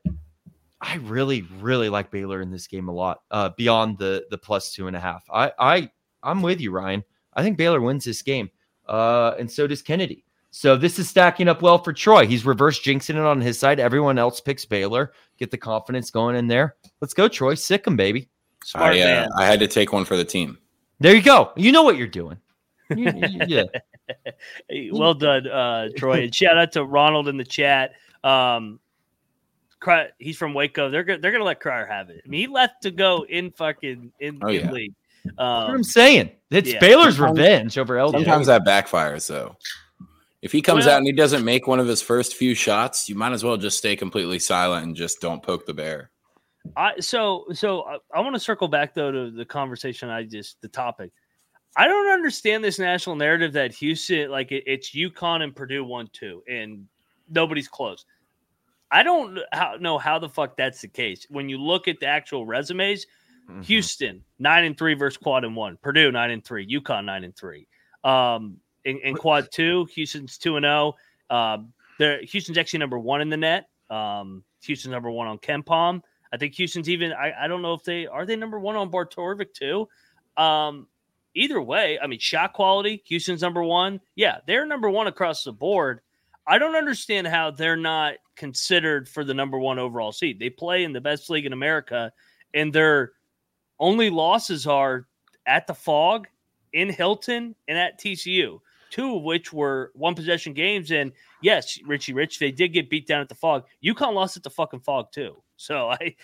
I 0.79 0.95
really, 0.97 1.41
really 1.59 1.89
like 1.89 2.11
Baylor 2.11 2.41
in 2.41 2.51
this 2.51 2.67
game 2.67 2.87
a 2.89 2.91
lot. 2.91 3.21
Uh, 3.31 3.49
beyond 3.57 3.97
the 3.97 4.25
the 4.29 4.37
plus 4.37 4.71
two 4.71 4.87
and 4.87 4.95
a 4.95 4.99
half. 4.99 5.23
I 5.33 5.51
I 5.57 5.91
I'm 6.21 6.41
with 6.41 6.61
you, 6.61 6.71
Ryan. 6.71 7.03
I 7.33 7.41
think 7.41 7.57
Baylor 7.57 7.81
wins 7.81 8.05
this 8.05 8.21
game. 8.21 8.49
Uh, 8.87 9.33
and 9.39 9.49
so 9.49 9.65
does 9.65 9.81
Kennedy. 9.81 10.23
So 10.51 10.77
this 10.77 10.99
is 10.99 11.09
stacking 11.09 11.47
up 11.47 11.63
well 11.63 11.79
for 11.79 11.93
Troy. 11.93 12.27
He's 12.27 12.45
reverse 12.45 12.79
jinxing 12.79 13.15
it 13.15 13.17
on 13.17 13.41
his 13.41 13.57
side. 13.57 13.79
Everyone 13.79 14.19
else 14.19 14.39
picks 14.39 14.65
Baylor. 14.65 15.13
Get 15.39 15.49
the 15.49 15.57
confidence 15.57 16.11
going 16.11 16.35
in 16.35 16.47
there. 16.47 16.75
Let's 17.01 17.15
go, 17.15 17.27
Troy. 17.27 17.55
Sick 17.55 17.87
him, 17.87 17.95
baby. 17.95 18.29
Smart 18.63 18.93
I, 18.93 19.01
uh, 19.01 19.05
man. 19.05 19.29
I 19.35 19.45
had 19.45 19.59
to 19.61 19.67
take 19.67 19.91
one 19.91 20.05
for 20.05 20.15
the 20.15 20.25
team. 20.25 20.59
There 20.99 21.15
you 21.15 21.23
go. 21.23 21.51
You 21.55 21.71
know 21.71 21.81
what 21.81 21.97
you're 21.97 22.07
doing. 22.07 22.37
You- 22.97 23.13
you- 23.15 23.45
yeah. 23.47 23.63
Well 24.91 25.13
done, 25.13 25.47
uh, 25.47 25.89
Troy. 25.95 26.23
And 26.23 26.35
shout 26.35 26.57
out 26.57 26.71
to 26.73 26.83
Ronald 26.83 27.27
in 27.27 27.37
the 27.37 27.43
chat. 27.45 27.93
Um, 28.23 28.79
Cry, 29.79 30.09
he's 30.19 30.37
from 30.37 30.53
Waco. 30.53 30.89
They're 30.89 31.03
gonna 31.03 31.19
they're 31.19 31.31
gonna 31.31 31.43
let 31.43 31.59
Cryer 31.59 31.85
have 31.85 32.09
it. 32.09 32.21
I 32.25 32.27
mean, 32.29 32.41
he 32.41 32.47
left 32.47 32.83
to 32.83 32.91
go 32.91 33.25
in 33.27 33.51
fucking 33.51 34.11
in, 34.19 34.39
Oh, 34.41 34.47
in 34.47 34.53
yeah. 34.65 34.71
league. 34.71 34.93
That's 35.25 35.37
what 35.37 35.45
Um, 35.45 35.71
I'm 35.75 35.83
saying. 35.83 36.31
It's 36.51 36.73
yeah. 36.73 36.79
Baylor's 36.79 37.15
Sometimes- 37.17 37.37
revenge 37.39 37.77
over 37.77 37.95
LJ. 37.95 38.11
Sometimes 38.11 38.47
that 38.47 38.63
backfires 38.65 39.27
though. 39.27 39.55
If 40.41 40.51
he 40.51 40.61
comes 40.61 40.85
Well- 40.85 40.95
out 40.95 40.97
and 40.97 41.05
he 41.07 41.13
doesn't 41.13 41.45
make 41.45 41.67
one 41.67 41.79
of 41.79 41.87
his 41.87 42.01
first 42.01 42.35
few 42.35 42.53
shots, 42.55 43.07
you 43.09 43.15
might 43.15 43.31
as 43.31 43.43
well 43.43 43.55
just 43.57 43.77
stay 43.77 43.95
completely 43.95 44.39
silent 44.39 44.85
and 44.85 44.95
just 44.95 45.21
don't 45.21 45.41
poke 45.41 45.65
the 45.65 45.73
bear. 45.73 46.11
I 46.77 46.99
so 46.99 47.45
so 47.53 47.83
I, 47.83 47.97
I 48.13 48.19
want 48.21 48.35
to 48.35 48.39
circle 48.39 48.67
back 48.69 48.93
though 48.93 49.11
to 49.11 49.31
the 49.31 49.45
conversation 49.45 50.09
I 50.09 50.23
just 50.23 50.61
the 50.61 50.69
topic. 50.69 51.11
I 51.75 51.87
don't 51.87 52.07
understand 52.11 52.63
this 52.63 52.77
national 52.79 53.15
narrative 53.15 53.53
that 53.53 53.73
Houston 53.73 54.29
like 54.29 54.51
it, 54.51 54.63
it's 54.67 54.91
UConn 54.91 55.41
and 55.41 55.55
Purdue 55.55 55.83
one 55.83 56.07
two 56.13 56.43
and 56.47 56.87
nobody's 57.29 57.67
close. 57.67 58.05
I 58.91 59.01
don't 59.01 59.39
how, 59.51 59.77
know 59.79 59.97
how 59.97 60.19
the 60.19 60.29
fuck 60.29 60.55
that's 60.55 60.81
the 60.81 60.87
case. 60.87 61.25
When 61.29 61.49
you 61.49 61.57
look 61.57 61.87
at 61.87 61.99
the 61.99 62.05
actual 62.05 62.45
resumes, 62.45 63.07
Mhm. 63.49 63.65
Houston 63.65 64.23
nine 64.39 64.63
and 64.63 64.77
three 64.77 64.93
versus 64.93 65.17
quad 65.17 65.43
and 65.43 65.55
one, 65.55 65.77
Purdue 65.81 66.11
nine 66.11 66.31
and 66.31 66.45
three, 66.45 66.65
UConn 66.65 67.03
nine 67.05 67.23
and 67.25 67.35
three. 67.35 67.67
Um, 68.03 68.57
in, 68.85 68.99
in 68.99 69.15
quad 69.15 69.49
two, 69.51 69.85
Houston's 69.95 70.37
two 70.37 70.55
and 70.55 70.63
zero. 70.63 70.93
Um, 71.29 71.73
they're 71.99 72.21
Houston's 72.21 72.57
actually 72.57 72.79
number 72.79 72.97
one 72.99 73.21
in 73.21 73.29
the 73.29 73.37
net. 73.37 73.67
Um, 73.89 74.43
Houston's 74.63 74.91
number 74.91 75.11
one 75.11 75.27
on 75.27 75.39
KenPom. 75.39 76.01
I 76.31 76.37
think 76.37 76.53
Houston's 76.55 76.89
even. 76.89 77.11
I, 77.11 77.33
I 77.43 77.47
don't 77.47 77.61
know 77.61 77.73
if 77.73 77.83
they 77.83 78.07
are 78.07 78.25
they 78.25 78.35
number 78.35 78.59
one 78.59 78.75
on 78.75 78.89
Barttorvik 78.89 79.53
too. 79.53 79.89
Um, 80.37 80.87
either 81.35 81.61
way, 81.61 81.99
I 81.99 82.07
mean 82.07 82.19
shot 82.19 82.53
quality. 82.53 83.01
Houston's 83.05 83.41
number 83.41 83.63
one. 83.63 83.99
Yeah, 84.15 84.37
they're 84.47 84.65
number 84.65 84.89
one 84.89 85.07
across 85.07 85.43
the 85.43 85.53
board. 85.53 86.01
I 86.45 86.57
don't 86.57 86.75
understand 86.75 87.27
how 87.27 87.51
they're 87.51 87.77
not 87.77 88.15
considered 88.35 89.07
for 89.07 89.23
the 89.23 89.33
number 89.33 89.57
one 89.59 89.79
overall 89.79 90.11
seed. 90.11 90.39
They 90.39 90.49
play 90.49 90.83
in 90.83 90.93
the 90.93 91.01
best 91.01 91.29
league 91.29 91.45
in 91.45 91.53
America, 91.53 92.11
and 92.53 92.73
their 92.73 93.13
only 93.79 94.09
losses 94.09 94.67
are 94.67 95.07
at 95.45 95.67
the 95.67 95.73
Phog, 95.73 96.27
in 96.73 96.89
Hilton, 96.89 97.55
and 97.67 97.77
at 97.77 97.99
TCU. 97.99 98.59
Two 98.91 99.15
of 99.15 99.23
which 99.23 99.51
were 99.51 99.91
one 99.95 100.15
possession 100.15 100.53
games. 100.53 100.91
And 100.91 101.11
yes, 101.41 101.79
Richie 101.85 102.13
Rich, 102.13 102.39
they 102.39 102.51
did 102.51 102.69
get 102.69 102.89
beat 102.89 103.07
down 103.07 103.21
at 103.21 103.29
the 103.29 103.35
Phog. 103.35 103.63
UConn 103.83 104.13
lost 104.13 104.37
at 104.37 104.43
the 104.43 104.49
fucking 104.49 104.81
Phog 104.81 105.11
too. 105.11 105.41
So 105.57 105.89
I 105.91 106.15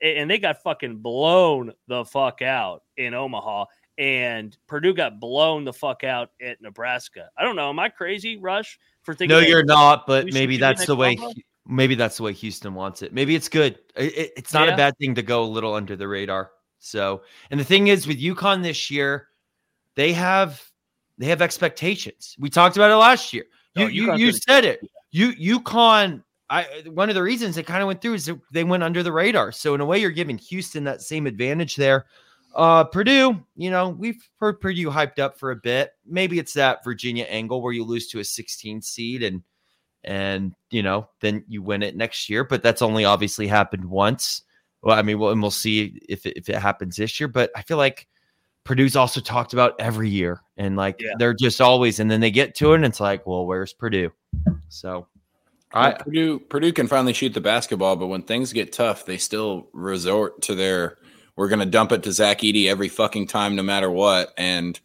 and 0.00 0.30
they 0.30 0.38
got 0.38 0.62
fucking 0.62 0.98
blown 0.98 1.72
the 1.88 2.04
fuck 2.04 2.42
out 2.42 2.82
in 2.96 3.14
Omaha. 3.14 3.64
And 3.96 4.56
Purdue 4.66 4.94
got 4.94 5.20
blown 5.20 5.64
the 5.64 5.72
fuck 5.72 6.02
out 6.02 6.30
at 6.42 6.60
Nebraska. 6.60 7.28
I 7.38 7.44
don't 7.44 7.56
know. 7.56 7.70
Am 7.70 7.78
I 7.78 7.88
crazy, 7.88 8.36
Rush, 8.36 8.78
for 9.02 9.14
thinking? 9.14 9.36
No, 9.36 9.40
you're 9.40 9.64
not, 9.64 10.06
but 10.06 10.26
maybe 10.32 10.56
that's 10.56 10.86
the 10.86 10.96
way 10.96 11.16
maybe 11.66 11.94
that's 11.94 12.18
the 12.18 12.22
way 12.22 12.32
Houston 12.32 12.74
wants 12.74 13.02
it. 13.02 13.12
Maybe 13.12 13.34
it's 13.34 13.48
good. 13.48 13.78
It- 13.96 14.18
it- 14.18 14.32
it's 14.36 14.52
not 14.52 14.68
Yeah. 14.68 14.74
a 14.74 14.76
bad 14.76 14.98
thing 14.98 15.14
to 15.14 15.22
go 15.22 15.44
a 15.44 15.46
little 15.46 15.74
under 15.74 15.96
the 15.96 16.06
radar. 16.06 16.50
So, 16.78 17.22
and 17.50 17.58
the 17.58 17.64
thing 17.64 17.88
is 17.88 18.06
with 18.06 18.20
UConn 18.20 18.62
this 18.62 18.90
year, 18.90 19.28
they 19.94 20.12
have 20.12 20.62
they 21.16 21.26
have 21.26 21.40
expectations. 21.40 22.34
We 22.40 22.50
talked 22.50 22.76
about 22.76 22.90
it 22.90 22.96
last 22.96 23.32
year. 23.32 23.44
You 23.76 23.84
Oh, 23.84 23.88
you, 23.88 24.14
you 24.16 24.32
said 24.32 24.64
it. 24.64 24.80
You 25.12 25.32
UConn. 25.60 26.22
I 26.50 26.82
one 26.86 27.08
of 27.08 27.14
the 27.14 27.22
reasons 27.22 27.56
it 27.56 27.66
kind 27.66 27.82
of 27.82 27.86
went 27.86 28.02
through 28.02 28.14
is 28.14 28.30
they 28.52 28.64
went 28.64 28.82
under 28.82 29.02
the 29.02 29.12
radar. 29.12 29.52
So 29.52 29.74
in 29.74 29.80
a 29.80 29.86
way, 29.86 29.98
you're 29.98 30.10
giving 30.10 30.36
Houston 30.38 30.84
that 30.84 31.02
same 31.02 31.26
advantage 31.26 31.76
there. 31.76 32.06
Uh, 32.54 32.84
Purdue, 32.84 33.44
you 33.56 33.70
know, 33.70 33.88
we've 33.88 34.28
heard 34.38 34.60
Purdue 34.60 34.90
hyped 34.90 35.18
up 35.18 35.38
for 35.38 35.50
a 35.50 35.56
bit. 35.56 35.92
Maybe 36.06 36.38
it's 36.38 36.52
that 36.54 36.84
Virginia 36.84 37.24
angle 37.24 37.60
where 37.60 37.72
you 37.72 37.84
lose 37.84 38.06
to 38.08 38.20
a 38.20 38.24
16 38.24 38.80
seed 38.82 39.22
and 39.22 39.42
and 40.06 40.52
you 40.70 40.82
know 40.82 41.08
then 41.20 41.42
you 41.48 41.62
win 41.62 41.82
it 41.82 41.96
next 41.96 42.28
year. 42.28 42.44
But 42.44 42.62
that's 42.62 42.82
only 42.82 43.04
obviously 43.04 43.46
happened 43.46 43.84
once. 43.84 44.42
Well, 44.82 44.96
I 44.96 45.02
mean, 45.02 45.18
well, 45.18 45.30
and 45.30 45.40
we'll 45.40 45.50
see 45.50 46.00
if 46.08 46.26
it, 46.26 46.36
if 46.36 46.48
it 46.48 46.56
happens 46.56 46.96
this 46.96 47.18
year. 47.18 47.26
But 47.28 47.50
I 47.56 47.62
feel 47.62 47.78
like 47.78 48.06
Purdue's 48.64 48.96
also 48.96 49.20
talked 49.20 49.52
about 49.52 49.74
every 49.78 50.08
year, 50.10 50.42
and 50.56 50.76
like 50.76 50.96
Yeah. 51.00 51.14
they're 51.18 51.34
just 51.34 51.60
always, 51.60 52.00
and 52.00 52.10
then 52.10 52.20
they 52.20 52.30
get 52.30 52.54
to 52.56 52.72
it, 52.72 52.76
and 52.76 52.84
it's 52.84 53.00
like, 53.00 53.26
well, 53.26 53.46
where's 53.46 53.72
Purdue? 53.72 54.12
So, 54.68 55.06
I 55.72 55.92
Purdue 55.92 56.38
Purdue 56.38 56.72
can 56.72 56.86
finally 56.86 57.14
shoot 57.14 57.32
the 57.34 57.40
basketball, 57.40 57.96
but 57.96 58.06
when 58.08 58.22
things 58.22 58.52
get 58.52 58.72
tough, 58.72 59.06
they 59.06 59.16
still 59.16 59.68
resort 59.72 60.42
to 60.42 60.54
their 60.54 60.98
we're 61.36 61.48
gonna 61.48 61.66
dump 61.66 61.92
it 61.92 62.02
to 62.04 62.12
Zach 62.12 62.40
Edey 62.40 62.68
every 62.68 62.88
fucking 62.88 63.26
time, 63.26 63.56
no 63.56 63.62
matter 63.62 63.90
what. 63.90 64.32
And 64.36 64.78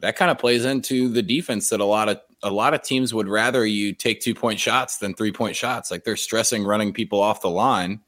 that 0.00 0.16
kind 0.16 0.30
of 0.30 0.38
plays 0.38 0.64
into 0.64 1.08
the 1.08 1.22
defense 1.22 1.70
that 1.70 1.80
a 1.80 1.84
lot 1.84 2.08
of 2.08 2.20
a 2.42 2.50
lot 2.50 2.74
of 2.74 2.82
teams 2.82 3.12
would 3.12 3.28
rather 3.28 3.66
you 3.66 3.92
take 3.92 4.20
two 4.20 4.34
point 4.34 4.60
shots 4.60 4.98
than 4.98 5.14
three 5.14 5.32
point 5.32 5.56
shots. 5.56 5.90
Like 5.90 6.04
they're 6.04 6.16
stressing 6.16 6.64
running 6.64 6.92
people 6.92 7.20
off 7.20 7.40
the 7.40 7.50
line. 7.50 8.00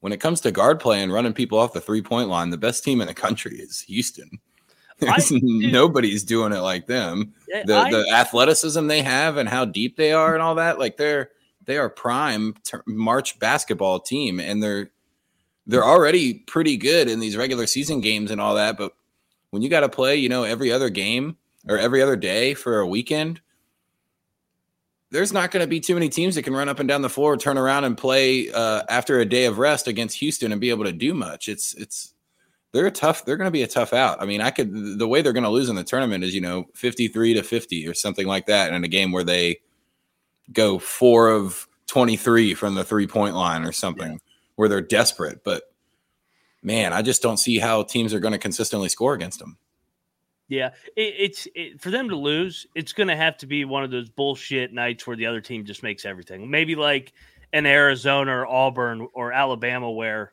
When 0.00 0.12
it 0.12 0.20
comes 0.20 0.40
to 0.42 0.50
guard 0.50 0.80
play 0.80 1.02
and 1.02 1.12
running 1.12 1.34
people 1.34 1.58
off 1.58 1.72
the 1.72 1.80
three 1.80 2.02
point 2.02 2.28
line, 2.28 2.50
the 2.50 2.58
best 2.58 2.84
team 2.84 3.00
in 3.00 3.06
the 3.06 3.14
country 3.14 3.56
is 3.58 3.80
Houston. 3.82 4.30
There's 5.00 5.32
nobody's 5.32 6.24
doing 6.24 6.52
it 6.52 6.58
like 6.58 6.86
them 6.86 7.32
the 7.64 7.74
I- 7.76 7.90
the 7.90 8.10
athleticism 8.12 8.86
they 8.86 9.00
have 9.00 9.38
and 9.38 9.48
how 9.48 9.64
deep 9.64 9.96
they 9.96 10.12
are 10.12 10.34
and 10.34 10.42
all 10.42 10.56
that 10.56 10.78
like 10.78 10.98
they're 10.98 11.30
they 11.64 11.78
are 11.78 11.88
prime 11.88 12.54
march 12.84 13.38
basketball 13.38 14.00
team 14.00 14.38
and 14.40 14.62
they're 14.62 14.90
they're 15.70 15.84
already 15.84 16.34
pretty 16.34 16.76
good 16.76 17.08
in 17.08 17.20
these 17.20 17.36
regular 17.36 17.66
season 17.66 18.00
games 18.00 18.30
and 18.30 18.40
all 18.40 18.54
that 18.54 18.76
but 18.76 18.92
when 19.50 19.62
you 19.62 19.68
got 19.68 19.80
to 19.80 19.88
play 19.88 20.16
you 20.16 20.28
know 20.28 20.42
every 20.42 20.72
other 20.72 20.90
game 20.90 21.36
or 21.68 21.78
every 21.78 22.02
other 22.02 22.16
day 22.16 22.54
for 22.54 22.80
a 22.80 22.86
weekend 22.86 23.40
there's 25.10 25.32
not 25.32 25.50
going 25.50 25.62
to 25.62 25.68
be 25.68 25.80
too 25.80 25.94
many 25.94 26.08
teams 26.08 26.36
that 26.36 26.42
can 26.42 26.54
run 26.54 26.68
up 26.68 26.78
and 26.78 26.88
down 26.88 27.02
the 27.02 27.08
floor 27.08 27.36
turn 27.36 27.58
around 27.58 27.84
and 27.84 27.98
play 27.98 28.50
uh, 28.50 28.82
after 28.88 29.18
a 29.18 29.24
day 29.24 29.44
of 29.44 29.58
rest 29.58 29.86
against 29.86 30.18
houston 30.18 30.52
and 30.52 30.60
be 30.60 30.70
able 30.70 30.84
to 30.84 30.92
do 30.92 31.14
much. 31.14 31.48
It's 31.48 31.74
it's 31.74 32.14
they're 32.72 32.86
a 32.86 32.92
tough 32.92 33.24
they're 33.24 33.36
going 33.36 33.48
to 33.48 33.52
be 33.52 33.62
a 33.62 33.68
tough 33.68 33.92
out. 33.92 34.22
I 34.22 34.26
mean 34.26 34.40
i 34.40 34.50
could 34.50 34.98
the 34.98 35.08
way 35.08 35.22
they're 35.22 35.32
going 35.32 35.44
to 35.44 35.50
lose 35.50 35.68
in 35.68 35.76
the 35.76 35.84
tournament 35.84 36.24
is 36.24 36.34
you 36.34 36.40
know 36.40 36.68
53 36.74 37.34
to 37.34 37.42
50 37.42 37.88
or 37.88 37.94
something 37.94 38.26
like 38.26 38.46
that 38.46 38.72
in 38.72 38.84
a 38.84 38.88
game 38.88 39.12
where 39.12 39.24
they 39.24 39.60
go 40.52 40.78
four 40.78 41.30
of 41.30 41.68
23 41.86 42.54
from 42.54 42.74
the 42.74 42.84
three 42.84 43.06
point 43.06 43.34
line 43.34 43.64
or 43.64 43.72
something 43.72 44.20
where 44.60 44.68
they're 44.68 44.82
desperate 44.82 45.42
but 45.42 45.72
man 46.62 46.92
i 46.92 47.00
just 47.00 47.22
don't 47.22 47.38
see 47.38 47.58
how 47.58 47.82
teams 47.82 48.12
are 48.12 48.20
going 48.20 48.32
to 48.32 48.38
consistently 48.38 48.90
score 48.90 49.14
against 49.14 49.38
them 49.38 49.56
Yeah, 50.48 50.70
it, 50.96 51.14
it's 51.18 51.48
it, 51.54 51.80
for 51.80 51.90
them 51.90 52.08
to 52.08 52.16
lose. 52.16 52.66
It's 52.74 52.92
going 52.92 53.06
to 53.08 53.16
have 53.16 53.36
to 53.38 53.46
be 53.46 53.64
one 53.64 53.84
of 53.84 53.90
those 53.92 54.08
bullshit 54.10 54.72
nights 54.72 55.06
where 55.06 55.16
the 55.16 55.24
other 55.26 55.40
team 55.40 55.64
just 55.64 55.82
makes 55.84 56.04
everything. 56.04 56.50
Maybe 56.50 56.74
like 56.74 57.12
an 57.52 57.66
Arizona 57.66 58.32
or 58.32 58.46
Auburn 58.48 59.06
or 59.14 59.32
Alabama 59.32 59.88
where 59.90 60.32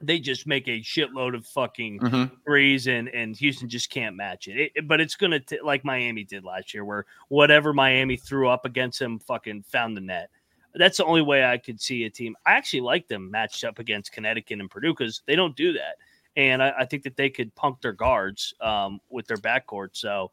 they 0.00 0.18
just 0.18 0.48
make 0.48 0.66
a 0.66 0.80
shitload 0.80 1.36
of 1.36 1.46
fucking 1.46 2.00
Mhm. 2.00 2.30
threes 2.44 2.88
and 2.88 3.08
and 3.10 3.36
Houston 3.36 3.68
just 3.68 3.88
can't 3.88 4.16
match 4.16 4.48
it. 4.48 4.72
it 4.74 4.88
but 4.88 5.00
it's 5.00 5.14
going 5.14 5.30
to 5.40 5.58
like 5.62 5.84
Miami 5.84 6.24
did 6.24 6.42
last 6.44 6.74
year, 6.74 6.84
where 6.84 7.06
whatever 7.28 7.72
Miami 7.72 8.16
threw 8.16 8.48
up 8.48 8.64
against 8.66 8.98
them, 8.98 9.20
fucking 9.20 9.62
found 9.62 9.96
the 9.96 10.00
net. 10.00 10.28
That's 10.74 10.98
the 10.98 11.04
only 11.04 11.22
way 11.22 11.44
I 11.44 11.58
could 11.58 11.80
see 11.80 12.04
a 12.04 12.10
team. 12.10 12.36
I 12.46 12.52
actually 12.52 12.82
like 12.82 13.08
them 13.08 13.30
matched 13.30 13.64
up 13.64 13.78
against 13.78 14.12
Connecticut 14.12 14.60
and 14.60 14.70
Purdue 14.70 14.92
because 14.92 15.22
they 15.26 15.36
don't 15.36 15.56
do 15.56 15.72
that 15.72 15.96
and 16.36 16.62
I, 16.62 16.72
I 16.80 16.84
think 16.84 17.02
that 17.04 17.16
they 17.16 17.30
could 17.30 17.54
punk 17.54 17.80
their 17.80 17.92
guards 17.92 18.54
um, 18.60 19.00
with 19.08 19.26
their 19.26 19.36
backcourt. 19.36 19.90
So 19.92 20.30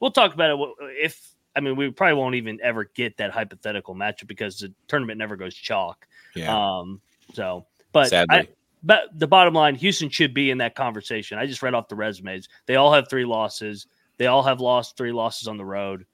we'll 0.00 0.10
talk 0.10 0.34
about 0.34 0.58
it 0.58 0.74
if 1.02 1.34
I 1.56 1.60
mean 1.60 1.76
we 1.76 1.90
probably 1.90 2.14
won't 2.14 2.34
even 2.34 2.58
ever 2.62 2.84
get 2.94 3.16
that 3.16 3.30
hypothetical 3.30 3.94
matchup 3.94 4.26
because 4.26 4.58
the 4.58 4.72
tournament 4.86 5.18
never 5.18 5.36
goes 5.36 5.54
chalk. 5.54 6.06
Yeah. 6.34 6.54
Um, 6.54 7.00
so, 7.34 7.66
but. 7.92 8.12
I, 8.12 8.48
but 8.84 9.08
the 9.18 9.26
bottom 9.26 9.54
line, 9.54 9.74
Houston 9.74 10.08
should 10.08 10.32
be 10.32 10.52
in 10.52 10.58
that 10.58 10.76
conversation. 10.76 11.36
I 11.36 11.46
just 11.46 11.64
read 11.64 11.74
off 11.74 11.88
the 11.88 11.96
resumes; 11.96 12.48
they 12.66 12.76
all 12.76 12.92
have 12.92 13.10
three 13.10 13.24
losses. 13.24 13.88
They 14.18 14.28
all 14.28 14.44
have 14.44 14.60
lost 14.60 14.96
three 14.96 15.10
losses 15.10 15.48
on 15.48 15.56
the 15.56 15.64
road. 15.64 16.06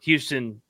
Houston 0.00 0.62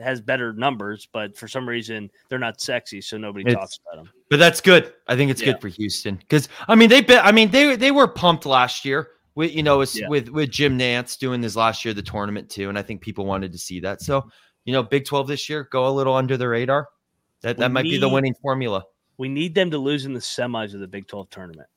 has 0.00 0.20
better 0.20 0.52
numbers, 0.52 1.08
but 1.12 1.36
for 1.36 1.48
some 1.48 1.68
reason 1.68 2.10
they're 2.28 2.38
not 2.38 2.60
sexy, 2.60 3.00
so 3.00 3.16
nobody 3.18 3.44
It's- 3.46 3.54
talks 3.56 3.78
about 3.86 4.04
them. 4.04 4.12
But 4.28 4.38
that's 4.38 4.60
good. 4.60 4.92
I 5.08 5.16
think 5.16 5.30
it's 5.30 5.40
Yeah. 5.40 5.52
good 5.52 5.60
for 5.60 5.68
Houston 5.68 6.16
because 6.16 6.48
I 6.68 6.74
mean 6.74 6.88
they 6.88 7.00
bet. 7.00 7.24
I 7.24 7.32
mean 7.32 7.50
they 7.50 7.76
they 7.76 7.90
were 7.90 8.08
pumped 8.08 8.46
last 8.46 8.84
year 8.84 9.08
with 9.34 9.52
you 9.54 9.62
know 9.62 9.78
with 9.78 9.94
Yeah. 9.96 10.08
with, 10.08 10.28
with 10.28 10.50
Jim 10.50 10.78
Nantz 10.78 11.18
doing 11.18 11.42
his 11.42 11.56
last 11.56 11.84
year 11.84 11.90
of 11.90 11.96
the 11.96 12.02
tournament 12.02 12.48
too, 12.50 12.68
and 12.68 12.78
I 12.78 12.82
think 12.82 13.00
people 13.02 13.24
wanted 13.26 13.52
to 13.52 13.58
see 13.58 13.80
that. 13.80 14.00
So 14.02 14.28
you 14.64 14.72
know 14.72 14.82
Big 14.82 15.04
Twelve 15.04 15.26
this 15.28 15.48
year 15.48 15.64
go 15.70 15.86
a 15.88 15.90
little 15.90 16.14
under 16.14 16.36
the 16.36 16.48
radar. 16.48 16.88
That 17.42 17.56
that 17.56 17.70
We 17.70 17.74
might 17.74 17.82
be 17.84 17.98
the 17.98 18.08
winning 18.08 18.34
formula. 18.42 18.84
We 19.16 19.28
need 19.28 19.54
them 19.54 19.70
to 19.70 19.78
lose 19.78 20.04
in 20.06 20.12
the 20.14 20.20
semis 20.20 20.74
of 20.74 20.80
the 20.80 20.86
Big 20.88 21.06
12 21.06 21.28
tournament 21.30 21.68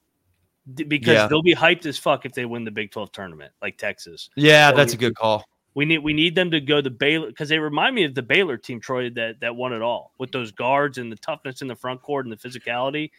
because 0.88 1.14
Yeah. 1.14 1.28
they'll 1.28 1.42
be 1.42 1.54
hyped 1.56 1.86
as 1.86 1.98
fuck 1.98 2.26
if 2.26 2.34
they 2.34 2.46
win 2.46 2.64
the 2.64 2.72
Big 2.72 2.92
12 2.92 3.12
tournament, 3.12 3.52
like 3.62 3.78
Texas. 3.78 4.30
Yeah, 4.36 4.70
Well, 4.70 4.78
that's 4.78 4.94
a 4.94 4.98
good 4.98 5.16
call. 5.16 5.44
We 5.76 5.86
need 5.86 6.00
we 6.00 6.14
need 6.14 6.36
them 6.36 6.52
to 6.52 6.62
go 6.62 6.82
the 6.82 6.90
Baylor 6.90 7.28
because 7.28 7.50
they 7.50 7.60
remind 7.60 7.96
me 7.96 8.04
of 8.04 8.14
the 8.14 8.22
Baylor 8.22 8.58
team, 8.58 8.80
Troy, 8.80 9.10
that 9.12 9.40
that 9.42 9.56
won 9.56 9.74
it 9.74 9.82
all 9.82 10.14
with 10.20 10.32
those 10.32 10.52
guards 10.52 10.98
and 10.98 11.12
the 11.12 11.16
toughness 11.16 11.62
in 11.62 11.68
the 11.68 11.76
front 11.76 12.02
court 12.02 12.26
and 12.26 12.32
the 12.32 12.38
physicality. 12.38 13.12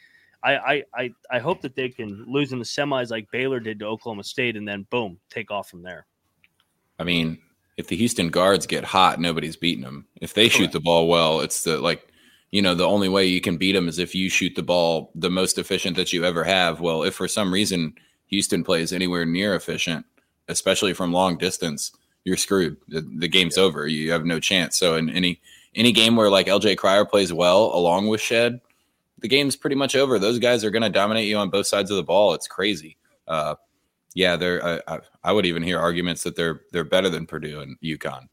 I 0.43 0.57
I 0.57 0.83
I, 0.95 1.15
I 1.31 1.39
hope 1.41 1.63
that 1.63 1.75
they 1.75 1.89
can 1.89 2.25
lose 2.29 2.53
in 2.53 2.59
the 2.59 2.65
semis 2.65 3.11
like 3.11 3.31
Baylor 3.33 3.61
did 3.61 3.81
to 3.81 3.87
Oklahoma 3.87 4.25
State 4.25 4.57
and 4.57 4.69
then 4.69 4.87
boom, 4.91 5.19
take 5.31 5.51
off 5.51 5.69
from 5.69 5.83
there. 5.83 6.07
I 6.99 7.05
mean, 7.05 7.39
if 7.77 7.89
the 7.89 7.97
Houston 7.97 8.29
guards 8.29 8.67
get 8.67 8.85
hot, 8.85 9.21
nobody's 9.21 9.57
beating 9.57 9.83
them. 9.83 10.07
If 10.21 10.35
they 10.35 10.49
shoot 10.49 10.71
the 10.73 10.81
ball 10.81 11.09
well, 11.09 11.41
it's 11.41 11.65
the 11.65 11.79
like, 11.79 12.07
you 12.53 12.63
know, 12.63 12.75
the 12.75 12.87
only 12.87 13.09
way 13.09 13.27
you 13.27 13.41
can 13.41 13.57
beat 13.57 13.73
them 13.73 13.89
is 13.89 13.99
if 13.99 14.15
you 14.15 14.29
shoot 14.29 14.55
the 14.55 14.63
ball 14.63 15.11
the 15.17 15.31
most 15.31 15.59
efficient 15.59 15.97
that 15.97 16.13
you 16.13 16.25
ever 16.25 16.45
have. 16.45 16.81
Well, 16.81 17.03
if 17.03 17.15
for 17.15 17.27
some 17.27 17.53
reason 17.53 17.95
Houston 18.27 18.63
plays 18.63 18.93
anywhere 18.93 19.25
near 19.25 19.57
efficient, 19.57 20.07
especially 20.47 20.93
from 20.93 21.13
long 21.13 21.37
distance, 21.37 21.91
you're 22.25 22.37
screwed. 22.37 22.77
The, 22.89 23.03
the 23.19 23.29
game's 23.29 23.59
over. 23.59 23.87
You 23.87 24.11
have 24.13 24.25
no 24.25 24.41
chance. 24.41 24.79
So 24.79 24.97
in 24.97 25.11
any 25.11 25.41
any 25.75 25.93
game 25.93 26.17
where 26.17 26.31
like 26.31 26.47
LJ 26.47 26.77
Cryer 26.79 27.05
plays 27.05 27.33
well 27.33 27.71
along 27.75 28.09
with 28.09 28.21
Shead, 28.21 28.61
the 29.19 29.29
game's 29.29 29.57
pretty 29.57 29.77
much 29.77 29.95
over. 29.95 30.19
Those 30.19 30.39
guys 30.39 30.65
are 30.65 30.71
going 30.71 30.83
to 30.83 30.91
dominate 30.91 31.29
you 31.29 31.37
on 31.37 31.51
both 31.51 31.67
sides 31.67 31.91
of 31.91 31.97
the 31.97 32.03
ball. 32.03 32.35
It's 32.35 32.49
crazy. 32.49 32.97
Uh, 33.27 33.55
yeah, 34.15 34.37
they're. 34.37 34.65
I, 34.65 34.81
I, 34.87 34.99
I 35.25 35.33
would 35.33 35.47
even 35.47 35.63
hear 35.63 35.79
arguments 35.79 36.23
that 36.23 36.37
they're 36.37 36.63
they're 36.73 36.85
better 36.85 37.09
than 37.09 37.27
Purdue 37.27 37.61
and 37.61 37.77
UConn. 37.81 38.29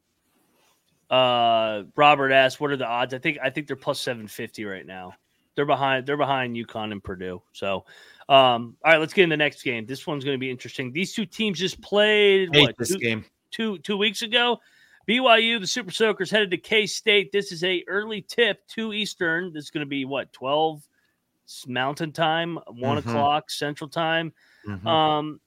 Uh, 1.10 1.84
Robert 1.96 2.32
asked, 2.32 2.62
"What 2.62 2.72
are 2.72 2.78
the 2.78 2.88
odds?" 2.88 3.14
I 3.14 3.18
think 3.18 3.40
I 3.44 3.50
think 3.50 3.68
they're 3.68 3.76
plus 3.76 4.00
seven 4.00 4.28
fifty 4.28 4.64
right 4.64 4.86
now. 4.86 5.14
They're 5.56 5.66
behind. 5.66 6.06
They're 6.06 6.18
behind 6.18 6.56
UConn 6.56 6.92
and 6.92 7.04
Purdue. 7.04 7.42
So, 7.52 7.86
um, 8.30 8.78
all 8.86 8.92
right, 8.92 9.00
let's 9.00 9.14
get 9.14 9.24
in 9.24 9.30
the 9.30 9.38
next 9.38 9.64
game. 9.64 9.86
This 9.86 10.06
one's 10.06 10.24
going 10.24 10.36
to 10.36 10.40
be 10.40 10.52
interesting. 10.52 10.94
These 10.94 11.14
two 11.14 11.26
teams 11.26 11.60
just 11.60 11.82
played 11.82 12.54
Hate 12.54 12.62
what 12.62 12.78
this 12.78 12.90
two, 12.90 13.00
game. 13.00 13.26
Two 13.52 13.78
two 13.80 13.98
weeks 13.98 14.22
ago. 14.22 14.60
BYU, 15.08 15.60
the 15.60 15.68
Super 15.68 15.92
Soakers, 15.92 16.30
headed 16.32 16.52
to 16.52 16.58
K 16.58 16.86
State. 16.86 17.32
This 17.32 17.52
is 17.52 17.64
a 17.64 17.84
early 17.88 18.22
tip, 18.22 18.66
two 18.68 18.94
Eastern. 18.94 19.52
This 19.52 19.66
is 19.66 19.72
going 19.72 19.86
to 19.86 19.90
be 19.90 20.06
what 20.06 20.32
twelve 20.32 20.88
Mountain 21.68 22.12
Time, 22.14 22.58
one 22.68 22.98
Mhm. 22.98 23.00
o'clock 23.00 23.50
Central 23.52 23.90
Time. 23.90 24.32
Mhm. 24.66 24.86
Um, 24.86 25.42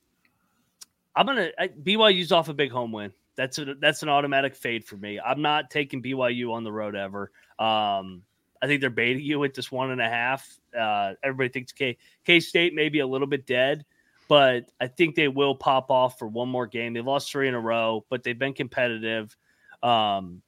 I'm 1.17 1.27
gonna 1.27 1.51
I, 1.59 1.69
BYU's 1.69 2.33
off 2.33 2.49
a 2.49 2.55
big 2.55 2.71
home 2.71 2.93
win. 2.93 3.13
That's 3.37 3.59
a 3.59 3.75
that's 3.77 4.03
an 4.03 4.09
automatic 4.09 4.55
fade 4.55 4.85
for 4.85 4.97
me. 4.97 5.19
I'm 5.21 5.41
not 5.41 5.71
taking 5.71 6.03
BYU 6.03 6.53
on 6.53 6.65
the 6.65 6.73
road 6.73 6.95
ever. 6.97 7.31
Um, 7.59 8.23
I 8.61 8.67
think 8.67 8.81
they're 8.81 8.91
baiting 8.91 9.23
you 9.23 9.43
at 9.45 9.55
this 9.55 9.71
one 9.71 9.91
and 9.93 10.01
a 10.01 10.09
half. 10.09 10.49
Uh, 10.77 11.15
everybody 11.23 11.49
thinks 11.51 11.73
K 11.73 11.97
K 12.25 12.41
State 12.41 12.75
may 12.75 12.89
be 12.89 12.99
a 12.99 13.07
little 13.07 13.27
bit 13.29 13.47
dead, 13.47 13.85
but 14.29 14.71
I 14.81 14.87
think 14.87 15.15
they 15.15 15.29
will 15.29 15.55
pop 15.55 15.91
off 15.91 16.19
for 16.19 16.27
one 16.29 16.49
more 16.49 16.67
game. 16.67 16.93
They've 16.95 17.05
lost 17.05 17.31
three 17.31 17.49
in 17.49 17.55
a 17.55 17.61
row, 17.61 18.05
but 18.09 18.23
they've 18.23 18.39
been 18.39 18.55
competitive. 18.55 19.37
Um, 19.83 20.41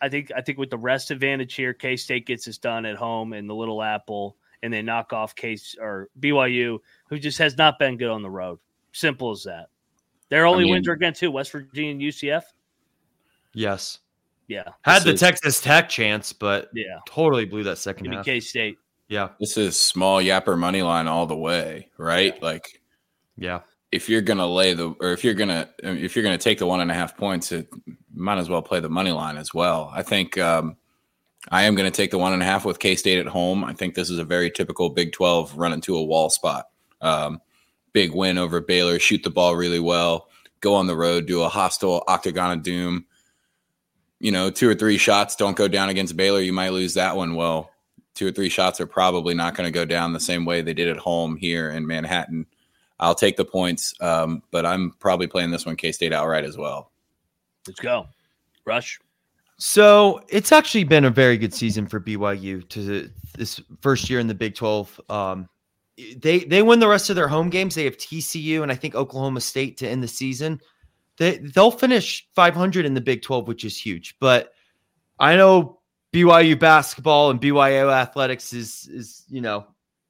I 0.00 0.08
think 0.08 0.30
I 0.36 0.42
think 0.42 0.58
with 0.58 0.70
the 0.70 0.78
rest 0.78 1.10
advantage 1.10 1.54
here, 1.54 1.72
K 1.74 1.96
State 1.96 2.26
gets 2.26 2.44
this 2.44 2.58
done 2.58 2.86
at 2.86 2.96
home 2.96 3.32
in 3.32 3.46
the 3.46 3.54
Little 3.54 3.82
Apple, 3.82 4.36
and 4.62 4.72
they 4.72 4.82
knock 4.82 5.12
off 5.12 5.34
Case 5.34 5.74
or 5.80 6.08
BYU, 6.20 6.78
who 7.08 7.18
just 7.18 7.38
has 7.38 7.56
not 7.56 7.78
been 7.78 7.96
good 7.96 8.10
on 8.10 8.22
the 8.22 8.30
road. 8.30 8.58
Simple 8.92 9.30
as 9.32 9.42
that. 9.44 9.68
Their 10.28 10.46
only 10.46 10.64
mean- 10.64 10.74
wins 10.74 10.88
are 10.88 10.92
against 10.92 11.20
who? 11.20 11.30
West 11.30 11.50
Virginia 11.52 11.90
and 11.92 12.00
UCF. 12.02 12.42
yes, 13.54 14.00
Yeah, 14.46 14.64
had 14.82 14.98
This 14.98 15.04
the 15.04 15.12
is- 15.14 15.20
Texas 15.20 15.60
Tech 15.60 15.88
chance, 15.88 16.32
but 16.32 16.70
yeah. 16.74 16.98
totally 17.06 17.44
blew 17.44 17.62
that 17.64 17.78
second 17.78 18.04
Give 18.04 18.12
half. 18.14 18.24
K 18.24 18.40
State. 18.40 18.78
Yeah, 19.08 19.30
This 19.40 19.56
is 19.56 19.78
small 19.80 20.20
yapper 20.22 20.58
money 20.58 20.82
line 20.82 21.06
all 21.08 21.26
the 21.26 21.36
way, 21.36 21.88
right? 21.96 22.40
Like 22.42 22.77
yeah. 23.38 23.60
if 23.92 24.08
you're 24.08 24.20
gonna 24.20 24.46
lay 24.46 24.74
the 24.74 24.94
or 25.00 25.12
if 25.12 25.24
you're 25.24 25.34
gonna 25.34 25.68
if 25.82 26.14
you're 26.14 26.22
gonna 26.22 26.38
take 26.38 26.58
the 26.58 26.66
one 26.66 26.80
and 26.80 26.90
a 26.90 26.94
half 26.94 27.16
points, 27.16 27.52
it 27.52 27.68
might 28.12 28.38
as 28.38 28.48
well 28.48 28.62
play 28.62 28.80
the 28.80 28.88
money 28.88 29.12
line 29.12 29.36
as 29.36 29.54
well. 29.54 29.90
I 29.94 30.02
think 30.02 30.36
um, 30.38 30.76
I 31.50 31.62
am 31.62 31.74
gonna 31.74 31.90
take 31.90 32.10
the 32.10 32.18
one 32.18 32.32
and 32.32 32.42
a 32.42 32.44
half 32.46 32.64
with 32.64 32.78
K 32.78 32.96
State 32.96 33.18
at 33.18 33.26
home. 33.26 33.64
I 33.64 33.72
think 33.72 33.94
this 33.94 34.10
is 34.10 34.18
a 34.18 34.24
very 34.24 34.50
typical 34.50 34.90
Big 34.90 35.12
Twelve 35.12 35.56
run 35.56 35.72
into 35.72 35.96
a 35.96 36.04
wall 36.04 36.30
spot. 36.30 36.66
Um, 37.00 37.40
big 37.92 38.14
win 38.14 38.38
over 38.38 38.60
Baylor, 38.60 38.98
shoot 38.98 39.22
the 39.22 39.30
ball 39.30 39.56
really 39.56 39.80
well, 39.80 40.28
go 40.60 40.74
on 40.74 40.86
the 40.86 40.96
road, 40.96 41.26
do 41.26 41.42
a 41.42 41.48
hostile 41.48 42.04
octagon 42.06 42.52
of 42.52 42.62
doom. 42.62 43.06
You 44.20 44.32
know, 44.32 44.50
two 44.50 44.68
or 44.68 44.74
three 44.74 44.98
shots 44.98 45.36
don't 45.36 45.56
go 45.56 45.68
down 45.68 45.88
against 45.88 46.16
Baylor, 46.16 46.40
you 46.40 46.52
might 46.52 46.72
lose 46.72 46.94
that 46.94 47.16
one. 47.16 47.34
Well, 47.34 47.70
two 48.14 48.26
or 48.26 48.32
three 48.32 48.48
shots 48.48 48.80
are 48.80 48.86
probably 48.86 49.32
not 49.32 49.54
going 49.54 49.66
to 49.66 49.72
go 49.72 49.84
down 49.84 50.12
the 50.12 50.20
same 50.20 50.44
way 50.44 50.60
they 50.60 50.74
did 50.74 50.88
at 50.88 50.96
home 50.96 51.36
here 51.36 51.70
in 51.70 51.86
Manhattan. 51.86 52.46
I'll 53.00 53.14
take 53.14 53.36
the 53.36 53.44
points, 53.44 53.94
um, 54.00 54.42
but 54.50 54.66
I'm 54.66 54.92
probably 54.98 55.26
playing 55.26 55.50
this 55.50 55.66
one 55.66 55.76
K 55.76 55.92
State 55.92 56.12
outright 56.12 56.44
as 56.44 56.56
well. 56.56 56.90
Let's 57.66 57.80
go. 57.80 58.06
Rush. 58.64 58.98
So 59.58 60.22
it's 60.28 60.52
actually 60.52 60.84
been 60.84 61.04
a 61.04 61.10
very 61.10 61.36
good 61.36 61.52
season 61.52 61.86
for 61.86 62.00
BYU 62.00 62.66
to 62.68 63.10
this 63.36 63.60
first 63.80 64.08
year 64.08 64.20
in 64.20 64.28
the 64.28 64.34
Big 64.34 64.54
12. 64.54 65.00
Um, 65.10 65.48
they 66.16 66.40
they 66.40 66.62
win 66.62 66.78
the 66.78 66.88
rest 66.88 67.10
of 67.10 67.16
their 67.16 67.28
home 67.28 67.50
games. 67.50 67.74
They 67.74 67.84
have 67.84 67.96
TCU 67.96 68.62
and 68.62 68.70
I 68.70 68.76
think 68.76 68.94
Oklahoma 68.94 69.40
State 69.40 69.76
to 69.78 69.88
end 69.88 70.02
the 70.02 70.08
season. 70.08 70.60
They 71.16 71.38
they'll 71.38 71.72
finish 71.72 72.28
500 72.34 72.86
in 72.86 72.94
the 72.94 73.00
Big 73.00 73.22
12, 73.22 73.48
which 73.48 73.64
is 73.64 73.76
huge. 73.76 74.16
But 74.20 74.52
I 75.18 75.34
know 75.34 75.80
BYU 76.12 76.58
basketball 76.58 77.30
and 77.30 77.40
BYU 77.40 77.92
athletics 77.92 78.52
is 78.52 78.88
is 78.92 79.24
you 79.28 79.40
know 79.40 79.66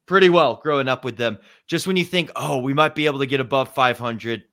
pretty 0.09 0.27
well 0.27 0.59
growing 0.61 0.87
up 0.89 1.05
with 1.05 1.15
them. 1.15 1.37
Just 1.67 1.85
when 1.87 1.95
you 1.95 2.03
think, 2.03 2.31
oh, 2.35 2.57
we 2.57 2.73
might 2.73 2.95
be 2.95 3.05
able 3.05 3.19
to 3.19 3.27
get 3.27 3.39
above 3.39 3.73
500, 3.73 4.43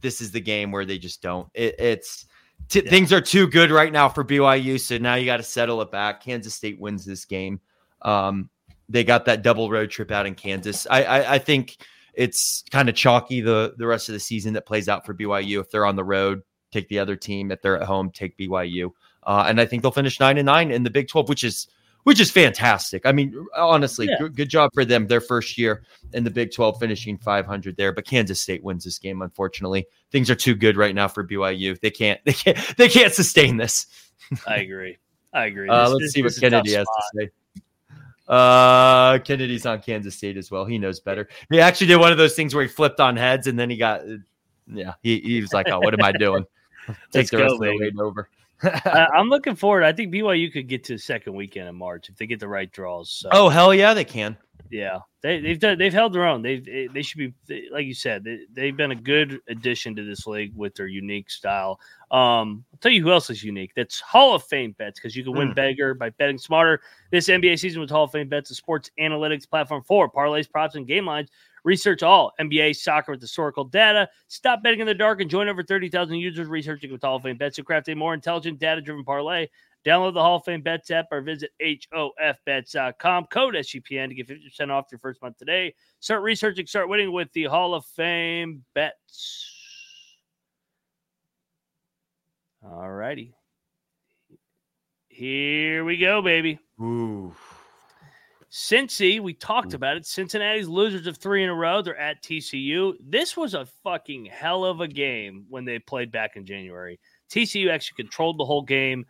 this 0.00 0.20
is 0.20 0.30
the 0.30 0.40
game 0.40 0.70
where 0.70 0.84
they 0.86 0.96
just 0.96 1.20
don't. 1.20 1.48
It, 1.54 1.74
it's 1.78 2.26
t- 2.68 2.82
Yeah. 2.84 2.90
things 2.90 3.12
are 3.12 3.20
too 3.20 3.48
good 3.48 3.72
right 3.72 3.92
now 3.92 4.08
for 4.08 4.24
BYU, 4.24 4.78
so 4.80 4.96
now 4.96 5.16
you 5.16 5.26
got 5.26 5.38
to 5.38 5.42
settle 5.42 5.82
it 5.82 5.90
back. 5.90 6.22
Kansas 6.22 6.54
State 6.54 6.78
wins 6.80 7.04
this 7.04 7.24
game. 7.24 7.60
Um, 8.02 8.48
they 8.88 9.02
got 9.02 9.24
that 9.24 9.42
double 9.42 9.68
road 9.68 9.90
trip 9.90 10.12
out 10.12 10.24
in 10.26 10.36
Kansas. 10.36 10.86
I 10.88 11.02
I, 11.02 11.34
I 11.34 11.38
think 11.38 11.78
it's 12.14 12.62
kind 12.70 12.88
of 12.88 12.94
chalky 12.94 13.40
the 13.40 13.74
the 13.78 13.86
rest 13.86 14.08
of 14.08 14.12
the 14.12 14.20
season 14.20 14.52
that 14.54 14.64
plays 14.66 14.88
out 14.88 15.04
for 15.04 15.12
BYU. 15.14 15.60
If 15.60 15.70
they're 15.72 15.84
on 15.86 15.96
the 15.96 16.04
road, 16.04 16.42
take 16.70 16.88
the 16.88 17.00
other 17.00 17.16
team. 17.16 17.50
If 17.50 17.60
they're 17.60 17.76
at 17.80 17.86
home, 17.88 18.12
take 18.12 18.38
BYU. 18.38 18.92
Uh, 19.24 19.46
and 19.48 19.60
I 19.60 19.66
think 19.66 19.82
they'll 19.82 19.90
finish 19.90 20.20
nine 20.20 20.38
and 20.38 20.46
nine 20.46 20.70
in 20.70 20.84
the 20.84 20.90
Big 20.90 21.08
Twelve, 21.08 21.28
which 21.28 21.42
is 21.42 21.66
which 22.06 22.20
is 22.20 22.30
fantastic. 22.30 23.04
I 23.04 23.10
mean, 23.10 23.34
honestly, 23.56 24.06
Yeah. 24.08 24.14
good, 24.20 24.36
good 24.36 24.48
job 24.48 24.70
for 24.74 24.84
them. 24.84 25.08
Their 25.08 25.20
first 25.20 25.58
year 25.58 25.82
in 26.12 26.22
the 26.22 26.30
Big 26.30 26.52
Twelve, 26.54 26.78
finishing 26.78 27.18
five 27.18 27.46
hundred 27.46 27.76
there. 27.76 27.90
But 27.92 28.06
Kansas 28.06 28.40
State 28.40 28.62
wins 28.62 28.84
this 28.84 29.00
game. 29.00 29.22
Unfortunately, 29.22 29.88
things 30.12 30.30
are 30.30 30.36
too 30.36 30.54
good 30.54 30.76
right 30.76 30.94
now 30.94 31.08
for 31.08 31.26
BYU. 31.26 31.78
They 31.80 31.90
can't 31.90 32.20
they 32.24 32.32
can't 32.32 32.76
they 32.76 32.88
can't 32.88 33.12
sustain 33.12 33.56
this. 33.56 33.86
I 34.46 34.58
agree. 34.58 34.98
I 35.32 35.46
agree. 35.46 35.68
Uh, 35.68 35.82
This- 35.84 35.92
let's 35.92 36.04
this- 36.04 36.12
see 36.12 36.22
what 36.22 36.28
this 36.28 36.38
Kennedy 36.38 36.72
has 36.74 36.86
spot. 36.86 37.02
to 37.14 37.18
say. 37.26 37.30
Uh, 38.28 39.18
Kennedy's 39.20 39.66
on 39.66 39.80
Kansas 39.80 40.14
State 40.16 40.36
as 40.36 40.50
well. 40.50 40.64
He 40.64 40.78
knows 40.78 41.00
better. 41.00 41.28
He 41.50 41.60
actually 41.60 41.88
did 41.88 41.96
one 41.96 42.10
of 42.12 42.18
those 42.18 42.34
things 42.34 42.54
where 42.54 42.62
he 42.64 42.68
flipped 42.68 42.98
on 43.00 43.16
heads 43.16 43.46
and 43.46 43.58
then 43.58 43.70
he 43.70 43.76
got 43.76 44.02
Yeah, 44.66 44.94
he, 45.02 45.20
he 45.20 45.40
was 45.40 45.52
like, 45.52 45.68
"Oh, 45.68 45.78
what 45.80 45.94
am 45.94 46.02
I 46.04 46.12
doing? 46.12 46.44
Take 46.86 46.96
Let's 47.14 47.30
the 47.30 47.38
rest 47.38 47.48
go, 47.60 47.64
of 47.64 47.78
the 47.78 47.92
over." 48.02 48.28
I, 48.62 49.06
I'm 49.14 49.28
looking 49.28 49.54
forward. 49.56 49.84
I 49.84 49.92
think 49.92 50.12
BYU 50.12 50.52
could 50.52 50.68
get 50.68 50.84
to 50.84 50.94
the 50.94 50.98
second 50.98 51.34
weekend 51.34 51.68
in 51.68 51.74
March 51.74 52.08
if 52.08 52.16
they 52.16 52.26
get 52.26 52.40
the 52.40 52.48
right 52.48 52.70
draws. 52.70 53.10
So. 53.10 53.28
oh 53.32 53.48
hell 53.48 53.74
yeah, 53.74 53.94
they 53.94 54.04
can. 54.04 54.36
Yeah, 54.68 54.98
they, 55.22 55.40
they've 55.40 55.60
done, 55.60 55.78
they've 55.78 55.92
held 55.92 56.12
their 56.12 56.26
own. 56.26 56.42
They, 56.42 56.88
they 56.92 57.02
should 57.02 57.18
be 57.18 57.32
they, 57.46 57.64
like 57.70 57.86
you 57.86 57.94
said. 57.94 58.24
They, 58.24 58.40
they've 58.52 58.76
been 58.76 58.90
a 58.90 58.96
good 58.96 59.38
addition 59.48 59.94
to 59.94 60.04
this 60.04 60.26
league 60.26 60.52
with 60.56 60.74
their 60.74 60.88
unique 60.88 61.30
style. 61.30 61.78
Um, 62.10 62.64
I'll 62.72 62.78
tell 62.80 62.90
you 62.90 63.02
who 63.02 63.12
else 63.12 63.30
is 63.30 63.44
unique. 63.44 63.72
That's 63.76 64.00
Hall 64.00 64.34
of 64.34 64.42
Fame 64.44 64.72
bets 64.72 64.98
because 64.98 65.14
you 65.14 65.22
can 65.22 65.34
win 65.34 65.52
Mm. 65.52 65.54
bigger 65.54 65.94
by 65.94 66.10
betting 66.10 66.38
smarter. 66.38 66.80
This 67.12 67.28
NBA 67.28 67.60
season 67.60 67.80
with 67.80 67.90
Hall 67.90 68.04
of 68.04 68.10
Fame 68.10 68.28
bets, 68.28 68.50
a 68.50 68.56
sports 68.56 68.90
analytics 68.98 69.48
platform 69.48 69.82
for 69.84 70.10
parlays, 70.10 70.50
props, 70.50 70.74
and 70.74 70.86
game 70.86 71.06
lines. 71.06 71.30
Research 71.66 72.04
all 72.04 72.32
NBA 72.40 72.76
soccer 72.76 73.10
with 73.10 73.20
historical 73.20 73.64
data. 73.64 74.08
Stop 74.28 74.62
betting 74.62 74.78
in 74.78 74.86
the 74.86 74.94
dark 74.94 75.20
and 75.20 75.28
join 75.28 75.48
over 75.48 75.64
30,000 75.64 76.14
users 76.14 76.46
researching 76.46 76.92
with 76.92 77.02
Hall 77.02 77.16
of 77.16 77.24
Fame 77.24 77.36
bets 77.36 77.56
to 77.56 77.64
craft 77.64 77.88
a 77.88 77.96
more 77.96 78.14
intelligent, 78.14 78.60
data 78.60 78.80
driven 78.80 79.04
parlay. 79.04 79.48
Download 79.84 80.14
the 80.14 80.22
Hall 80.22 80.36
of 80.36 80.44
Fame 80.44 80.62
Bets 80.62 80.92
app 80.92 81.06
or 81.10 81.22
visit 81.22 81.50
HOFBets.com. 81.60 83.26
Code 83.26 83.56
SGPN 83.56 84.08
to 84.08 84.14
get 84.14 84.28
50% 84.28 84.70
off 84.70 84.86
your 84.92 85.00
first 85.00 85.20
month 85.20 85.38
today. 85.38 85.74
Start 85.98 86.22
researching, 86.22 86.68
start 86.68 86.88
winning 86.88 87.10
with 87.10 87.32
the 87.32 87.44
Hall 87.46 87.74
of 87.74 87.84
Fame 87.84 88.64
Bets. 88.72 89.52
All 92.64 92.88
righty. 92.92 93.34
Here 95.08 95.84
we 95.84 95.96
go, 95.96 96.22
baby. 96.22 96.60
Ooh. 96.80 97.34
Cincy, 98.56 99.20
we 99.20 99.34
talked 99.34 99.74
about 99.74 99.98
it. 99.98 100.06
Cincinnati's 100.06 100.66
losers 100.66 101.06
of 101.06 101.18
three 101.18 101.44
in 101.44 101.50
a 101.50 101.54
row. 101.54 101.82
They're 101.82 101.94
at 101.94 102.22
TCU. 102.22 102.94
This 103.06 103.36
was 103.36 103.52
a 103.52 103.66
fucking 103.84 104.24
hell 104.24 104.64
of 104.64 104.80
a 104.80 104.88
game 104.88 105.44
when 105.50 105.66
they 105.66 105.78
played 105.78 106.10
back 106.10 106.36
in 106.36 106.46
January. 106.46 106.98
TCU 107.30 107.68
actually 107.70 108.02
controlled 108.02 108.38
the 108.38 108.46
whole 108.46 108.62
game, 108.62 109.04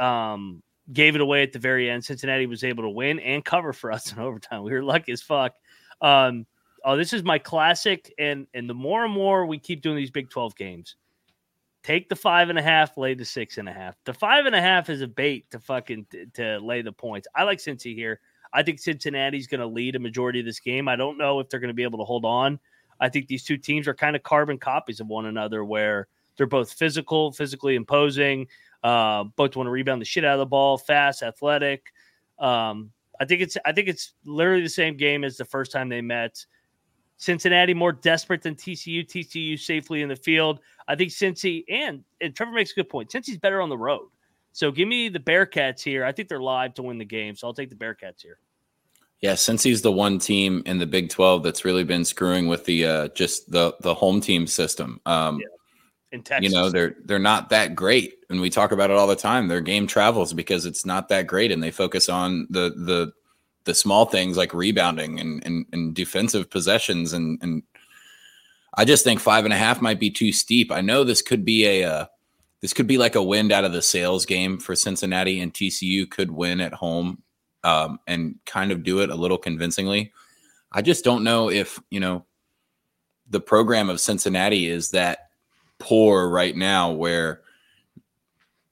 um, 0.00 0.64
gave 0.92 1.14
it 1.14 1.20
away 1.20 1.44
at 1.44 1.52
the 1.52 1.60
very 1.60 1.88
end. 1.88 2.04
Cincinnati 2.04 2.46
was 2.46 2.64
able 2.64 2.82
to 2.82 2.88
win 2.88 3.20
and 3.20 3.44
cover 3.44 3.72
for 3.72 3.92
us 3.92 4.10
in 4.12 4.18
overtime. 4.18 4.64
We 4.64 4.72
were 4.72 4.82
lucky 4.82 5.12
as 5.12 5.22
fuck. 5.22 5.54
Um, 6.00 6.44
oh, 6.84 6.96
this 6.96 7.12
is 7.12 7.22
my 7.22 7.38
classic, 7.38 8.12
and 8.18 8.48
and 8.52 8.68
the 8.68 8.74
more 8.74 9.04
and 9.04 9.14
more 9.14 9.46
we 9.46 9.60
keep 9.60 9.80
doing 9.80 9.96
these 9.96 10.10
Big 10.10 10.28
Twelve 10.28 10.56
games, 10.56 10.96
take 11.84 12.08
the 12.08 12.16
five 12.16 12.50
and 12.50 12.58
a 12.58 12.62
half, 12.62 12.96
lay 12.96 13.14
the 13.14 13.24
six 13.24 13.58
and 13.58 13.68
a 13.68 13.72
half. 13.72 13.94
The 14.06 14.12
five 14.12 14.44
and 14.44 14.56
a 14.56 14.60
half 14.60 14.90
is 14.90 15.02
a 15.02 15.06
bait 15.06 15.48
to 15.52 15.60
fucking 15.60 16.06
to, 16.10 16.26
to 16.34 16.58
lay 16.58 16.82
the 16.82 16.90
points. 16.90 17.28
I 17.32 17.44
like 17.44 17.58
Cincy 17.58 17.94
here. 17.94 18.18
I 18.56 18.62
think 18.62 18.78
Cincinnati's 18.78 19.46
going 19.46 19.60
to 19.60 19.66
lead 19.66 19.96
a 19.96 19.98
majority 19.98 20.40
of 20.40 20.46
this 20.46 20.60
game. 20.60 20.88
I 20.88 20.96
don't 20.96 21.18
know 21.18 21.40
if 21.40 21.50
they're 21.50 21.60
going 21.60 21.68
to 21.68 21.74
be 21.74 21.82
able 21.82 21.98
to 21.98 22.04
hold 22.04 22.24
on. 22.24 22.58
I 22.98 23.10
think 23.10 23.28
these 23.28 23.44
two 23.44 23.58
teams 23.58 23.86
are 23.86 23.92
kind 23.92 24.16
of 24.16 24.22
carbon 24.22 24.56
copies 24.56 24.98
of 24.98 25.08
one 25.08 25.26
another, 25.26 25.62
where 25.62 26.08
they're 26.38 26.46
both 26.46 26.72
physical, 26.72 27.32
physically 27.32 27.74
imposing. 27.74 28.46
Uh, 28.82 29.24
both 29.24 29.56
want 29.56 29.66
to 29.66 29.70
rebound 29.70 30.00
the 30.00 30.06
shit 30.06 30.24
out 30.24 30.32
of 30.32 30.38
the 30.38 30.46
ball, 30.46 30.78
fast, 30.78 31.22
athletic. 31.22 31.92
Um, 32.38 32.92
I 33.20 33.26
think 33.26 33.42
it's 33.42 33.58
I 33.66 33.72
think 33.72 33.88
it's 33.88 34.14
literally 34.24 34.62
the 34.62 34.70
same 34.70 34.96
game 34.96 35.22
as 35.22 35.36
the 35.36 35.44
first 35.44 35.70
time 35.70 35.90
they 35.90 36.00
met. 36.00 36.46
Cincinnati 37.18 37.74
more 37.74 37.92
desperate 37.92 38.40
than 38.40 38.54
TCU. 38.54 39.06
TCU 39.06 39.60
safely 39.60 40.00
in 40.00 40.08
the 40.08 40.16
field. 40.16 40.60
I 40.88 40.96
think 40.96 41.10
Cincy 41.10 41.64
and 41.68 42.04
and 42.22 42.34
Trevor 42.34 42.52
makes 42.52 42.72
a 42.72 42.76
good 42.76 42.88
point. 42.88 43.10
Cincy's 43.10 43.36
better 43.36 43.60
on 43.60 43.68
the 43.68 43.76
road. 43.76 44.08
So 44.52 44.70
give 44.70 44.88
me 44.88 45.10
the 45.10 45.18
Bearcats 45.18 45.82
here. 45.82 46.06
I 46.06 46.12
think 46.12 46.30
they're 46.30 46.40
live 46.40 46.72
to 46.74 46.82
win 46.82 46.96
the 46.96 47.04
game, 47.04 47.36
so 47.36 47.46
I'll 47.46 47.52
take 47.52 47.68
the 47.68 47.76
Bearcats 47.76 48.22
here. 48.22 48.38
Yeah, 49.22 49.34
since 49.34 49.62
he's 49.62 49.82
the 49.82 49.92
one 49.92 50.18
team 50.18 50.62
in 50.66 50.78
the 50.78 50.86
Big 50.86 51.08
Twelve 51.08 51.42
that's 51.42 51.64
really 51.64 51.84
been 51.84 52.04
screwing 52.04 52.48
with 52.48 52.64
the 52.66 52.86
uh, 52.86 53.08
just 53.08 53.50
the 53.50 53.74
the 53.80 53.94
home 53.94 54.20
team 54.20 54.46
system. 54.46 55.00
Um, 55.06 55.38
Yeah. 55.40 55.46
In 56.12 56.22
Texas, 56.22 56.48
you 56.48 56.56
know 56.56 56.70
they're 56.70 56.94
they're 57.04 57.18
not 57.18 57.50
that 57.50 57.74
great, 57.74 58.14
and 58.30 58.40
we 58.40 58.48
talk 58.48 58.70
about 58.70 58.90
it 58.90 58.96
all 58.96 59.08
the 59.08 59.16
time. 59.16 59.48
Their 59.48 59.60
game 59.60 59.86
travels 59.86 60.32
because 60.32 60.64
it's 60.64 60.86
not 60.86 61.08
that 61.08 61.26
great, 61.26 61.50
and 61.50 61.62
they 61.62 61.72
focus 61.72 62.08
on 62.08 62.46
the 62.48 62.70
the 62.76 63.12
the 63.64 63.74
small 63.74 64.06
things 64.06 64.36
like 64.36 64.54
rebounding 64.54 65.18
and 65.18 65.44
and, 65.44 65.66
and 65.72 65.94
defensive 65.94 66.48
possessions. 66.48 67.12
And 67.12 67.38
and 67.42 67.64
I 68.74 68.84
just 68.84 69.02
think 69.02 69.18
five 69.18 69.44
and 69.44 69.52
a 69.52 69.58
half 69.58 69.82
might 69.82 69.98
be 69.98 70.10
too 70.10 70.32
steep. 70.32 70.70
I 70.70 70.80
know 70.80 71.02
this 71.02 71.22
could 71.22 71.44
be 71.44 71.66
a 71.66 71.84
uh, 71.84 72.06
this 72.60 72.72
could 72.72 72.86
be 72.86 72.98
like 72.98 73.16
a 73.16 73.22
wind 73.22 73.50
out 73.50 73.64
of 73.64 73.72
the 73.72 73.82
sails 73.82 74.26
game 74.26 74.58
for 74.58 74.76
Cincinnati, 74.76 75.40
and 75.40 75.52
TCU 75.52 76.08
could 76.08 76.30
win 76.30 76.60
at 76.60 76.74
home 76.74 77.22
um, 77.66 77.98
and 78.06 78.36
kind 78.46 78.70
of 78.70 78.84
do 78.84 79.00
it 79.00 79.10
a 79.10 79.14
little 79.14 79.38
convincingly. 79.38 80.12
I 80.70 80.82
just 80.82 81.04
don't 81.04 81.24
know 81.24 81.50
if 81.50 81.80
you 81.90 81.98
know 81.98 82.24
the 83.28 83.40
program 83.40 83.90
of 83.90 84.00
Cincinnati 84.00 84.68
is 84.68 84.92
that 84.92 85.30
poor 85.78 86.28
right 86.28 86.56
now 86.56 86.92
where 86.92 87.42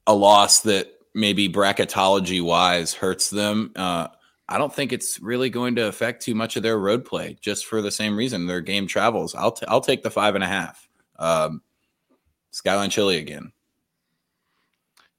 a 0.07 0.13
loss 0.13 0.61
that 0.61 0.87
maybe 1.13 1.49
bracketology 1.49 2.41
wise 2.41 2.93
hurts 2.93 3.29
them. 3.29 3.73
Uh, 3.75 4.07
I 4.47 4.57
don't 4.57 4.73
think 4.73 4.93
it's 4.93 5.19
really 5.19 5.49
going 5.49 5.75
to 5.75 5.87
affect 5.87 6.21
too 6.21 6.35
much 6.35 6.55
of 6.55 6.63
their 6.63 6.77
road 6.77 7.03
play 7.03 7.37
just 7.41 7.65
for 7.65 7.81
the 7.81 7.91
same 7.91 8.15
reason 8.15 8.45
their 8.45 8.61
game 8.61 8.87
travels. 8.87 9.35
I'll, 9.35 9.51
t- 9.51 9.65
I'll 9.67 9.81
take 9.81 10.03
the 10.03 10.11
five 10.11 10.35
and 10.35 10.43
a 10.43 10.47
half. 10.47 10.87
Um, 11.17 11.61
Skyline 12.51 12.91
Chili 12.91 13.17
again. 13.17 13.51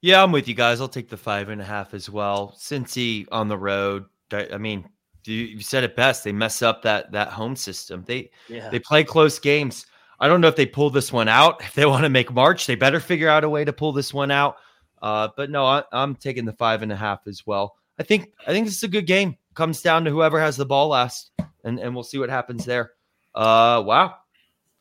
Yeah, 0.01 0.21
I'm 0.21 0.31
with 0.31 0.47
you 0.47 0.53
guys. 0.53 0.79
I'll 0.79 0.87
take 0.87 1.09
the 1.09 1.17
five 1.17 1.49
and 1.49 1.61
a 1.61 1.65
half 1.65 1.93
as 1.93 2.09
well. 2.09 2.55
Cincy 2.57 3.27
on 3.31 3.47
the 3.47 3.57
road. 3.57 4.05
I 4.31 4.47
I 4.53 4.57
mean, 4.57 4.87
you, 5.25 5.35
you 5.35 5.59
said 5.61 5.83
it 5.83 5.95
best. 5.95 6.23
They 6.23 6.31
mess 6.31 6.61
up 6.61 6.81
that 6.83 7.11
that 7.11 7.29
home 7.29 7.55
system. 7.55 8.03
They 8.05 8.31
yeah, 8.47 8.69
they 8.69 8.79
play 8.79 9.03
close 9.03 9.39
games. 9.39 9.85
I 10.19 10.27
don't 10.27 10.41
know 10.41 10.47
if 10.47 10.55
they 10.55 10.65
pull 10.65 10.89
this 10.89 11.11
one 11.11 11.27
out. 11.27 11.61
If 11.67 11.73
they 11.73 11.85
want 11.85 12.03
to 12.03 12.09
make 12.09 12.31
March, 12.33 12.65
they 12.65 12.75
better 12.75 12.99
figure 12.99 13.29
out 13.29 13.43
a 13.43 13.49
way 13.49 13.65
to 13.65 13.73
pull 13.73 13.91
this 13.91 14.13
one 14.13 14.31
out. 14.31 14.57
Uh, 15.01 15.29
but 15.37 15.49
no, 15.49 15.65
I, 15.65 15.83
I'm 15.91 16.15
taking 16.15 16.45
the 16.45 16.53
five 16.53 16.81
and 16.81 16.91
a 16.91 16.95
half 16.95 17.27
as 17.27 17.45
well. 17.45 17.75
I 17.99 18.03
think 18.03 18.31
I 18.45 18.51
think 18.51 18.65
this 18.65 18.75
is 18.75 18.83
a 18.83 18.87
good 18.87 19.07
game. 19.07 19.37
Comes 19.53 19.81
down 19.81 20.03
to 20.05 20.11
whoever 20.11 20.39
has 20.39 20.55
the 20.55 20.65
ball 20.65 20.89
last, 20.89 21.31
and 21.63 21.79
and 21.79 21.93
we'll 21.93 22.03
see 22.03 22.19
what 22.19 22.29
happens 22.29 22.65
there. 22.65 22.91
Uh, 23.33 23.83
wow, 23.85 24.15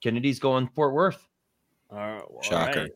Kennedy's 0.03 0.39
going 0.39 0.69
Fort 0.69 0.93
Worth. 0.93 1.27
All 1.91 1.99
right, 1.99 2.31
well, 2.31 2.43
Shocker. 2.43 2.81
right. 2.81 2.91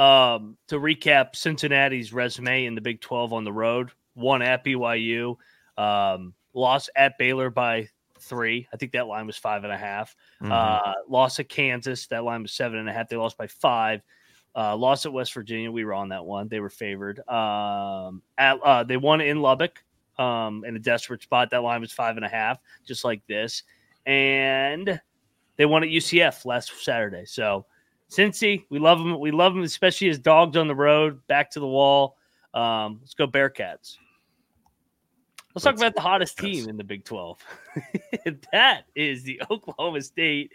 Um, 0.00 0.56
to 0.68 0.76
recap, 0.76 1.36
Cincinnati's 1.36 2.12
resume 2.12 2.64
in 2.64 2.74
the 2.74 2.80
Big 2.80 3.00
12 3.00 3.32
on 3.32 3.44
the 3.44 3.52
road: 3.52 3.90
one 4.14 4.40
at 4.40 4.64
BYU, 4.64 5.36
um, 5.76 6.32
lost 6.54 6.88
at 6.96 7.18
Baylor 7.18 7.50
by 7.50 7.88
three. 8.18 8.66
I 8.72 8.76
think 8.76 8.92
that 8.92 9.06
line 9.06 9.26
was 9.26 9.36
five 9.36 9.64
and 9.64 9.72
a 9.72 9.76
half. 9.76 10.16
Mhm. 10.42 10.50
Uh, 10.50 10.94
lost 11.08 11.38
at 11.40 11.48
Kansas. 11.48 12.06
That 12.06 12.24
line 12.24 12.42
was 12.42 12.52
seven 12.52 12.78
and 12.78 12.88
a 12.88 12.92
half. 12.92 13.08
They 13.08 13.16
lost 13.16 13.36
by 13.36 13.46
five. 13.46 14.02
Uh, 14.56 14.76
lost 14.76 15.06
at 15.06 15.12
West 15.12 15.32
Virginia. 15.34 15.70
We 15.70 15.84
were 15.84 15.94
on 15.94 16.08
that 16.08 16.24
one. 16.24 16.48
They 16.48 16.60
were 16.60 16.70
favored. 16.70 17.20
Um, 17.28 18.22
at, 18.36 18.58
uh, 18.62 18.82
they 18.82 18.96
won 18.96 19.20
in 19.20 19.40
Lubbock 19.40 19.84
um, 20.18 20.64
in 20.64 20.76
a 20.76 20.78
desperate 20.78 21.22
spot. 21.22 21.50
That 21.50 21.62
line 21.62 21.80
was 21.80 21.92
five 21.92 22.16
and 22.16 22.24
a 22.24 22.28
half, 22.28 22.58
just 22.84 23.04
like 23.04 23.24
this. 23.26 23.62
And 24.06 25.00
they 25.56 25.66
won 25.66 25.82
at 25.82 25.90
UCF 25.90 26.44
last 26.46 26.72
Saturday. 26.82 27.26
So, 27.26 27.66
Cincy, 28.10 28.64
we 28.70 28.78
love 28.78 28.98
them. 28.98 29.18
We 29.20 29.30
love 29.30 29.54
them, 29.54 29.62
especially 29.62 30.08
as 30.08 30.18
dogs 30.18 30.56
on 30.56 30.66
the 30.68 30.74
road, 30.74 31.24
back 31.28 31.50
to 31.52 31.60
the 31.60 31.66
wall. 31.66 32.16
Um, 32.52 32.98
let's 33.00 33.14
go 33.14 33.26
Bearcats. 33.26 33.96
Let's 35.54 35.64
talk 35.64 35.72
Let's 35.72 35.82
about 35.82 35.94
the 35.94 36.00
hottest 36.00 36.38
team 36.38 36.68
in 36.68 36.76
the 36.76 36.84
Big 36.84 37.04
12. 37.04 37.38
that 38.52 38.82
is 38.94 39.22
the 39.24 39.40
Oklahoma 39.50 40.00
State 40.02 40.52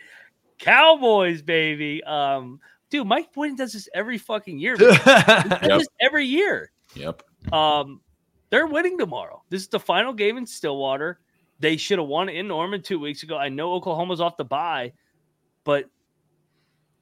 Cowboys, 0.57 1.41
baby. 1.41 2.01
Um, 2.03 2.59
dude, 2.89 3.05
Mike 3.07 3.33
Boynton 3.33 3.57
does 3.57 3.73
this 3.73 3.89
every 3.93 4.17
fucking 4.17 4.57
year. 4.57 4.77
man. 4.77 4.89
He 5.05 5.49
does 5.49 5.61
Yep. 5.63 5.79
this 5.79 5.87
every 6.01 6.25
year. 6.25 6.71
Yep. 6.95 7.23
Um, 7.51 7.99
they're 8.49 8.67
winning 8.67 8.97
tomorrow. 8.97 9.43
This 9.49 9.61
is 9.63 9.67
the 9.67 9.79
final 9.79 10.13
game 10.13 10.37
in 10.37 10.45
Stillwater. 10.45 11.19
They 11.59 11.75
should 11.77 11.99
have 11.99 12.07
won 12.07 12.29
in 12.29 12.47
Norman 12.47 12.81
two 12.81 12.99
weeks 12.99 13.23
ago. 13.23 13.37
I 13.37 13.49
know 13.49 13.73
Oklahoma's 13.73 14.21
off 14.21 14.37
the 14.37 14.45
bye, 14.45 14.93
but 15.65 15.85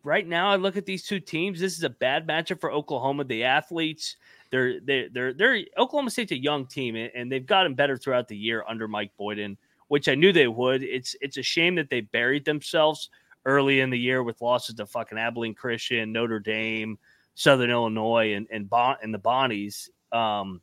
right 0.04 0.28
now 0.28 0.50
I 0.50 0.56
look 0.58 0.78
at 0.78 0.86
these 0.86 1.04
two 1.04 1.20
teams. 1.20 1.60
This 1.60 1.78
is 1.78 1.84
a 1.84 1.90
bad 1.90 2.28
matchup 2.28 2.60
for 2.60 2.72
Oklahoma. 2.72 3.24
The 3.24 3.44
athletes, 3.44 4.18
they're 4.52 4.80
they're 4.82 5.10
they're, 5.10 5.34
they're 5.34 5.60
Oklahoma 5.78 6.12
State's 6.12 6.32
a 6.32 6.38
young 6.38 6.66
team, 6.66 6.96
and- 6.96 7.32
they've 7.32 7.46
gotten 7.46 7.74
better 7.74 7.98
throughout 7.98 8.28
the 8.28 8.38
year 8.38 8.64
under 8.68 8.88
Mike 8.88 9.12
Boynton, 9.18 9.58
which 9.88 10.08
I 10.08 10.16
knew 10.16 10.32
they 10.32 10.48
would. 10.48 10.84
It's 10.84 11.16
it's 11.22 11.38
a 11.38 11.44
shame 11.44 11.76
that 11.76 11.90
they 11.90 12.02
buried 12.02 12.46
themselves 12.46 13.10
early 13.46 13.82
in 13.82 13.90
the 13.90 14.00
year 14.00 14.24
with 14.24 14.42
losses 14.42 14.76
to 14.76 14.86
fucking 14.86 15.18
Abilene 15.18 15.54
Christian, 15.54 16.12
Notre 16.12 16.40
Dame, 16.40 16.98
Southern 17.36 17.70
Illinois, 17.70 18.34
and 18.34 18.48
and 18.52 18.70
bon- 18.70 18.98
and 19.02 19.14
the 19.14 19.20
Bonnies. 19.20 19.90
Um, 20.12 20.62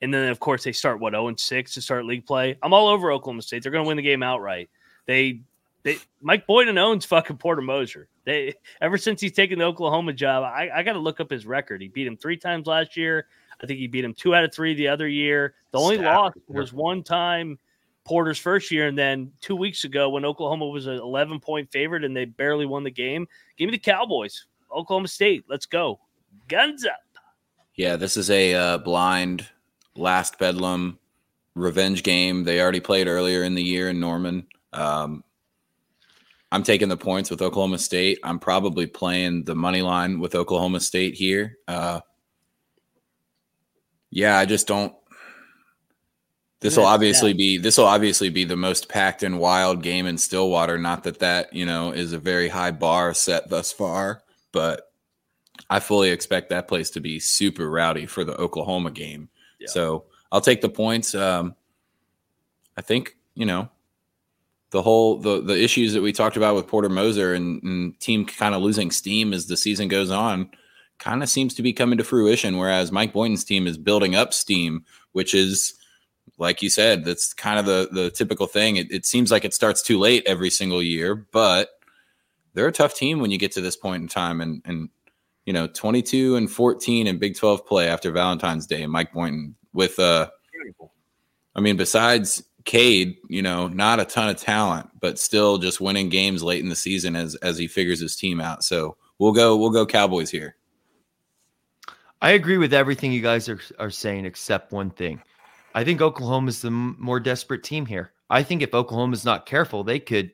and 0.00 0.12
then 0.12 0.28
of 0.28 0.38
course 0.40 0.64
they 0.64 0.72
start 0.72 1.00
what 1.00 1.12
0 1.12 1.28
and 1.28 1.38
6 1.38 1.74
to 1.74 1.82
start 1.82 2.04
league 2.04 2.26
play. 2.26 2.56
I'm 2.62 2.72
all 2.72 2.88
over 2.88 3.10
Oklahoma 3.10 3.42
State. 3.42 3.62
They're 3.62 3.72
going 3.72 3.84
to 3.84 3.88
win 3.88 3.96
the 3.96 4.02
game 4.02 4.22
outright. 4.22 4.70
They 5.06 5.42
they 5.82 5.98
Mike 6.20 6.46
Boynton 6.46 6.78
owns 6.78 7.04
fucking 7.04 7.38
Porter 7.38 7.62
Moser. 7.62 8.08
They 8.24 8.54
ever 8.80 8.98
since 8.98 9.20
he's 9.20 9.32
taken 9.32 9.58
the 9.58 9.64
Oklahoma 9.64 10.12
job, 10.12 10.44
I, 10.44 10.70
I 10.72 10.82
got 10.82 10.92
to 10.92 10.98
look 10.98 11.20
up 11.20 11.30
his 11.30 11.46
record. 11.46 11.80
He 11.80 11.88
beat 11.88 12.06
him 12.06 12.16
three 12.16 12.36
times 12.36 12.66
last 12.66 12.96
year. 12.96 13.26
I 13.62 13.66
think 13.66 13.78
he 13.78 13.86
beat 13.86 14.04
him 14.04 14.14
two 14.14 14.34
out 14.34 14.44
of 14.44 14.52
three 14.52 14.74
the 14.74 14.88
other 14.88 15.08
year. 15.08 15.54
The 15.70 15.78
only 15.78 15.98
loss 15.98 16.32
was 16.48 16.72
one 16.72 17.02
time 17.02 17.58
Porter's 18.04 18.38
first 18.38 18.70
year, 18.70 18.88
and 18.88 18.98
then 18.98 19.32
two 19.40 19.56
weeks 19.56 19.84
ago 19.84 20.10
when 20.10 20.24
Oklahoma 20.24 20.66
was 20.66 20.86
an 20.86 20.98
11 20.98 21.40
point 21.40 21.70
favorite 21.70 22.04
and 22.04 22.16
they 22.16 22.24
barely 22.24 22.66
won 22.66 22.84
the 22.84 22.90
game. 22.90 23.26
Give 23.56 23.66
me 23.66 23.72
the 23.72 23.78
Cowboys, 23.78 24.46
Oklahoma 24.70 25.08
State. 25.08 25.44
Let's 25.48 25.66
go, 25.66 26.00
guns 26.48 26.84
up. 26.84 27.00
Yeah, 27.74 27.96
this 27.96 28.16
is 28.16 28.30
a 28.30 28.54
uh, 28.54 28.78
blind 28.78 29.48
last 29.96 30.38
Bedlam 30.38 30.98
revenge 31.54 32.02
game. 32.02 32.44
They 32.44 32.60
already 32.60 32.80
played 32.80 33.06
earlier 33.06 33.44
in 33.44 33.54
the 33.54 33.62
year 33.62 33.88
in 33.88 34.00
Norman. 34.00 34.46
Um, 34.72 35.24
I'm 36.52 36.62
taking 36.62 36.90
the 36.90 36.98
points 36.98 37.30
with 37.30 37.40
Oklahoma 37.40 37.78
State. 37.78 38.18
I'm 38.22 38.38
probably 38.38 38.86
playing 38.86 39.44
the 39.44 39.54
money 39.54 39.80
line 39.80 40.20
with 40.20 40.34
Oklahoma 40.34 40.80
State 40.80 41.14
here. 41.14 41.56
Uh, 41.66 42.00
yeah, 44.10 44.36
I 44.36 44.44
just 44.44 44.66
don't. 44.66 44.94
This 46.60 46.76
will 46.76 46.84
obviously 46.84 47.32
be 47.32 47.56
this 47.56 47.78
will 47.78 47.86
obviously 47.86 48.28
be 48.28 48.44
the 48.44 48.54
most 48.54 48.90
packed 48.90 49.22
and 49.22 49.40
wild 49.40 49.82
game 49.82 50.06
in 50.06 50.18
Stillwater. 50.18 50.76
Not 50.76 51.04
that 51.04 51.20
that 51.20 51.54
you 51.54 51.64
know 51.64 51.90
is 51.90 52.12
a 52.12 52.18
very 52.18 52.48
high 52.48 52.70
bar 52.70 53.14
set 53.14 53.48
thus 53.48 53.72
far, 53.72 54.22
but 54.52 54.92
I 55.70 55.80
fully 55.80 56.10
expect 56.10 56.50
that 56.50 56.68
place 56.68 56.90
to 56.90 57.00
be 57.00 57.18
super 57.18 57.70
rowdy 57.70 58.04
for 58.04 58.24
the 58.24 58.36
Oklahoma 58.36 58.90
game. 58.90 59.30
Yeah. 59.58 59.68
So 59.68 60.04
I'll 60.30 60.42
take 60.42 60.60
the 60.60 60.68
points. 60.68 61.14
Um, 61.14 61.54
I 62.76 62.82
think 62.82 63.16
you 63.34 63.46
know 63.46 63.70
the 64.72 64.82
whole 64.82 65.18
the 65.18 65.40
the 65.40 65.62
issues 65.62 65.92
that 65.92 66.02
we 66.02 66.12
talked 66.12 66.36
about 66.36 66.56
with 66.56 66.66
Porter 66.66 66.88
Moser 66.88 67.34
and, 67.34 67.62
and 67.62 68.00
team 68.00 68.24
kind 68.24 68.54
of 68.54 68.62
losing 68.62 68.90
steam 68.90 69.32
as 69.32 69.46
the 69.46 69.56
season 69.56 69.86
goes 69.86 70.10
on 70.10 70.50
kind 70.98 71.22
of 71.22 71.28
seems 71.28 71.54
to 71.54 71.62
be 71.62 71.72
coming 71.72 71.98
to 71.98 72.04
fruition. 72.04 72.56
Whereas 72.56 72.90
Mike 72.90 73.12
Boynton's 73.12 73.44
team 73.44 73.66
is 73.66 73.76
building 73.76 74.14
up 74.14 74.32
steam, 74.32 74.84
which 75.12 75.34
is 75.34 75.74
like 76.38 76.62
you 76.62 76.70
said, 76.70 77.04
that's 77.04 77.34
kind 77.34 77.58
of 77.58 77.66
the 77.66 77.88
the 77.92 78.10
typical 78.10 78.46
thing. 78.46 78.76
It, 78.76 78.90
it 78.90 79.04
seems 79.04 79.30
like 79.30 79.44
it 79.44 79.52
starts 79.52 79.82
too 79.82 79.98
late 79.98 80.22
every 80.26 80.50
single 80.50 80.82
year, 80.82 81.14
but 81.14 81.68
they're 82.54 82.68
a 82.68 82.72
tough 82.72 82.94
team 82.94 83.20
when 83.20 83.30
you 83.30 83.38
get 83.38 83.52
to 83.52 83.60
this 83.60 83.76
point 83.76 84.02
in 84.02 84.08
time. 84.08 84.40
And 84.40 84.62
and 84.64 84.88
you 85.44 85.52
know, 85.52 85.66
22 85.66 86.36
and 86.36 86.50
14 86.50 87.06
in 87.08 87.18
Big 87.18 87.36
12 87.36 87.66
play 87.66 87.88
after 87.88 88.10
Valentine's 88.10 88.66
Day, 88.66 88.82
and 88.82 88.92
Mike 88.92 89.12
Boynton 89.12 89.54
with 89.74 89.98
uh, 89.98 90.30
I 91.54 91.60
mean, 91.60 91.76
besides 91.76 92.42
Cade, 92.64 93.16
you 93.28 93.42
know, 93.42 93.68
not 93.68 94.00
a 94.00 94.04
ton 94.04 94.28
of 94.28 94.36
talent, 94.36 94.88
but 95.00 95.18
still 95.18 95.58
just 95.58 95.80
winning 95.80 96.08
games 96.08 96.42
late 96.42 96.62
in 96.62 96.68
the 96.68 96.76
season 96.76 97.16
as 97.16 97.34
as 97.36 97.58
he 97.58 97.66
figures 97.66 98.00
his 98.00 98.16
team 98.16 98.40
out. 98.40 98.64
So 98.64 98.96
we'll 99.18 99.32
go 99.32 99.56
we'll 99.56 99.70
go 99.70 99.86
Cowboys 99.86 100.30
here. 100.30 100.56
I 102.20 102.32
agree 102.32 102.58
with 102.58 102.72
everything 102.72 103.12
you 103.12 103.22
guys 103.22 103.48
are 103.48 103.60
are 103.78 103.90
saying 103.90 104.24
except 104.24 104.72
one 104.72 104.90
thing. 104.90 105.20
I 105.74 105.84
think 105.84 106.00
Oklahoma 106.00 106.48
is 106.48 106.62
the 106.62 106.70
more 106.70 107.20
desperate 107.20 107.62
team 107.62 107.86
here. 107.86 108.12
I 108.30 108.42
think 108.42 108.62
if 108.62 108.74
Oklahoma 108.74 109.14
is 109.14 109.24
not 109.24 109.46
careful, 109.46 109.82
they 109.82 109.98
could 109.98 110.30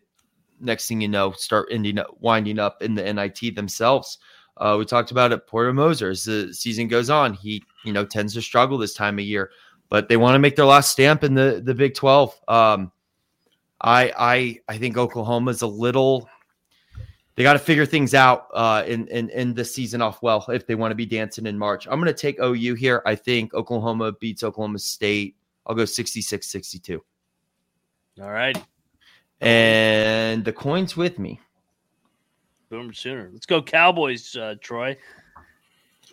next 0.60 0.88
thing 0.88 1.00
you 1.00 1.08
know 1.08 1.32
start 1.32 1.68
ending 1.70 1.98
up 1.98 2.16
winding 2.20 2.58
up 2.58 2.82
in 2.82 2.94
the 2.94 3.12
NIT 3.12 3.54
themselves. 3.54 4.18
Uh, 4.56 4.76
we 4.76 4.84
talked 4.84 5.12
about 5.12 5.30
it. 5.30 5.46
Porter 5.46 5.72
Moser, 5.72 6.10
as 6.10 6.24
the 6.24 6.52
season 6.52 6.88
goes 6.88 7.10
on, 7.10 7.32
he 7.32 7.62
you 7.84 7.92
know 7.92 8.04
tends 8.04 8.34
to 8.34 8.42
struggle 8.42 8.76
this 8.76 8.94
time 8.94 9.18
of 9.18 9.24
year 9.24 9.50
but 9.88 10.09
they 10.09 10.16
want 10.16 10.35
to 10.35 10.38
make 10.38 10.57
their 10.57 10.64
last 10.64 10.92
stamp 10.92 11.24
in 11.24 11.35
the 11.35 11.61
the 11.64 11.74
Big 11.74 11.94
Twelve. 11.94 12.38
Um, 12.48 12.92
I 13.81 14.12
I 14.18 14.61
I 14.68 14.79
think 14.79 14.96
Oklahoma's 14.96 15.62
a 15.62 15.66
little. 15.66 16.29
They 17.35 17.44
got 17.44 17.53
to 17.53 17.61
figure 17.61 17.87
things 17.87 18.14
out 18.14 18.48
uh, 18.53 18.83
in, 18.85 19.07
in 19.09 19.31
in 19.31 19.55
the 19.55 19.64
season 19.64 20.03
off 20.03 20.22
well 20.22 20.44
if 20.48 20.66
they 20.66 20.74
want 20.74 20.90
to 20.90 20.96
be 20.96 21.07
dancing 21.07 21.46
in 21.46 21.57
March. 21.57 21.87
I'm 21.87 22.01
going 22.01 22.12
to 22.12 22.20
take 22.20 22.40
OU 22.40 22.74
here. 22.74 23.03
I 23.07 23.14
think 23.14 23.55
Oklahoma 23.55 24.12
beats 24.12 24.42
Oklahoma 24.42 24.81
State. 24.81 25.37
I'll 25.64 25.77
go 25.77 25.85
66 25.85 26.46
62. 26.46 27.05
All 28.20 28.31
right. 28.31 28.61
And 29.40 30.44
the 30.44 30.53
coin's 30.53 30.96
with 30.96 31.20
me. 31.20 31.40
Boomer 32.70 32.92
Sooner. 32.92 33.31
Let's 33.33 33.46
go 33.46 33.62
Cowboys, 33.62 34.35
uh, 34.37 34.57
Troy. 34.61 34.96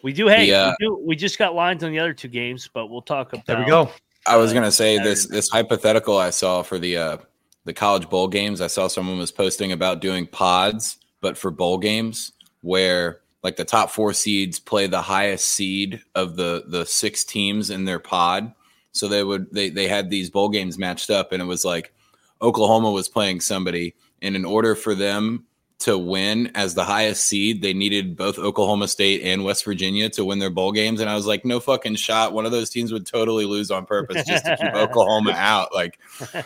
We 0.03 0.13
do. 0.13 0.27
Hey, 0.27 0.51
we, 0.51 0.75
do, 0.79 1.03
we, 1.05 1.15
just 1.15 1.37
got 1.37 1.55
lines 1.55 1.83
on 1.83 1.91
the 1.91 1.99
other 1.99 2.13
two 2.13 2.27
games, 2.27 2.69
but 2.71 2.87
we'll 2.87 3.01
talk 3.01 3.33
about. 3.33 3.45
There 3.45 3.59
we 3.59 3.65
go. 3.65 3.91
I 4.27 4.37
was 4.37 4.53
gonna 4.53 4.71
say 4.71 4.97
this 4.97 5.27
this 5.27 5.49
hypothetical 5.49 6.17
I 6.17 6.31
saw 6.31 6.63
for 6.63 6.79
the 6.79 6.97
uh, 6.97 7.17
the 7.65 7.73
college 7.73 8.09
bowl 8.09 8.27
games. 8.27 8.61
I 8.61 8.67
saw 8.67 8.87
someone 8.87 9.17
was 9.17 9.31
posting 9.31 9.71
about 9.71 10.01
doing 10.01 10.25
pods, 10.25 10.97
but 11.21 11.37
for 11.37 11.51
bowl 11.51 11.77
games 11.77 12.31
where 12.61 13.21
like 13.43 13.55
the 13.55 13.65
top 13.65 13.91
four 13.91 14.11
seeds 14.11 14.59
play 14.59 14.87
the 14.87 15.01
highest 15.01 15.49
seed 15.49 16.01
of 16.15 16.35
the 16.35 16.63
the 16.67 16.85
six 16.85 17.23
teams 17.23 17.69
in 17.69 17.85
their 17.85 17.99
pod. 17.99 18.53
So 18.91 19.07
they 19.07 19.23
would 19.23 19.51
they 19.51 19.69
they 19.69 19.87
had 19.87 20.09
these 20.09 20.29
bowl 20.31 20.49
games 20.49 20.77
matched 20.77 21.11
up, 21.11 21.31
and 21.31 21.41
it 21.41 21.45
was 21.45 21.63
like 21.63 21.93
Oklahoma 22.41 22.91
was 22.91 23.07
playing 23.07 23.41
somebody, 23.41 23.93
and 24.21 24.35
in 24.35 24.45
order 24.45 24.73
for 24.73 24.95
them 24.95 25.45
to 25.79 25.97
win 25.97 26.51
as 26.55 26.73
the 26.73 26.83
highest 26.83 27.25
seed, 27.25 27.61
they 27.61 27.73
needed 27.73 28.15
both 28.15 28.39
Oklahoma 28.39 28.87
State 28.87 29.21
and 29.23 29.43
West 29.43 29.65
Virginia 29.65 30.09
to 30.09 30.23
win 30.23 30.39
their 30.39 30.49
bowl 30.49 30.71
games. 30.71 31.01
And 31.01 31.09
I 31.09 31.15
was 31.15 31.27
like, 31.27 31.43
no 31.43 31.59
fucking 31.59 31.95
shot. 31.95 32.33
One 32.33 32.45
of 32.45 32.51
those 32.51 32.69
teams 32.69 32.93
would 32.93 33.05
totally 33.05 33.45
lose 33.45 33.71
on 33.71 33.85
purpose 33.85 34.23
just 34.25 34.45
to 34.45 34.55
keep 34.55 34.73
Oklahoma 34.75 35.31
out. 35.31 35.73
Like, 35.73 35.99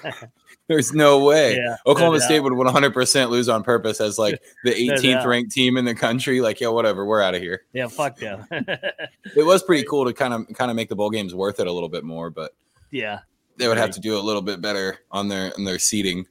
there's 0.67 0.93
no 0.93 1.23
way. 1.23 1.57
Yeah, 1.57 1.75
Oklahoma 1.85 2.19
State 2.21 2.39
would 2.39 2.53
100% 2.53 3.29
lose 3.29 3.49
on 3.49 3.63
purpose 3.63 4.01
as 4.01 4.17
like 4.17 4.41
the 4.63 4.71
18th 4.71 5.23
no 5.23 5.27
ranked 5.27 5.51
team 5.51 5.77
in 5.77 5.85
the 5.85 5.95
country. 5.95 6.41
Like, 6.41 6.59
yeah, 6.59 6.69
whatever. 6.69 7.05
We're 7.05 7.21
out 7.21 7.35
of 7.35 7.41
here. 7.41 7.61
Yeah, 7.73 7.87
fuck 7.87 8.19
yeah. 8.19 8.43
it 8.51 9.45
was 9.45 9.61
pretty 9.61 9.85
cool 9.87 10.05
to 10.05 10.13
kind 10.13 10.33
of 10.33 10.47
kind 10.55 10.71
of 10.71 10.75
make 10.75 10.89
the 10.89 10.95
bowl 10.95 11.11
games 11.11 11.35
worth 11.35 11.59
it 11.59 11.67
a 11.67 11.71
little 11.71 11.89
bit 11.89 12.03
more, 12.03 12.29
but 12.29 12.51
yeah, 12.91 13.19
they 13.57 13.67
would 13.67 13.77
have 13.77 13.91
to 13.91 13.99
do 13.99 14.17
a 14.17 14.21
little 14.21 14.41
bit 14.41 14.61
better 14.61 14.97
on 15.11 15.27
their 15.27 15.53
on 15.55 15.65
their 15.65 15.79
seating. 15.79 16.25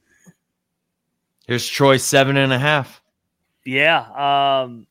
Here's 1.48 1.66
Troy 1.66 1.96
seven 1.96 2.36
and 2.36 2.52
a 2.52 2.58
half. 2.58 3.02
Yeah. 3.64 4.62
Um 4.62 4.86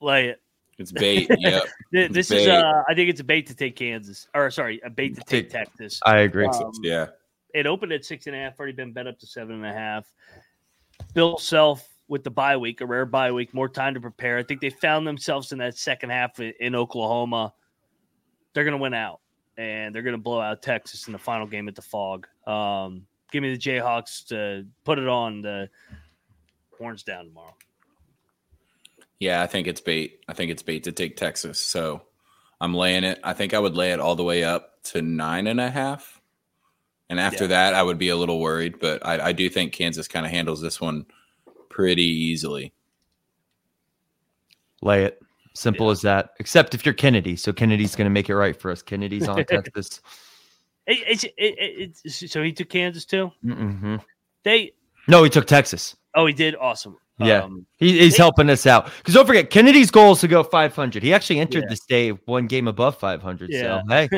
lay 0.00 0.28
it. 0.28 0.40
It's 0.78 0.92
bait. 0.92 1.28
Yeah. 1.38 1.60
this 1.90 2.28
bait. 2.28 2.42
is 2.42 2.46
uh 2.46 2.84
I 2.88 2.94
think 2.94 3.10
it's 3.10 3.20
a 3.20 3.24
bait 3.24 3.48
to 3.48 3.54
take 3.54 3.74
Kansas. 3.74 4.28
Or 4.32 4.48
sorry, 4.50 4.80
a 4.84 4.90
bait 4.90 5.16
to 5.16 5.20
take, 5.22 5.50
take 5.50 5.50
Texas. 5.50 5.98
I 6.06 6.18
agree. 6.18 6.46
Um, 6.46 6.70
yeah. 6.84 7.08
It 7.52 7.66
opened 7.66 7.92
at 7.92 8.04
six 8.04 8.28
and 8.28 8.36
a 8.36 8.38
half, 8.38 8.60
already 8.60 8.74
been 8.74 8.92
bet 8.92 9.08
up 9.08 9.18
to 9.18 9.26
seven 9.26 9.56
and 9.56 9.66
a 9.66 9.72
half. 9.72 10.06
Bill 11.14 11.36
Self 11.36 11.88
with 12.06 12.22
the 12.22 12.30
bye 12.30 12.56
week, 12.56 12.80
a 12.80 12.86
rare 12.86 13.04
bye 13.04 13.32
week, 13.32 13.52
more 13.52 13.68
time 13.68 13.94
to 13.94 14.00
prepare. 14.00 14.38
I 14.38 14.44
think 14.44 14.60
they 14.60 14.70
found 14.70 15.04
themselves 15.04 15.50
in 15.50 15.58
that 15.58 15.76
second 15.76 16.10
half 16.10 16.38
in 16.38 16.76
Oklahoma. 16.76 17.52
They're 18.52 18.64
going 18.64 18.76
to 18.76 18.82
win 18.82 18.94
out, 18.94 19.20
and 19.56 19.92
they're 19.92 20.02
going 20.02 20.16
to 20.16 20.22
blow 20.22 20.40
out 20.40 20.62
Texas 20.62 21.06
in 21.08 21.12
the 21.12 21.18
final 21.18 21.46
game 21.46 21.68
at 21.68 21.74
the 21.74 21.82
Phog. 21.82 22.26
Um, 22.46 23.06
give 23.30 23.42
me 23.42 23.54
the 23.54 23.58
Jayhawks 23.58 24.26
to 24.28 24.66
put 24.84 24.98
it 24.98 25.08
on 25.08 25.42
the 25.42 25.68
horns 26.76 27.02
down 27.02 27.26
tomorrow. 27.26 27.54
Yeah, 29.18 29.42
I 29.42 29.46
think 29.46 29.66
it's 29.66 29.80
bait. 29.80 30.20
I 30.28 30.32
think 30.32 30.50
it's 30.50 30.62
bait 30.62 30.84
to 30.84 30.92
take 30.92 31.16
Texas. 31.16 31.58
So 31.58 32.02
I'm 32.60 32.74
laying 32.74 33.04
it. 33.04 33.18
I 33.24 33.32
think 33.32 33.52
I 33.52 33.58
would 33.58 33.76
lay 33.76 33.92
it 33.92 34.00
all 34.00 34.16
the 34.16 34.24
way 34.24 34.44
up 34.44 34.82
to 34.84 35.02
nine 35.02 35.46
and 35.46 35.60
a 35.60 35.70
half. 35.70 36.20
And 37.10 37.18
after 37.18 37.44
yeah. 37.44 37.48
that, 37.48 37.74
I 37.74 37.82
would 37.82 37.98
be 37.98 38.10
a 38.10 38.16
little 38.16 38.38
worried, 38.38 38.78
but 38.78 39.04
I, 39.04 39.28
I 39.28 39.32
do 39.32 39.48
think 39.48 39.72
Kansas 39.72 40.08
kind 40.08 40.26
of 40.26 40.30
handles 40.30 40.60
this 40.60 40.80
one 40.80 41.06
pretty 41.68 42.04
easily. 42.04 42.72
Lay 44.82 45.04
it. 45.04 45.20
Simple 45.54 45.86
yeah. 45.86 45.92
as 45.92 46.00
that. 46.02 46.30
Except 46.38 46.74
if 46.74 46.84
you're 46.84 46.94
Kennedy. 46.94 47.34
So 47.34 47.52
Kennedy's 47.52 47.96
going 47.96 48.06
to 48.06 48.10
make 48.10 48.28
it 48.28 48.36
right 48.36 48.58
for 48.60 48.70
us. 48.70 48.82
Kennedy's 48.82 49.26
on 49.26 49.44
Texas. 49.48 50.00
It, 50.88 51.24
it, 51.24 51.34
it, 51.36 52.00
it, 52.02 52.10
so 52.10 52.42
he 52.42 52.52
took 52.52 52.70
Kansas 52.70 53.04
too. 53.04 53.30
Mm-hmm. 53.44 53.96
They 54.42 54.72
no, 55.06 55.22
he 55.22 55.30
took 55.30 55.46
Texas. 55.46 55.96
Oh, 56.14 56.24
he 56.26 56.32
did. 56.32 56.56
Awesome. 56.56 56.96
Yeah, 57.18 57.42
um, 57.42 57.66
he, 57.76 57.98
he's 57.98 58.16
they, 58.16 58.22
helping 58.22 58.48
us 58.48 58.64
out 58.64 58.86
because 58.98 59.12
don't 59.12 59.26
forget 59.26 59.50
Kennedy's 59.50 59.90
goal 59.90 60.12
is 60.12 60.20
to 60.20 60.28
go 60.28 60.44
500. 60.44 61.02
He 61.02 61.12
actually 61.12 61.40
entered 61.40 61.64
yeah. 61.64 61.68
this 61.68 61.80
day 61.84 62.10
one 62.10 62.46
game 62.46 62.68
above 62.68 62.96
500. 62.96 63.50
Yeah. 63.50 63.82
So 63.82 63.88
hey, 63.88 64.08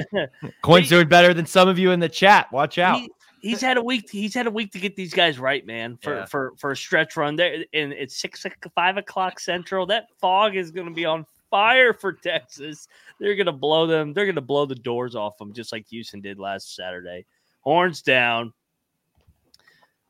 Coin's 0.63 0.89
doing 0.89 1.09
better 1.09 1.33
than 1.33 1.47
some 1.47 1.67
of 1.67 1.79
you 1.79 1.93
in 1.93 2.01
the 2.01 2.11
chat. 2.11 2.53
Watch 2.53 2.79
out. 2.79 2.99
He, 2.99 3.11
he's 3.41 3.61
had 3.63 3.79
a 3.79 3.83
week. 3.83 4.11
He's 4.11 4.35
had 4.35 4.47
a 4.47 4.51
week 4.51 4.71
to 4.73 4.79
get 4.79 4.97
these 4.97 5.15
guys 5.15 5.39
right, 5.39 5.67
man. 5.67 5.99
For 6.03 6.19
yeah. 6.19 6.25
for 6.27 6.53
for 6.59 6.73
a 6.73 6.77
stretch 6.77 7.17
run 7.17 7.37
there, 7.37 7.65
and 7.73 7.93
it's 7.93 8.17
six 8.17 8.45
five 8.75 8.97
o'clock 8.99 9.41
central. 9.41 9.87
That 9.87 10.09
Phog 10.21 10.55
is 10.55 10.71
going 10.71 10.87
to 10.87 10.95
be 10.95 11.07
on 11.07 11.25
fire 11.51 11.93
for 11.93 12.13
Texas. 12.13 12.89
They're 13.19 13.37
gonna 13.37 13.53
blow 13.53 13.87
them. 13.87 14.13
They're 14.13 14.27
gonna 14.27 14.41
blow 14.41 14.67
the 14.67 14.75
doors 14.75 15.15
off 15.15 15.39
them, 15.39 15.53
just 15.53 15.73
like 15.73 15.87
Houston 15.89 16.21
did 16.21 16.39
last 16.39 16.75
Saturday. 16.75 17.27
Horns 17.61 18.03
down. 18.03 18.53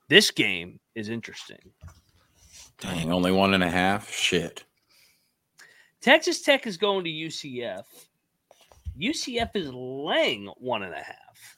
This 0.09 0.31
game 0.31 0.81
is 0.95 1.09
interesting. 1.09 1.73
Dang, 2.81 3.13
only 3.13 3.33
one 3.33 3.55
and 3.55 3.63
a 3.63 3.71
half. 3.71 4.11
Shit. 4.11 4.65
Texas 6.01 6.43
Tech 6.43 6.67
is 6.67 6.77
going 6.77 7.05
to 7.05 7.11
UCF. 7.11 7.85
UCF 8.99 9.51
is 9.55 9.71
laying 9.73 10.47
one 10.59 10.83
and 10.83 10.95
a 10.95 11.03
half. 11.03 11.57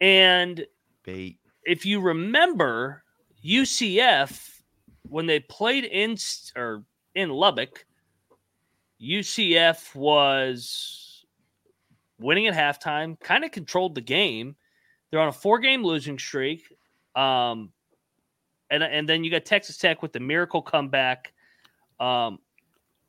And 0.00 0.64
Bait. 1.02 1.38
if 1.64 1.84
you 1.84 2.00
remember, 2.00 3.02
UCF 3.44 4.56
when 5.08 5.26
they 5.26 5.40
played 5.40 5.84
in 5.84 6.16
or 6.56 6.84
in 7.14 7.30
Lubbock, 7.30 7.86
UCF 9.00 9.94
was 9.94 11.24
winning 12.18 12.46
at 12.46 12.54
halftime, 12.54 13.18
kind 13.20 13.44
of 13.44 13.50
controlled 13.50 13.94
the 13.94 14.00
game. 14.00 14.56
They're 15.10 15.20
on 15.20 15.28
a 15.28 15.32
four 15.32 15.58
game 15.58 15.84
losing 15.84 16.18
streak. 16.18 16.64
Um, 17.14 17.72
and, 18.70 18.82
and 18.82 19.08
then 19.08 19.24
you 19.24 19.30
got 19.30 19.44
Texas 19.44 19.78
Tech 19.78 20.02
with 20.02 20.12
the 20.12 20.20
miracle 20.20 20.62
comeback. 20.62 21.32
Um, 22.00 22.38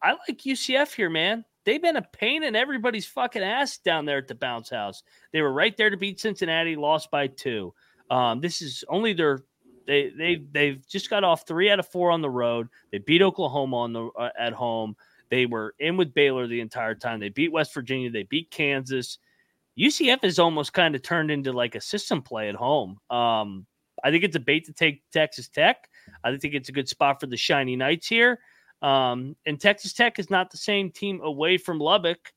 I 0.01 0.11
like 0.27 0.39
UCF 0.39 0.93
here, 0.93 1.09
man. 1.09 1.43
They've 1.65 1.81
been 1.81 1.97
a 1.97 2.01
pain 2.01 2.43
in 2.43 2.55
everybody's 2.55 3.05
fucking 3.05 3.41
ass 3.41 3.77
down 3.79 4.05
there 4.05 4.19
at 4.19 4.27
the 4.27 4.35
bounce 4.35 4.69
house. 4.69 5.03
They 5.33 5.41
were 5.41 5.51
right 5.51 5.75
there 5.75 5.89
to 5.89 5.97
beat 5.97 6.19
Cincinnati, 6.19 6.75
lost 6.75 7.11
by 7.11 7.27
two. 7.27 7.73
Um, 8.09 8.39
this 8.39 8.61
is 8.61 8.85
only 8.88 9.11
their 9.13 9.41
they 9.85 10.09
they 10.17 10.41
they've 10.51 10.88
just 10.88 11.09
got 11.09 11.23
off 11.23 11.47
three 11.47 11.69
out 11.69 11.79
of 11.79 11.88
four 11.88 12.11
on 12.11 12.21
the 12.21 12.29
road. 12.29 12.69
They 12.91 12.99
beat 12.99 13.21
Oklahoma 13.21 13.77
on 13.77 13.93
the 13.93 14.05
uh, 14.17 14.29
at 14.39 14.53
home. 14.53 14.95
They 15.30 15.45
were 15.45 15.75
in 15.80 15.97
with 15.97 16.13
Baylor 16.13 16.47
the 16.47 16.61
entire 16.61 16.95
time. 16.95 17.19
They 17.19 17.30
beat 17.30 17.51
West 17.51 17.73
Virginia. 17.73 18.09
They 18.09 18.23
beat 18.23 18.51
Kansas. 18.51 19.17
UCF 19.78 20.23
is 20.23 20.39
almost 20.39 20.73
kind 20.73 20.95
of 20.95 21.01
turned 21.01 21.30
into 21.30 21.51
like 21.51 21.75
a 21.75 21.82
system 21.82 22.21
play 22.21 22.49
at 22.49 22.55
home. 22.55 22.97
Um, 23.09 23.65
I 24.03 24.11
think 24.11 24.23
it's 24.23 24.36
a 24.36 24.39
bait 24.39 24.65
to 24.65 24.73
take 24.73 25.03
Texas 25.11 25.47
Tech. 25.47 25.89
I 26.23 26.36
think 26.38 26.53
it's 26.53 26.69
a 26.69 26.71
good 26.73 26.89
spot 26.89 27.19
for 27.19 27.28
the 27.28 27.38
Shiny 27.38 27.75
Knights 27.75 28.07
here. 28.07 28.39
Um, 28.82 29.36
and 29.45 29.59
Texas 29.59 29.93
Tech 29.93 30.19
is 30.19 30.30
not 30.30 30.51
the 30.51 30.57
same 30.57 30.91
team 30.91 31.19
away 31.23 31.57
from 31.57 31.80
Lubbock, 31.80 32.32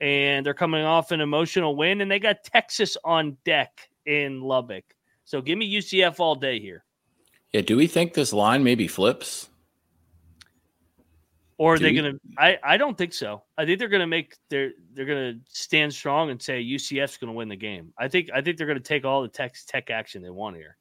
and 0.00 0.44
they're 0.44 0.54
coming 0.54 0.84
off 0.84 1.10
an 1.10 1.20
emotional 1.20 1.76
win, 1.76 2.00
and 2.00 2.10
they 2.10 2.18
got 2.18 2.44
Texas 2.44 2.96
on 3.04 3.36
deck 3.44 3.88
in 4.06 4.40
Lubbock. 4.40 4.84
So 5.24 5.40
give 5.40 5.58
me 5.58 5.72
UCF 5.72 6.18
all 6.18 6.34
day 6.34 6.60
here. 6.60 6.84
Yeah, 7.52 7.60
do 7.60 7.76
we 7.76 7.86
think 7.86 8.14
this 8.14 8.32
line 8.32 8.64
maybe 8.64 8.88
flips? 8.88 9.48
Or 11.58 11.74
are 11.74 11.78
they 11.78 11.92
going 11.92 12.14
to? 12.14 12.20
I 12.38 12.58
I 12.62 12.76
don't 12.76 12.96
think 12.96 13.12
so. 13.12 13.42
I 13.56 13.64
think 13.64 13.78
they're 13.78 13.88
going 13.88 14.00
to 14.00 14.06
make 14.06 14.36
they're 14.48 14.72
they're 14.94 15.06
going 15.06 15.34
to 15.34 15.40
stand 15.48 15.92
strong 15.92 16.30
and 16.30 16.40
say 16.40 16.62
UCF's 16.64 17.18
going 17.18 17.32
to 17.32 17.36
win 17.36 17.48
the 17.48 17.56
game. 17.56 17.92
I 17.98 18.08
think 18.08 18.30
I 18.34 18.40
think 18.40 18.56
they're 18.56 18.66
going 18.66 18.78
to 18.78 18.84
take 18.84 19.04
all 19.04 19.22
the 19.22 19.28
tech 19.28 19.54
tech 19.66 19.90
action 19.90 20.22
they 20.22 20.30
want 20.30 20.56
here. 20.56 20.76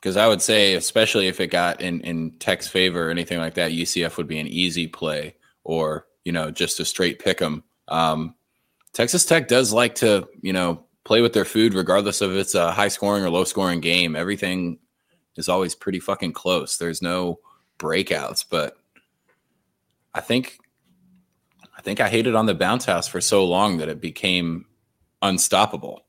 Because 0.00 0.16
I 0.16 0.28
would 0.28 0.42
say, 0.42 0.74
especially 0.74 1.28
if 1.28 1.40
it 1.40 1.48
got 1.48 1.80
in 1.80 2.00
in 2.02 2.32
Tech's 2.32 2.68
favor 2.68 3.08
or 3.08 3.10
anything 3.10 3.38
like 3.38 3.54
that, 3.54 3.72
UCF 3.72 4.16
would 4.16 4.28
be 4.28 4.38
an 4.38 4.48
easy 4.48 4.86
play, 4.86 5.36
or 5.64 6.06
you 6.24 6.32
know, 6.32 6.50
just 6.50 6.80
a 6.80 6.84
straight 6.84 7.18
pick 7.18 7.40
'em. 7.40 7.64
Um, 7.88 8.34
Texas 8.92 9.24
Tech 9.24 9.48
does 9.48 9.72
like 9.72 9.94
to 9.96 10.28
you 10.42 10.52
know 10.52 10.84
play 11.04 11.20
with 11.22 11.32
their 11.32 11.44
food, 11.44 11.74
regardless 11.74 12.20
of 12.20 12.32
if 12.32 12.38
it's 12.38 12.54
a 12.54 12.72
high 12.72 12.88
scoring 12.88 13.24
or 13.24 13.30
low 13.30 13.44
scoring 13.44 13.80
game. 13.80 14.14
Everything 14.16 14.78
is 15.36 15.48
always 15.48 15.74
pretty 15.74 16.00
fucking 16.00 16.32
close. 16.32 16.76
There's 16.76 17.02
no 17.02 17.40
breakouts, 17.78 18.44
but 18.48 18.76
I 20.14 20.20
think 20.20 20.58
I 21.76 21.80
think 21.82 22.00
I 22.00 22.08
hated 22.08 22.34
on 22.34 22.46
the 22.46 22.54
bounce 22.54 22.84
house 22.84 23.08
for 23.08 23.20
so 23.20 23.44
long 23.44 23.78
that 23.78 23.88
it 23.88 24.00
became 24.00 24.66
unstoppable. 25.20 26.04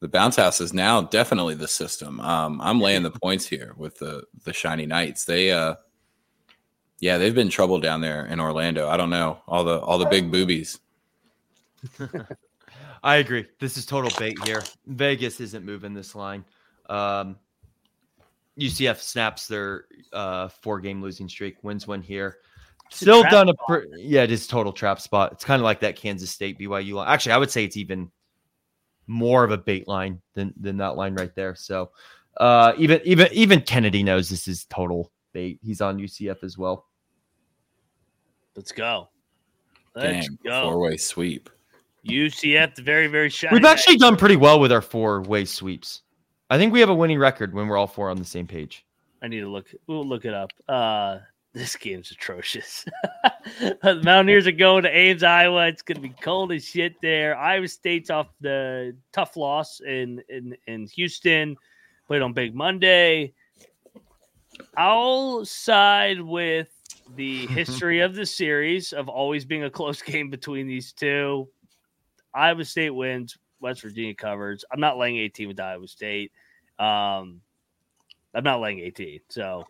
The 0.00 0.08
bounce 0.08 0.36
house 0.36 0.60
is 0.60 0.74
now 0.74 1.02
definitely 1.02 1.54
the 1.54 1.68
system. 1.68 2.20
Um, 2.20 2.60
I'm 2.60 2.80
laying 2.80 3.02
the 3.02 3.10
points 3.22 3.46
here 3.46 3.72
with 3.76 3.98
the 3.98 4.24
the 4.44 4.52
shiny 4.52 4.86
knights. 4.86 5.24
They 5.24 5.50
uh 5.50 5.76
yeah, 7.00 7.18
they've 7.18 7.34
been 7.34 7.50
trouble 7.50 7.80
down 7.80 8.00
there 8.00 8.26
in 8.26 8.40
Orlando. 8.40 8.88
I 8.88 8.96
don't 8.96 9.10
know. 9.10 9.40
All 9.46 9.64
the 9.64 9.78
all 9.80 9.98
the 9.98 10.06
big 10.06 10.30
boobies. 10.30 10.78
I 13.02 13.16
agree. 13.16 13.46
This 13.58 13.76
is 13.76 13.84
total 13.84 14.10
bait 14.18 14.38
here. 14.46 14.62
Vegas 14.86 15.38
isn't 15.40 15.64
moving 15.64 15.92
this 15.92 16.14
line. 16.14 16.44
Um, 16.88 17.36
UCF 18.58 18.98
snaps 19.00 19.46
their 19.46 19.84
uh, 20.12 20.48
four 20.48 20.80
game 20.80 21.02
losing 21.02 21.28
streak, 21.28 21.62
wins 21.62 21.86
one 21.86 22.00
here. 22.00 22.38
Still 22.90 23.22
done 23.24 23.48
a 23.48 23.54
pr- 23.66 23.86
yeah, 23.96 24.22
it 24.22 24.30
is 24.30 24.46
total 24.46 24.72
trap 24.72 25.00
spot. 25.00 25.32
It's 25.32 25.44
kind 25.44 25.60
of 25.60 25.64
like 25.64 25.80
that 25.80 25.96
Kansas 25.96 26.30
State 26.30 26.58
BYU 26.58 26.94
line. 26.94 27.08
Actually, 27.08 27.32
I 27.32 27.38
would 27.38 27.50
say 27.50 27.64
it's 27.64 27.76
even 27.76 28.10
more 29.06 29.44
of 29.44 29.50
a 29.50 29.58
bait 29.58 29.88
line 29.88 30.20
than 30.34 30.52
than 30.58 30.76
that 30.78 30.96
line 30.96 31.14
right 31.14 31.34
there. 31.34 31.54
So 31.54 31.90
uh, 32.36 32.72
even 32.76 33.00
even 33.04 33.28
even 33.32 33.60
Kennedy 33.62 34.02
knows 34.02 34.28
this 34.28 34.48
is 34.48 34.64
total 34.66 35.10
bait. 35.32 35.58
He's 35.62 35.80
on 35.80 35.98
UCF 35.98 36.42
as 36.44 36.56
well. 36.58 36.86
Let's 38.56 38.72
go. 38.72 39.08
Let's 39.94 40.28
Dang, 40.28 40.38
go. 40.44 40.70
Four 40.70 40.80
way 40.80 40.96
sweep. 40.96 41.50
UCF, 42.06 42.74
the 42.74 42.82
very 42.82 43.06
very 43.06 43.30
shy. 43.30 43.48
We've 43.50 43.64
actually 43.64 43.96
done 43.96 44.16
pretty 44.16 44.36
well 44.36 44.60
with 44.60 44.72
our 44.72 44.82
four 44.82 45.22
way 45.22 45.44
sweeps. 45.44 46.02
I 46.50 46.58
think 46.58 46.72
we 46.72 46.80
have 46.80 46.90
a 46.90 46.94
winning 46.94 47.18
record 47.18 47.54
when 47.54 47.66
we're 47.66 47.76
all 47.76 47.86
four 47.86 48.10
on 48.10 48.18
the 48.18 48.24
same 48.24 48.46
page. 48.46 48.84
I 49.22 49.28
need 49.28 49.40
to 49.40 49.48
look. 49.48 49.68
We'll 49.86 50.06
look 50.06 50.24
it 50.24 50.34
up. 50.34 50.50
Uh, 50.68 51.18
this 51.54 51.76
game's 51.76 52.10
atrocious. 52.10 52.84
the 53.60 54.00
Mountaineers 54.02 54.46
are 54.46 54.52
going 54.52 54.82
to 54.82 54.94
Ames, 54.94 55.22
Iowa. 55.22 55.68
It's 55.68 55.82
going 55.82 55.96
to 55.96 56.02
be 56.02 56.14
cold 56.20 56.52
as 56.52 56.64
shit 56.64 56.96
there. 57.00 57.38
Iowa 57.38 57.68
State's 57.68 58.10
off 58.10 58.26
the 58.40 58.94
tough 59.12 59.36
loss 59.36 59.80
in 59.80 60.22
in 60.28 60.56
in 60.66 60.88
Houston. 60.88 61.56
Played 62.08 62.22
on 62.22 62.32
Big 62.32 62.54
Monday. 62.54 63.32
I'll 64.76 65.44
side 65.44 66.20
with 66.20 66.68
the 67.16 67.46
history 67.46 68.00
of 68.00 68.14
the 68.14 68.26
series 68.26 68.92
of 68.92 69.08
always 69.08 69.44
being 69.44 69.64
a 69.64 69.70
close 69.70 70.02
game 70.02 70.30
between 70.30 70.66
these 70.66 70.92
two. 70.92 71.48
Iowa 72.34 72.64
State 72.64 72.90
wins. 72.90 73.38
West 73.60 73.80
Virginia 73.80 74.14
covers. 74.14 74.64
I'm 74.70 74.80
not 74.80 74.98
laying 74.98 75.16
18 75.16 75.48
with 75.48 75.60
Iowa 75.60 75.86
State. 75.86 76.32
Um, 76.78 77.40
I'm 78.34 78.42
not 78.42 78.60
laying 78.60 78.80
18. 78.80 79.20
So 79.30 79.64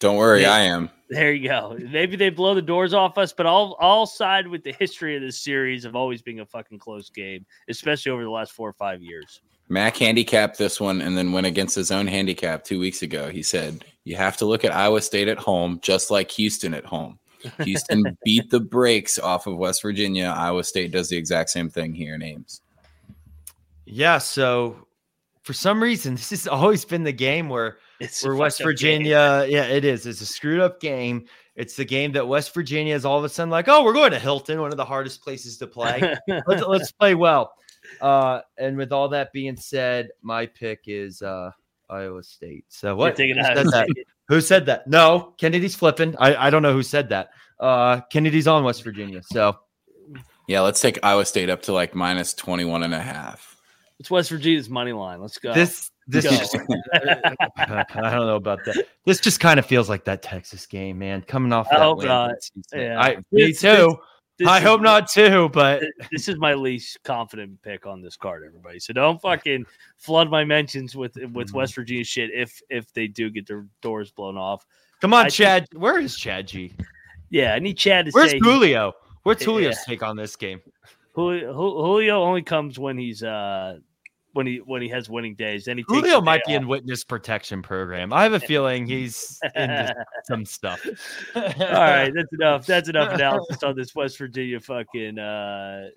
don't 0.00 0.16
worry, 0.16 0.44
I 0.44 0.60
am. 0.60 0.90
There 1.08 1.32
you 1.32 1.48
go. 1.48 1.76
Maybe 1.78 2.16
they 2.16 2.30
blow 2.30 2.54
the 2.54 2.62
doors 2.62 2.94
off 2.94 3.18
us, 3.18 3.32
but 3.32 3.46
I'll 3.46 3.76
I'll 3.80 4.06
side 4.06 4.46
with 4.46 4.64
the 4.64 4.72
history 4.72 5.16
of 5.16 5.22
this 5.22 5.38
series 5.38 5.84
of 5.84 5.94
always 5.94 6.22
being 6.22 6.40
a 6.40 6.46
fucking 6.46 6.78
close 6.78 7.10
game, 7.10 7.44
especially 7.68 8.12
over 8.12 8.22
the 8.22 8.30
last 8.30 8.52
four 8.52 8.68
or 8.68 8.72
five 8.72 9.02
years. 9.02 9.40
Mac 9.68 9.96
handicapped 9.96 10.58
this 10.58 10.80
one 10.80 11.00
and 11.00 11.16
then 11.16 11.32
went 11.32 11.46
against 11.46 11.76
his 11.76 11.92
own 11.92 12.06
handicap 12.06 12.64
two 12.64 12.80
weeks 12.80 13.02
ago. 13.02 13.28
He 13.28 13.42
said, 13.42 13.84
You 14.04 14.16
have 14.16 14.36
to 14.38 14.44
look 14.44 14.64
at 14.64 14.74
Iowa 14.74 15.00
State 15.00 15.28
at 15.28 15.38
home, 15.38 15.78
just 15.80 16.10
like 16.10 16.30
Houston 16.32 16.74
at 16.74 16.84
home. 16.84 17.18
Houston 17.64 18.04
beat 18.24 18.50
the 18.50 18.60
brakes 18.60 19.18
off 19.18 19.46
of 19.46 19.56
West 19.56 19.82
Virginia. 19.82 20.34
Iowa 20.36 20.64
State 20.64 20.90
does 20.90 21.08
the 21.08 21.16
exact 21.16 21.50
same 21.50 21.70
thing 21.70 21.94
here 21.94 22.14
in 22.16 22.22
Ames. 22.22 22.62
Yeah. 23.84 24.18
So 24.18 24.86
for 25.42 25.52
some 25.52 25.82
reason, 25.82 26.14
this 26.16 26.30
has 26.30 26.46
always 26.48 26.84
been 26.84 27.04
the 27.04 27.12
game 27.12 27.48
where 27.48 27.78
it's 28.00 28.24
where 28.24 28.34
West 28.34 28.62
Virginia, 28.62 29.44
yeah, 29.48 29.64
it 29.64 29.84
is. 29.84 30.06
It's 30.06 30.20
a 30.20 30.26
screwed 30.26 30.60
up 30.60 30.80
game. 30.80 31.26
It's 31.56 31.76
the 31.76 31.84
game 31.84 32.12
that 32.12 32.26
West 32.26 32.54
Virginia 32.54 32.94
is 32.94 33.04
all 33.04 33.18
of 33.18 33.24
a 33.24 33.28
sudden 33.28 33.50
like, 33.50 33.68
oh, 33.68 33.84
we're 33.84 33.92
going 33.92 34.12
to 34.12 34.18
Hilton, 34.18 34.60
one 34.60 34.70
of 34.70 34.76
the 34.76 34.84
hardest 34.84 35.22
places 35.22 35.58
to 35.58 35.66
play. 35.66 36.16
let's, 36.46 36.62
let's 36.66 36.92
play 36.92 37.14
well. 37.14 37.52
Uh, 38.00 38.40
and 38.56 38.76
with 38.76 38.92
all 38.92 39.08
that 39.08 39.32
being 39.32 39.56
said, 39.56 40.08
my 40.22 40.46
pick 40.46 40.80
is 40.86 41.22
uh, 41.22 41.50
Iowa 41.88 42.22
State. 42.22 42.64
So 42.68 42.94
what? 42.96 43.18
Who 43.18 43.34
said, 43.34 43.56
that? 43.66 43.88
who 44.28 44.40
said 44.40 44.66
that? 44.66 44.86
No, 44.86 45.34
Kennedy's 45.38 45.74
flipping. 45.74 46.16
I, 46.18 46.46
I 46.46 46.50
don't 46.50 46.62
know 46.62 46.72
who 46.72 46.82
said 46.82 47.08
that. 47.10 47.30
Uh, 47.58 48.00
Kennedy's 48.10 48.46
on 48.46 48.64
West 48.64 48.82
Virginia. 48.82 49.22
So 49.22 49.58
yeah, 50.48 50.60
let's 50.60 50.80
take 50.80 50.98
Iowa 51.02 51.24
State 51.24 51.50
up 51.50 51.62
to 51.62 51.72
like 51.72 51.94
minus 51.94 52.34
21 52.34 52.82
and 52.82 52.94
a 52.94 53.00
half. 53.00 53.56
It's 53.98 54.10
West 54.10 54.30
Virginia's 54.30 54.70
money 54.70 54.92
line. 54.92 55.20
Let's 55.20 55.38
go. 55.38 55.52
This 55.52 55.90
this 56.10 56.24
just, 56.24 56.56
I 56.92 57.84
don't 57.94 58.26
know 58.26 58.36
about 58.36 58.64
that. 58.64 58.86
This 59.06 59.20
just 59.20 59.40
kind 59.40 59.58
of 59.58 59.66
feels 59.66 59.88
like 59.88 60.04
that 60.04 60.22
Texas 60.22 60.66
game, 60.66 60.98
man. 60.98 61.22
Coming 61.22 61.52
off. 61.52 61.68
I 61.72 61.78
hope 61.78 62.02
not. 62.02 62.34
Yeah. 62.74 63.00
I, 63.00 63.18
me 63.32 63.52
too. 63.52 63.96
I 64.46 64.60
hope 64.60 64.80
not 64.80 65.10
too, 65.10 65.50
but 65.50 65.82
this 66.10 66.28
is 66.28 66.36
my 66.38 66.54
least 66.54 66.98
confident 67.04 67.60
pick 67.62 67.86
on 67.86 68.00
this 68.00 68.16
card, 68.16 68.42
everybody. 68.46 68.78
So 68.78 68.92
don't 68.92 69.20
fucking 69.20 69.66
flood 69.98 70.30
my 70.30 70.44
mentions 70.44 70.96
with 70.96 71.16
with 71.16 71.48
mm-hmm. 71.48 71.56
West 71.56 71.74
Virginia 71.74 72.04
shit 72.04 72.30
if 72.32 72.60
if 72.70 72.92
they 72.92 73.06
do 73.06 73.30
get 73.30 73.46
their 73.46 73.66
doors 73.82 74.10
blown 74.10 74.36
off. 74.36 74.64
Come 75.00 75.14
on, 75.14 75.26
I 75.26 75.28
Chad. 75.28 75.68
Think, 75.68 75.82
Where 75.82 75.98
is 75.98 76.16
Chad 76.16 76.48
G? 76.48 76.72
Yeah, 77.30 77.54
I 77.54 77.58
need 77.58 77.76
Chad 77.76 78.06
to 78.06 78.12
Where's 78.12 78.32
say. 78.32 78.38
Julio? 78.38 78.92
Where's 79.22 79.38
Julio's 79.38 79.76
yeah. 79.86 79.94
take 79.94 80.02
on 80.02 80.16
this 80.16 80.36
game? 80.36 80.60
Julio, 81.12 81.52
Julio 81.52 82.22
only 82.22 82.42
comes 82.42 82.78
when 82.78 82.96
he's 82.96 83.22
uh 83.22 83.78
when 84.32 84.46
he 84.46 84.58
when 84.58 84.82
he 84.82 84.88
has 84.88 85.08
winning 85.08 85.34
days. 85.34 85.64
Then 85.64 85.78
he 85.78 85.84
Julio 85.88 86.20
might 86.20 86.42
be 86.46 86.54
off. 86.54 86.62
in 86.62 86.68
witness 86.68 87.04
protection 87.04 87.62
program. 87.62 88.12
I 88.12 88.22
have 88.22 88.32
a 88.32 88.40
feeling 88.40 88.86
he's 88.88 89.38
into 89.54 89.94
some 90.24 90.44
stuff. 90.44 90.84
All 91.34 91.42
right, 91.42 92.10
that's 92.14 92.32
enough. 92.32 92.66
That's 92.66 92.88
enough 92.90 93.14
analysis 93.14 93.62
on 93.62 93.76
this 93.76 93.94
West 93.94 94.18
Virginia 94.18 94.60
fucking 94.60 95.18
uh, 95.18 95.88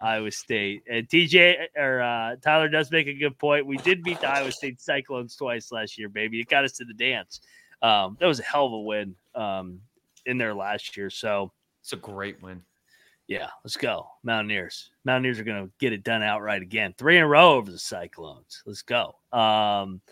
Iowa 0.00 0.30
State. 0.30 0.82
And 0.90 1.08
TJ 1.08 1.66
or 1.76 2.00
uh, 2.00 2.36
Tyler 2.42 2.68
does 2.68 2.90
make 2.90 3.06
a 3.06 3.14
good 3.14 3.38
point. 3.38 3.66
We 3.66 3.76
did 3.78 4.02
beat 4.02 4.20
the 4.20 4.28
Iowa 4.28 4.52
State 4.52 4.80
Cyclones 4.80 5.36
twice 5.36 5.70
last 5.72 5.98
year, 5.98 6.08
baby. 6.08 6.40
It 6.40 6.48
got 6.48 6.64
us 6.64 6.72
to 6.72 6.84
the 6.84 6.94
dance. 6.94 7.40
Um, 7.82 8.16
that 8.20 8.26
was 8.26 8.40
a 8.40 8.44
hell 8.44 8.66
of 8.66 8.72
a 8.72 8.80
win 8.80 9.14
um, 9.34 9.80
in 10.26 10.38
there 10.38 10.54
last 10.54 10.96
year. 10.96 11.10
So 11.10 11.52
it's 11.80 11.92
a 11.92 11.96
great 11.96 12.42
win. 12.42 12.62
Yeah, 13.32 13.48
let's 13.64 13.78
go. 13.78 14.08
Mountaineers. 14.24 14.90
Mountaineers 15.06 15.40
are 15.40 15.44
going 15.44 15.64
to 15.64 15.72
get 15.78 15.94
it 15.94 16.04
done 16.04 16.22
outright 16.22 16.60
again. 16.60 16.94
Three 16.98 17.16
in 17.16 17.22
a 17.22 17.26
row 17.26 17.54
over 17.54 17.70
the 17.70 17.78
Cyclones. 17.78 18.62
Let's 18.66 18.82
go. 18.82 19.14
Um, 19.32 20.02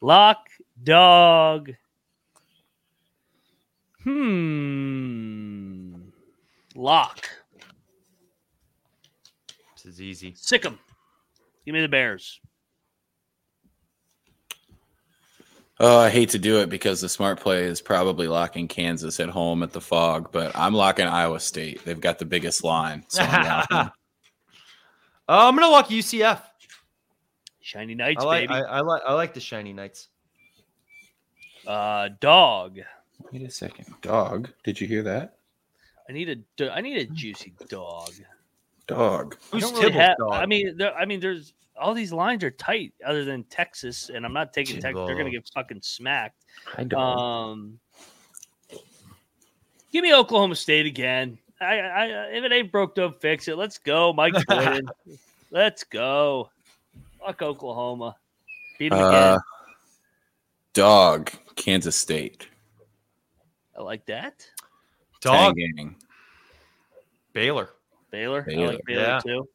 lock, 0.00 0.46
dog. 0.84 1.72
Hmm. 4.04 5.94
Lock. 6.76 7.28
This 9.74 9.86
is 9.86 10.00
easy. 10.00 10.34
Sick 10.36 10.62
them. 10.62 10.78
Give 11.64 11.74
me 11.74 11.80
the 11.80 11.88
Bears. 11.88 12.38
Oh, 15.82 15.98
I 15.98 16.10
hate 16.10 16.28
to 16.30 16.38
do 16.38 16.60
it 16.60 16.68
because 16.68 17.00
the 17.00 17.08
smart 17.08 17.40
play 17.40 17.62
is 17.64 17.80
probably 17.80 18.28
locking 18.28 18.68
Kansas 18.68 19.18
at 19.18 19.30
home 19.30 19.62
at 19.62 19.72
the 19.72 19.80
Phog, 19.80 20.30
but 20.30 20.52
I'm 20.54 20.74
locking 20.74 21.06
Iowa 21.06 21.40
State. 21.40 21.82
They've 21.86 21.98
got 22.00 22.18
the 22.18 22.26
biggest 22.26 22.62
line. 22.62 23.02
So 23.08 23.22
I'm 23.22 23.42
locking. 23.70 23.92
Oh, 25.28 25.48
I'm 25.48 25.54
gonna 25.56 25.68
lock 25.70 25.88
UCF. 25.88 26.42
Shiny 27.62 27.94
Knights, 27.94 28.22
I 28.22 28.26
like 28.26 28.48
baby. 28.48 28.60
I, 28.62 28.78
I 28.78 28.80
like 28.80 29.02
I 29.06 29.14
like 29.14 29.32
the 29.32 29.40
shiny 29.40 29.72
knights. 29.72 30.08
uh, 31.66 32.10
dog. 32.20 32.80
Wait 33.32 33.42
a 33.42 33.50
second. 33.50 33.86
Dog. 34.02 34.50
Did 34.64 34.80
you 34.80 34.86
hear 34.86 35.02
that? 35.04 35.36
I 36.08 36.12
need 36.12 36.44
a 36.60 36.70
I 36.74 36.80
need 36.82 36.98
a 36.98 37.06
juicy 37.06 37.54
dog. 37.68 38.10
Dog. 38.86 39.36
Who's 39.50 39.62
don't 39.62 39.74
really 39.80 39.92
have- 39.92 40.16
dog? 40.18 40.32
I 40.32 40.44
mean, 40.46 40.76
there, 40.76 40.94
I 40.94 41.06
mean, 41.06 41.20
there's 41.20 41.54
all 41.80 41.94
these 41.94 42.12
lines 42.12 42.44
are 42.44 42.50
tight, 42.50 42.92
other 43.04 43.24
than 43.24 43.44
Texas, 43.44 44.10
and 44.14 44.24
I'm 44.24 44.32
not 44.32 44.52
taking 44.52 44.80
Texas. 44.80 45.02
They're 45.06 45.16
gonna 45.16 45.30
get 45.30 45.48
fucking 45.52 45.80
smacked. 45.82 46.44
I 46.76 46.84
don't. 46.84 47.00
Um, 47.00 47.80
give 49.92 50.02
me 50.02 50.14
Oklahoma 50.14 50.54
State 50.54 50.86
again. 50.86 51.38
I, 51.60 51.78
I, 51.78 52.04
if 52.32 52.44
it 52.44 52.52
ain't 52.52 52.72
broke, 52.72 52.94
don't 52.94 53.18
fix 53.20 53.48
it. 53.48 53.56
Let's 53.56 53.78
go, 53.78 54.12
Mike 54.12 54.34
Jordan. 54.50 54.88
Let's 55.50 55.84
go. 55.84 56.50
Fuck 57.24 57.42
Oklahoma. 57.42 58.16
Beat 58.78 58.90
them 58.90 58.98
Uh, 59.00 59.08
again. 59.08 59.38
dog. 60.72 61.30
Kansas 61.56 61.96
State. 61.96 62.48
I 63.76 63.82
like 63.82 64.06
that. 64.06 64.46
Dog 65.20 65.56
Tang 65.56 65.74
gang. 65.76 65.96
Baylor. 67.34 67.70
Baylor. 68.10 68.46
I 68.50 68.54
like 68.54 68.80
Baylor 68.86 69.02
yeah. 69.02 69.20
too. 69.20 69.48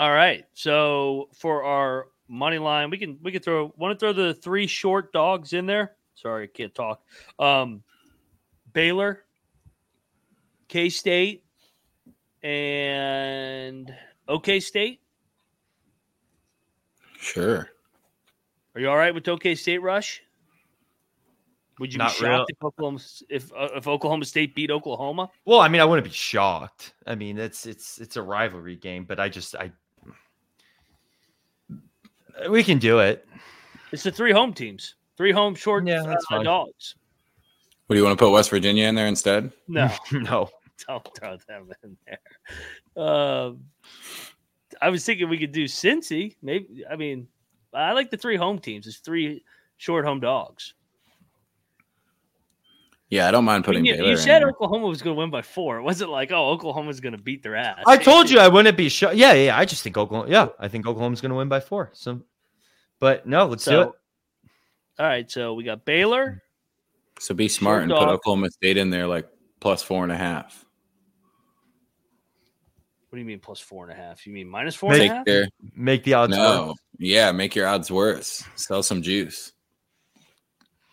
All 0.00 0.10
right. 0.10 0.46
So 0.54 1.28
for 1.34 1.62
our 1.62 2.06
money 2.26 2.56
line, 2.56 2.88
we 2.88 2.96
can 2.96 3.18
we 3.22 3.32
can 3.32 3.42
throw 3.42 3.70
want 3.76 3.92
to 3.92 4.02
throw 4.02 4.14
the 4.14 4.32
three 4.32 4.66
short 4.66 5.12
dogs 5.12 5.52
in 5.52 5.66
there. 5.66 5.92
Sorry, 6.14 6.44
I 6.44 6.46
can't 6.46 6.74
talk. 6.74 7.02
Um 7.38 7.82
Baylor, 8.72 9.24
K 10.68 10.88
State, 10.88 11.44
and 12.42 13.94
OK 14.26 14.60
State. 14.60 15.02
Sure. 17.18 17.68
Are 18.74 18.80
you 18.80 18.88
all 18.88 18.96
right 18.96 19.14
with 19.14 19.28
OK 19.28 19.54
State 19.54 19.82
rush? 19.82 20.22
Would 21.78 21.92
you 21.92 21.98
Not 21.98 22.12
be 22.12 22.20
shocked 22.20 22.22
real- 22.22 22.46
if 22.48 22.64
Oklahoma 22.64 22.98
if 23.28 23.52
uh, 23.52 23.68
if 23.74 23.86
Oklahoma 23.86 24.24
State 24.24 24.54
beat 24.54 24.70
Oklahoma? 24.70 25.30
Well, 25.44 25.60
I 25.60 25.68
mean, 25.68 25.80
I 25.80 25.84
wouldn't 25.84 26.06
be 26.06 26.12
shocked. 26.12 26.94
I 27.06 27.14
mean, 27.14 27.38
it's 27.38 27.66
it's 27.66 27.98
it's 27.98 28.16
a 28.16 28.22
rivalry 28.22 28.76
game, 28.76 29.04
but 29.04 29.18
I 29.20 29.28
just 29.28 29.54
I 29.56 29.72
we 32.48 32.62
can 32.64 32.78
do 32.78 32.98
it. 33.00 33.26
It's 33.92 34.02
the 34.02 34.10
three 34.10 34.32
home 34.32 34.52
teams, 34.52 34.94
three 35.16 35.32
home 35.32 35.54
short 35.54 35.86
Yeah, 35.86 36.02
that's 36.06 36.24
uh, 36.30 36.36
fine. 36.36 36.44
dogs. 36.44 36.94
What 37.86 37.94
do 37.94 37.98
you 38.00 38.04
want 38.04 38.18
to 38.18 38.24
put 38.24 38.30
West 38.30 38.50
Virginia 38.50 38.86
in 38.86 38.94
there 38.94 39.08
instead? 39.08 39.52
No, 39.66 39.90
no. 40.12 40.48
don't 40.86 41.08
throw 41.16 41.36
them 41.48 41.70
in 41.82 41.96
there. 42.06 43.04
Um, 43.04 43.64
I 44.80 44.88
was 44.90 45.04
thinking 45.04 45.28
we 45.28 45.38
could 45.38 45.52
do 45.52 45.64
Cincy. 45.64 46.36
Maybe 46.42 46.84
I 46.90 46.96
mean 46.96 47.26
I 47.74 47.92
like 47.92 48.10
the 48.10 48.16
three 48.16 48.36
home 48.36 48.58
teams. 48.58 48.86
It's 48.86 48.98
three 48.98 49.44
short 49.76 50.04
home 50.04 50.20
dogs. 50.20 50.74
Yeah, 53.10 53.26
I 53.26 53.32
don't 53.32 53.44
mind 53.44 53.64
I 53.64 53.66
putting 53.66 53.82
mean, 53.82 53.94
you, 53.94 53.94
Baylor 53.96 54.06
you 54.06 54.16
in 54.16 54.18
said 54.18 54.40
there. 54.40 54.48
Oklahoma 54.50 54.86
was 54.86 55.02
going 55.02 55.16
to 55.16 55.18
win 55.18 55.30
by 55.30 55.42
four. 55.42 55.78
It 55.78 55.82
wasn't 55.82 56.10
like 56.10 56.30
oh 56.30 56.50
Oklahoma's 56.50 57.00
going 57.00 57.12
to 57.16 57.20
beat 57.20 57.42
their 57.42 57.56
ass. 57.56 57.82
I 57.86 57.96
told 57.96 58.30
you 58.30 58.38
I 58.38 58.46
wouldn't 58.46 58.76
be 58.76 58.88
shocked. 58.88 59.16
Yeah, 59.16 59.32
yeah. 59.32 59.58
I 59.58 59.64
just 59.64 59.82
think 59.82 59.98
Oklahoma. 59.98 60.30
Yeah, 60.30 60.48
I 60.60 60.68
think 60.68 60.86
Oklahoma's 60.86 61.20
going 61.20 61.30
to 61.30 61.36
win 61.36 61.48
by 61.48 61.58
four. 61.58 61.90
So, 61.92 62.22
but 63.00 63.26
no, 63.26 63.46
let's 63.46 63.64
do 63.64 63.80
it. 63.80 63.88
all 63.88 65.06
right, 65.06 65.28
so 65.28 65.54
we 65.54 65.64
got 65.64 65.84
Baylor. 65.84 66.40
So 67.18 67.34
be 67.34 67.48
smart 67.48 67.82
and 67.82 67.90
put 67.90 67.98
dog. 67.98 68.08
Oklahoma 68.10 68.48
State 68.50 68.76
in 68.76 68.90
there 68.90 69.06
like 69.06 69.28
plus 69.60 69.82
four 69.82 70.04
and 70.04 70.12
a 70.12 70.16
half. 70.16 70.64
What 73.08 73.16
do 73.16 73.20
you 73.20 73.26
mean 73.26 73.40
plus 73.40 73.58
four 73.58 73.82
and 73.82 73.92
a 73.92 73.96
half? 74.00 74.24
You 74.24 74.32
mean 74.32 74.48
minus 74.48 74.76
four 74.76 74.92
and 74.92 75.02
a 75.02 75.08
half? 75.08 75.24
their 75.26 75.48
Make 75.74 76.04
the 76.04 76.14
odds. 76.14 76.30
no, 76.30 76.68
work. 76.68 76.76
yeah, 77.00 77.32
make 77.32 77.56
your 77.56 77.66
odds 77.66 77.90
worse. 77.90 78.44
Sell 78.54 78.84
some 78.84 79.02
juice. 79.02 79.52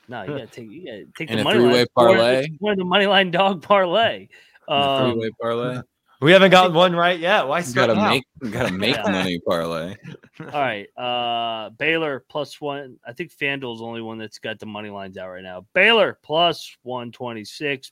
No, 0.10 0.22
you 0.24 0.30
got 0.30 0.38
to 0.40 0.48
take 0.48 0.72
you 0.72 0.86
got 0.86 0.92
to 0.92 1.06
take 1.18 1.30
And 1.30 1.40
the 1.40 1.44
money 1.44 1.60
three-way 1.60 1.80
line. 1.80 1.88
parlay? 1.96 2.48
One 2.60 2.72
of 2.74 2.78
the 2.80 2.86
money 2.86 3.06
line 3.08 3.30
dog 3.32 3.62
parlay. 3.62 4.28
The 4.68 4.74
Um, 4.74 5.12
three-way 5.14 5.32
parlay. 5.42 5.82
We 6.20 6.32
haven't 6.32 6.50
gotten 6.50 6.74
one 6.74 6.96
right 6.96 7.20
yet. 7.20 7.48
Why 7.48 7.60
You 7.60 7.74
gotta 7.76 7.94
now? 7.94 8.10
make, 8.10 8.24
you 8.42 8.50
gotta 8.50 8.74
make 8.86 8.96
Yeah. 8.96 9.04
money 9.12 9.40
parlay. 9.48 9.96
All 10.40 10.46
right. 10.48 10.88
Uh 10.98 11.70
Baylor 11.78 12.26
plus 12.28 12.60
one. 12.60 12.98
I 13.06 13.14
think 13.14 13.32
FanDuel's 13.32 13.82
the 13.82 13.86
only 13.86 14.02
one 14.02 14.18
that's 14.18 14.40
got 14.40 14.58
the 14.58 14.66
money 14.66 14.90
lines 14.90 15.20
out 15.20 15.30
right 15.30 15.44
now. 15.44 15.68
Baylor 15.76 16.18
plus 16.24 16.76
126. 16.82 17.92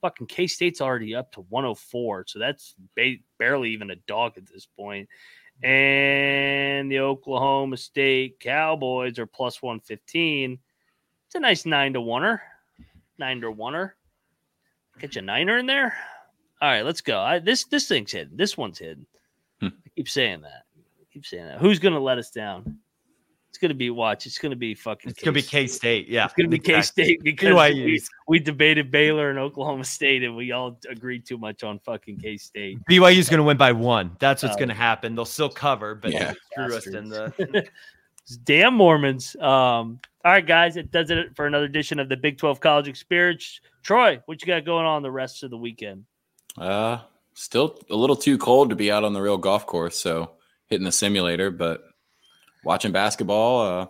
Fucking 0.00 0.26
K 0.26 0.46
State's 0.46 0.80
already 0.80 1.14
up 1.14 1.32
to 1.32 1.42
104. 1.50 2.24
So 2.28 2.38
that's 2.38 2.74
ba- 2.96 3.16
barely 3.38 3.68
even 3.72 3.90
a 3.90 3.96
dog 4.06 4.38
at 4.38 4.46
this 4.46 4.64
point. 4.64 5.06
And 5.62 6.90
the 6.90 7.00
Oklahoma 7.00 7.76
State 7.76 8.40
Cowboys 8.40 9.18
are 9.18 9.26
plus 9.26 9.60
115. 9.60 10.58
It's 11.26 11.34
a 11.34 11.40
nice 11.40 11.66
nine 11.66 11.92
to 11.94 12.00
oneer. 12.00 12.40
Nine 13.18 13.40
to 13.40 13.52
oneer. 13.52 13.92
Get 14.98 15.14
you 15.14 15.20
a 15.20 15.24
niner 15.24 15.58
in 15.58 15.66
there. 15.66 15.96
All 16.62 16.70
right, 16.70 16.84
let's 16.84 17.00
go. 17.00 17.20
I, 17.20 17.38
this 17.38 17.64
this 17.64 17.86
thing's 17.88 18.12
hidden. 18.12 18.36
This 18.36 18.56
one's 18.56 18.78
hidden. 18.78 19.06
Hmm. 19.60 19.66
I 19.84 19.88
keep 19.94 20.08
saying 20.08 20.40
that. 20.42 20.64
I 20.76 21.04
keep 21.12 21.26
saying 21.26 21.46
that. 21.46 21.58
Who's 21.58 21.78
gonna 21.78 22.00
let 22.00 22.18
us 22.18 22.30
down? 22.30 22.78
It's 23.50 23.58
gonna 23.58 23.74
be 23.74 23.90
watch. 23.90 24.26
It's 24.26 24.38
gonna 24.38 24.56
be 24.56 24.74
fucking. 24.74 25.10
It's 25.10 25.22
gonna 25.22 25.32
be 25.34 25.42
K- 25.42 25.62
K 25.62 25.66
State. 25.66 26.08
Yeah, 26.08 26.24
It's 26.26 26.34
gonna 26.34 26.48
be 26.48 26.58
K 26.58 26.80
State 26.82 27.22
because 27.22 27.54
we, 27.72 28.00
we 28.28 28.38
debated 28.38 28.90
Baylor 28.90 29.30
and 29.30 29.38
Oklahoma 29.38 29.84
State, 29.84 30.22
and 30.22 30.36
we 30.36 30.52
all 30.52 30.78
agreed 30.88 31.26
too 31.26 31.38
much 31.38 31.62
on 31.62 31.78
fucking 31.80 32.18
K 32.18 32.36
State. 32.36 32.78
BYU's 32.88 33.28
going 33.28 33.38
to 33.38 33.44
win 33.44 33.56
by 33.56 33.72
one. 33.72 34.14
That's 34.18 34.42
what's 34.42 34.56
going 34.56 34.68
to 34.68 34.74
happen. 34.74 35.14
They'll 35.14 35.24
still 35.24 35.48
cover, 35.48 35.94
but 35.94 36.12
Yeah. 36.12 36.34
screw 36.52 36.76
us 36.76 36.86
in 36.86 37.08
the. 37.08 37.66
Damn 38.44 38.74
Mormons. 38.74 39.36
Um. 39.36 40.00
All 40.26 40.32
right, 40.32 40.44
guys, 40.44 40.76
it 40.76 40.90
does 40.90 41.10
it 41.10 41.36
for 41.36 41.46
another 41.46 41.66
edition 41.66 42.00
of 42.00 42.08
the 42.08 42.16
Big 42.16 42.36
Twelve 42.36 42.58
College 42.58 42.88
Experience. 42.88 43.60
Troy, 43.84 44.20
what 44.26 44.42
you 44.42 44.46
got 44.48 44.64
going 44.64 44.84
on 44.84 45.04
the 45.04 45.10
rest 45.12 45.44
of 45.44 45.50
the 45.50 45.56
weekend? 45.56 46.04
Uh, 46.58 46.98
still 47.34 47.78
a 47.90 47.94
little 47.94 48.16
too 48.16 48.36
cold 48.36 48.70
to 48.70 48.74
be 48.74 48.90
out 48.90 49.04
on 49.04 49.12
the 49.12 49.22
real 49.22 49.38
golf 49.38 49.66
course, 49.66 49.96
so 49.96 50.32
hitting 50.66 50.84
the 50.84 50.90
simulator. 50.90 51.52
But 51.52 51.84
watching 52.64 52.90
basketball, 52.90 53.60
uh, 53.82 53.86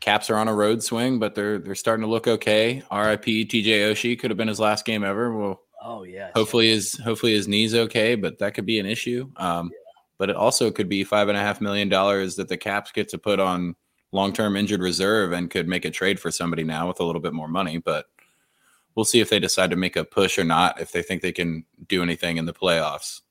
Caps 0.00 0.28
are 0.28 0.36
on 0.36 0.48
a 0.48 0.54
road 0.54 0.82
swing, 0.82 1.18
but 1.18 1.34
they're 1.34 1.58
they're 1.58 1.74
starting 1.74 2.04
to 2.04 2.10
look 2.10 2.26
okay. 2.28 2.82
R.I.P. 2.90 3.46
T.J. 3.46 3.90
Oshie 3.90 4.18
could 4.18 4.30
have 4.30 4.36
been 4.36 4.48
his 4.48 4.60
last 4.60 4.84
game 4.84 5.02
ever. 5.02 5.34
Well, 5.34 5.62
Oh 5.82 6.02
yeah. 6.02 6.30
hopefully 6.34 6.68
his 6.68 6.92
hopefully 7.02 7.32
his 7.32 7.48
knees 7.48 7.74
okay, 7.74 8.16
but 8.16 8.38
that 8.40 8.52
could 8.52 8.66
be 8.66 8.80
an 8.80 8.84
issue. 8.86 9.30
Um, 9.38 9.70
but 10.18 10.28
it 10.28 10.36
also 10.36 10.70
could 10.70 10.90
be 10.90 11.04
five 11.04 11.28
and 11.30 11.38
a 11.38 11.40
half 11.40 11.62
million 11.62 11.88
dollars 11.88 12.36
that 12.36 12.48
the 12.48 12.58
Caps 12.58 12.92
get 12.92 13.08
to 13.08 13.18
put 13.18 13.40
on 13.40 13.76
long 14.12 14.32
term 14.32 14.56
injured 14.56 14.80
reserve 14.80 15.32
and 15.32 15.50
could 15.50 15.68
make 15.68 15.84
a 15.84 15.90
trade 15.90 16.18
for 16.18 16.30
somebody 16.30 16.64
now 16.64 16.88
with 16.88 17.00
a 17.00 17.04
little 17.04 17.20
bit 17.20 17.32
more 17.32 17.48
money. 17.48 17.78
But 17.78 18.06
we'll 18.94 19.04
see 19.04 19.20
if 19.20 19.30
they 19.30 19.38
decide 19.38 19.70
to 19.70 19.76
make 19.76 19.96
a 19.96 20.04
push 20.04 20.38
or 20.38 20.44
not. 20.44 20.80
If 20.80 20.92
they 20.92 21.02
think 21.02 21.22
they 21.22 21.32
can 21.32 21.64
do 21.86 22.02
anything 22.02 22.36
in 22.36 22.46
the 22.46 22.54
playoffs. 22.54 23.22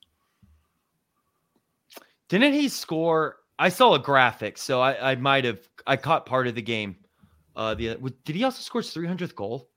Didn't 2.29 2.53
he 2.53 2.67
score? 2.69 3.37
I 3.59 3.69
saw 3.69 3.93
a 3.95 3.99
graphic, 3.99 4.57
so 4.57 4.81
I, 4.81 5.11
I 5.11 5.15
might 5.15 5.45
have 5.45 5.59
I 5.87 5.95
caught 5.95 6.25
part 6.25 6.47
of 6.47 6.55
the 6.55 6.61
game. 6.61 6.97
Uh, 7.55 7.73
the 7.73 7.97
did 8.25 8.35
he 8.35 8.43
also 8.43 8.61
score 8.61 8.81
his 8.81 8.93
300th 8.93 9.33
goal, 9.33 9.69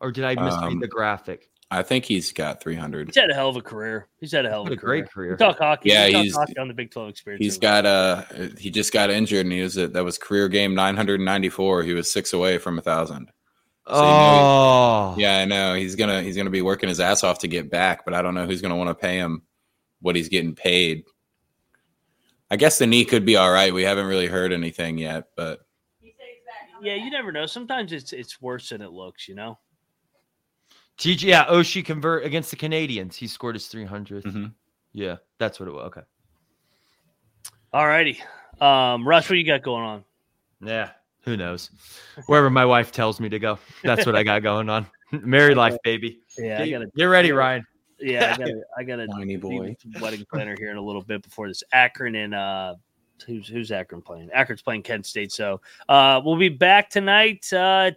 or 0.00 0.10
did 0.10 0.24
I 0.24 0.34
misread 0.34 0.72
Um, 0.72 0.80
the 0.80 0.88
graphic? 0.88 1.50
I 1.70 1.82
think 1.82 2.06
he's 2.06 2.32
got 2.32 2.62
300. 2.62 3.08
He's 3.08 3.16
had 3.16 3.30
a 3.30 3.34
hell 3.34 3.50
of 3.50 3.56
a 3.56 3.60
career. 3.60 4.08
He's 4.20 4.32
had 4.32 4.46
a 4.46 4.48
hell 4.48 4.62
of 4.62 4.68
What 4.68 4.72
a, 4.72 4.76
a 4.76 4.78
great 4.78 5.10
career. 5.10 5.36
career. 5.36 5.48
We 5.48 5.52
talk 5.52 5.58
hockey. 5.58 5.90
Yeah, 5.90 6.06
we 6.06 6.12
talk 6.12 6.22
he's- 6.22 6.34
hockey 6.36 6.56
on 6.58 6.68
the 6.68 6.72
Big 6.74 6.90
Twelve 6.90 7.10
Experience. 7.10 7.44
He's 7.44 7.58
got 7.58 7.84
uh 7.84 8.22
he 8.56 8.70
just 8.70 8.92
got 8.92 9.10
injured 9.10 9.44
and 9.44 9.52
he 9.52 9.60
was 9.60 9.76
at, 9.76 9.92
that 9.92 10.04
was 10.04 10.16
career 10.16 10.48
game 10.48 10.74
994. 10.74 11.82
He 11.82 11.92
was 11.92 12.10
six 12.10 12.32
away 12.32 12.56
from 12.58 12.78
a 12.78 12.82
thousand. 12.82 13.30
So 13.86 13.94
you 13.94 14.00
know 14.00 14.06
oh, 14.08 15.14
Yeah, 15.18 15.38
I 15.38 15.44
know. 15.44 15.74
He's 15.74 15.94
gonna 15.94 16.22
he's 16.22 16.36
gonna 16.36 16.48
be 16.50 16.62
working 16.62 16.88
his 16.88 17.00
ass 17.00 17.22
off 17.22 17.38
to 17.40 17.48
get 17.48 17.70
back, 17.70 18.04
but 18.04 18.14
I 18.14 18.22
don't 18.22 18.34
know 18.34 18.46
who's 18.46 18.62
gonna 18.62 18.76
want 18.76 18.88
to 18.88 18.94
pay 18.94 19.16
him 19.18 19.42
what 20.00 20.16
he's 20.16 20.28
getting 20.28 20.54
paid. 20.54 21.04
I 22.50 22.56
guess 22.56 22.78
the 22.78 22.86
knee 22.86 23.04
could 23.04 23.26
be 23.26 23.36
all 23.36 23.50
right. 23.50 23.74
We 23.74 23.82
haven't 23.82 24.06
really 24.06 24.26
heard 24.26 24.52
anything 24.54 24.96
yet, 24.96 25.24
but 25.36 25.60
Yeah, 26.82 26.94
you 26.94 27.10
never 27.10 27.30
know. 27.32 27.44
Sometimes 27.46 27.92
it's 27.92 28.12
it's 28.14 28.40
worse 28.40 28.70
than 28.70 28.80
it 28.80 28.90
looks. 28.92 29.28
You 29.28 29.34
know. 29.34 29.58
TJ, 30.98 31.22
yeah, 31.22 31.46
Oshie 31.46 31.84
convert 31.84 32.24
against 32.24 32.50
the 32.50 32.56
Canadians. 32.56 33.16
He 33.16 33.28
scored 33.28 33.54
his 33.54 33.66
300th. 33.66 34.24
Mhm. 34.24 34.52
Yeah, 34.92 35.16
that's 35.38 35.60
what 35.60 35.68
it 35.68 35.72
was. 35.72 35.86
Okay. 35.86 36.00
All 37.72 37.86
righty. 37.86 38.20
Um, 38.60 39.06
Russ, 39.06 39.28
what 39.28 39.38
you 39.38 39.44
got 39.44 39.62
going 39.62 39.84
on? 39.84 40.04
Yeah, 40.60 40.90
who 41.22 41.36
knows? 41.36 41.70
Wherever 42.26 42.50
my 42.50 42.64
wife 42.64 42.90
tells 42.90 43.20
me 43.20 43.28
to 43.28 43.38
go, 43.38 43.58
that's 43.84 44.06
what 44.06 44.16
I 44.16 44.24
got 44.24 44.42
going 44.42 44.68
on. 44.68 44.86
Married 45.12 45.56
life, 45.56 45.76
baby. 45.84 46.20
Yeah, 46.36 46.60
I 46.62 46.68
gotta. 46.70 46.86
Get 46.96 47.04
ready, 47.04 47.30
Ryan. 47.30 47.64
Yeah, 48.00 48.34
I 48.34 48.38
gotta. 48.38 48.62
I 48.78 48.82
gotta. 48.82 49.06
Whiny 49.06 49.36
boy. 49.36 49.76
wedding 50.00 50.26
planner 50.32 50.56
here 50.58 50.70
in 50.70 50.76
a 50.76 50.82
little 50.82 51.02
bit 51.02 51.22
before 51.22 51.46
this 51.46 51.62
Akron 51.72 52.16
and 52.16 52.34
uh, 52.34 52.74
who's 53.26 53.46
who's 53.46 53.70
Akron 53.70 54.02
playing? 54.02 54.30
Akron's 54.34 54.62
playing 54.62 54.82
Kent 54.82 55.06
State. 55.06 55.30
So 55.30 55.60
uh, 55.88 56.20
we'll 56.24 56.36
be 56.36 56.48
back 56.48 56.90
tonight. 56.90 57.50
Uh, 57.52 57.92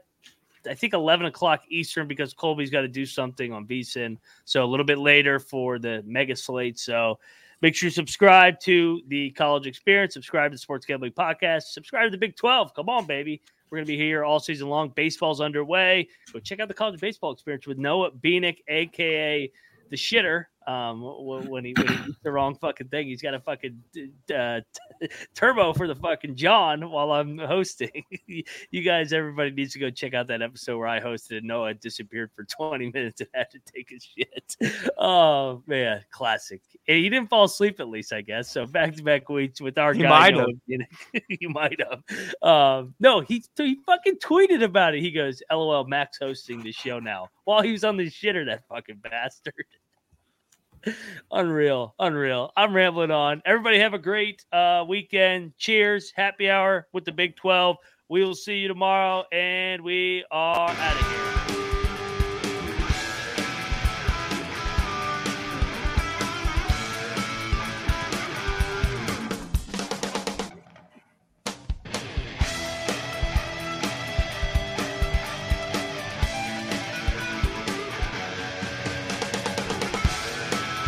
I 0.68 0.74
think 0.74 0.94
11 0.94 1.26
o'clock 1.26 1.64
Eastern 1.70 2.08
because 2.08 2.34
Colby's 2.34 2.70
got 2.70 2.82
to 2.82 2.88
do 2.88 3.06
something 3.06 3.52
on 3.52 3.66
VSIN. 3.66 4.18
So 4.46 4.64
a 4.64 4.68
little 4.68 4.86
bit 4.86 5.00
later 5.00 5.40
for 5.40 5.80
the 5.80 6.04
mega 6.06 6.36
slate. 6.36 6.80
So 6.80 7.20
make 7.62 7.76
sure 7.76 7.88
you 7.88 7.92
subscribe 7.92 8.60
to 8.62 9.02
the 9.08 9.32
college 9.32 9.68
experience, 9.68 10.14
subscribe 10.14 10.52
to 10.52 10.56
the 10.56 10.60
Sports 10.60 10.86
Gambling 10.86 11.14
Podcast, 11.14 11.64
subscribe 11.64 12.06
to 12.06 12.12
the 12.12 12.18
Big 12.18 12.36
12. 12.36 12.74
Come 12.74 12.90
on, 12.90 13.06
baby. 13.06 13.42
We're 13.70 13.78
going 13.78 13.86
to 13.86 13.92
be 13.92 13.98
here 13.98 14.26
all 14.26 14.40
season 14.40 14.68
long. 14.68 14.90
Baseball's 14.90 15.40
underway. 15.40 16.10
Go 16.34 16.40
check 16.40 16.60
out 16.60 16.68
the 16.68 16.74
college 16.74 17.00
baseball 17.00 17.32
experience 17.32 17.66
with 17.66 17.78
Noah 17.78 18.12
Beanick, 18.12 18.58
aka 18.68 19.50
the 19.90 19.96
shitter 19.96 20.46
um, 20.68 21.02
when 21.48 21.66
he 21.66 21.74
when 21.74 21.88
he 21.88 21.94
eats 22.10 22.18
the 22.24 22.32
wrong 22.32 22.56
fucking 22.56 22.88
thing. 22.88 23.08
He's 23.08 23.22
got 23.22 23.34
a 23.34 23.40
fucking 23.40 23.82
uh, 24.36 24.62
turbo 25.36 25.74
for 25.74 25.88
the 25.88 25.96
fucking 25.96 26.36
John 26.36 26.90
while 26.90 27.12
I'm 27.12 27.38
hosting. 27.38 28.04
you 28.28 28.82
guys, 28.84 29.14
everybody 29.14 29.52
needs 29.52 29.74
to 29.74 29.80
go 29.80 29.90
check 29.90 30.14
out 30.14 30.28
that 30.28 30.42
episode 30.42 30.78
where 30.78 30.88
I 30.88 31.00
hosted 31.00 31.38
and 31.38 31.48
Noah 31.48 31.74
disappeared 31.74 32.32
for 32.36 32.44
20 32.44 32.92
minutes 32.92 33.22
and 33.22 33.30
had 33.34 33.50
to 33.52 33.60
take 33.74 33.92
a 33.92 34.00
shit. 34.00 34.56
Oh 34.98 35.64
man, 35.68 36.04
classic. 36.12 36.62
And 36.88 36.98
he 36.98 37.10
didn't 37.10 37.30
fall 37.30 37.46
asleep 37.46 37.80
at 37.80 37.90
least, 37.90 38.14
I 38.14 38.22
guess. 38.22 38.52
So 38.52 38.66
back 38.66 38.96
to 38.96 39.04
back 39.04 39.30
weeks 39.30 39.62
with 39.62 39.78
our 39.78 39.94
He 39.94 40.02
guy. 40.02 40.32
might 40.32 40.34
Beanick. 40.70 41.22
you 41.30 41.50
might 41.50 41.80
have. 41.80 42.02
Um, 42.42 42.94
no, 43.00 43.22
he 43.22 43.44
he 43.58 43.78
fucking 43.86 44.18
tweeted 44.18 44.64
about 44.64 44.96
it. 44.96 45.02
He 45.02 45.12
goes, 45.12 45.42
"LOL, 45.52 45.86
Max 45.86 46.18
hosting 46.20 46.62
the 46.64 46.72
show 46.72 47.00
now." 47.00 47.28
While 47.46 47.62
he 47.62 47.72
was 47.72 47.84
on 47.84 47.98
the 47.98 48.10
shitter, 48.10 48.46
that 48.46 48.68
fucking 48.68 48.98
bastard. 48.98 49.66
Unreal, 51.32 51.96
unreal. 52.00 52.52
I'm 52.56 52.76
rambling 52.76 53.12
on. 53.12 53.42
Everybody 53.46 53.80
have 53.80 53.94
a 53.94 54.00
great 54.00 54.46
uh, 54.52 54.86
weekend. 54.88 55.54
Cheers. 55.58 56.12
Happy 56.16 56.50
hour 56.50 56.88
with 56.94 57.06
the 57.06 57.12
Big 57.12 57.36
12. 57.36 57.78
We 58.10 58.26
will 58.26 58.36
see 58.36 58.58
you 58.58 58.68
tomorrow, 58.68 59.24
and 59.32 59.82
we 59.82 60.26
are 60.32 60.70
out 60.70 61.02
of 61.02 61.12
here. 61.12 61.61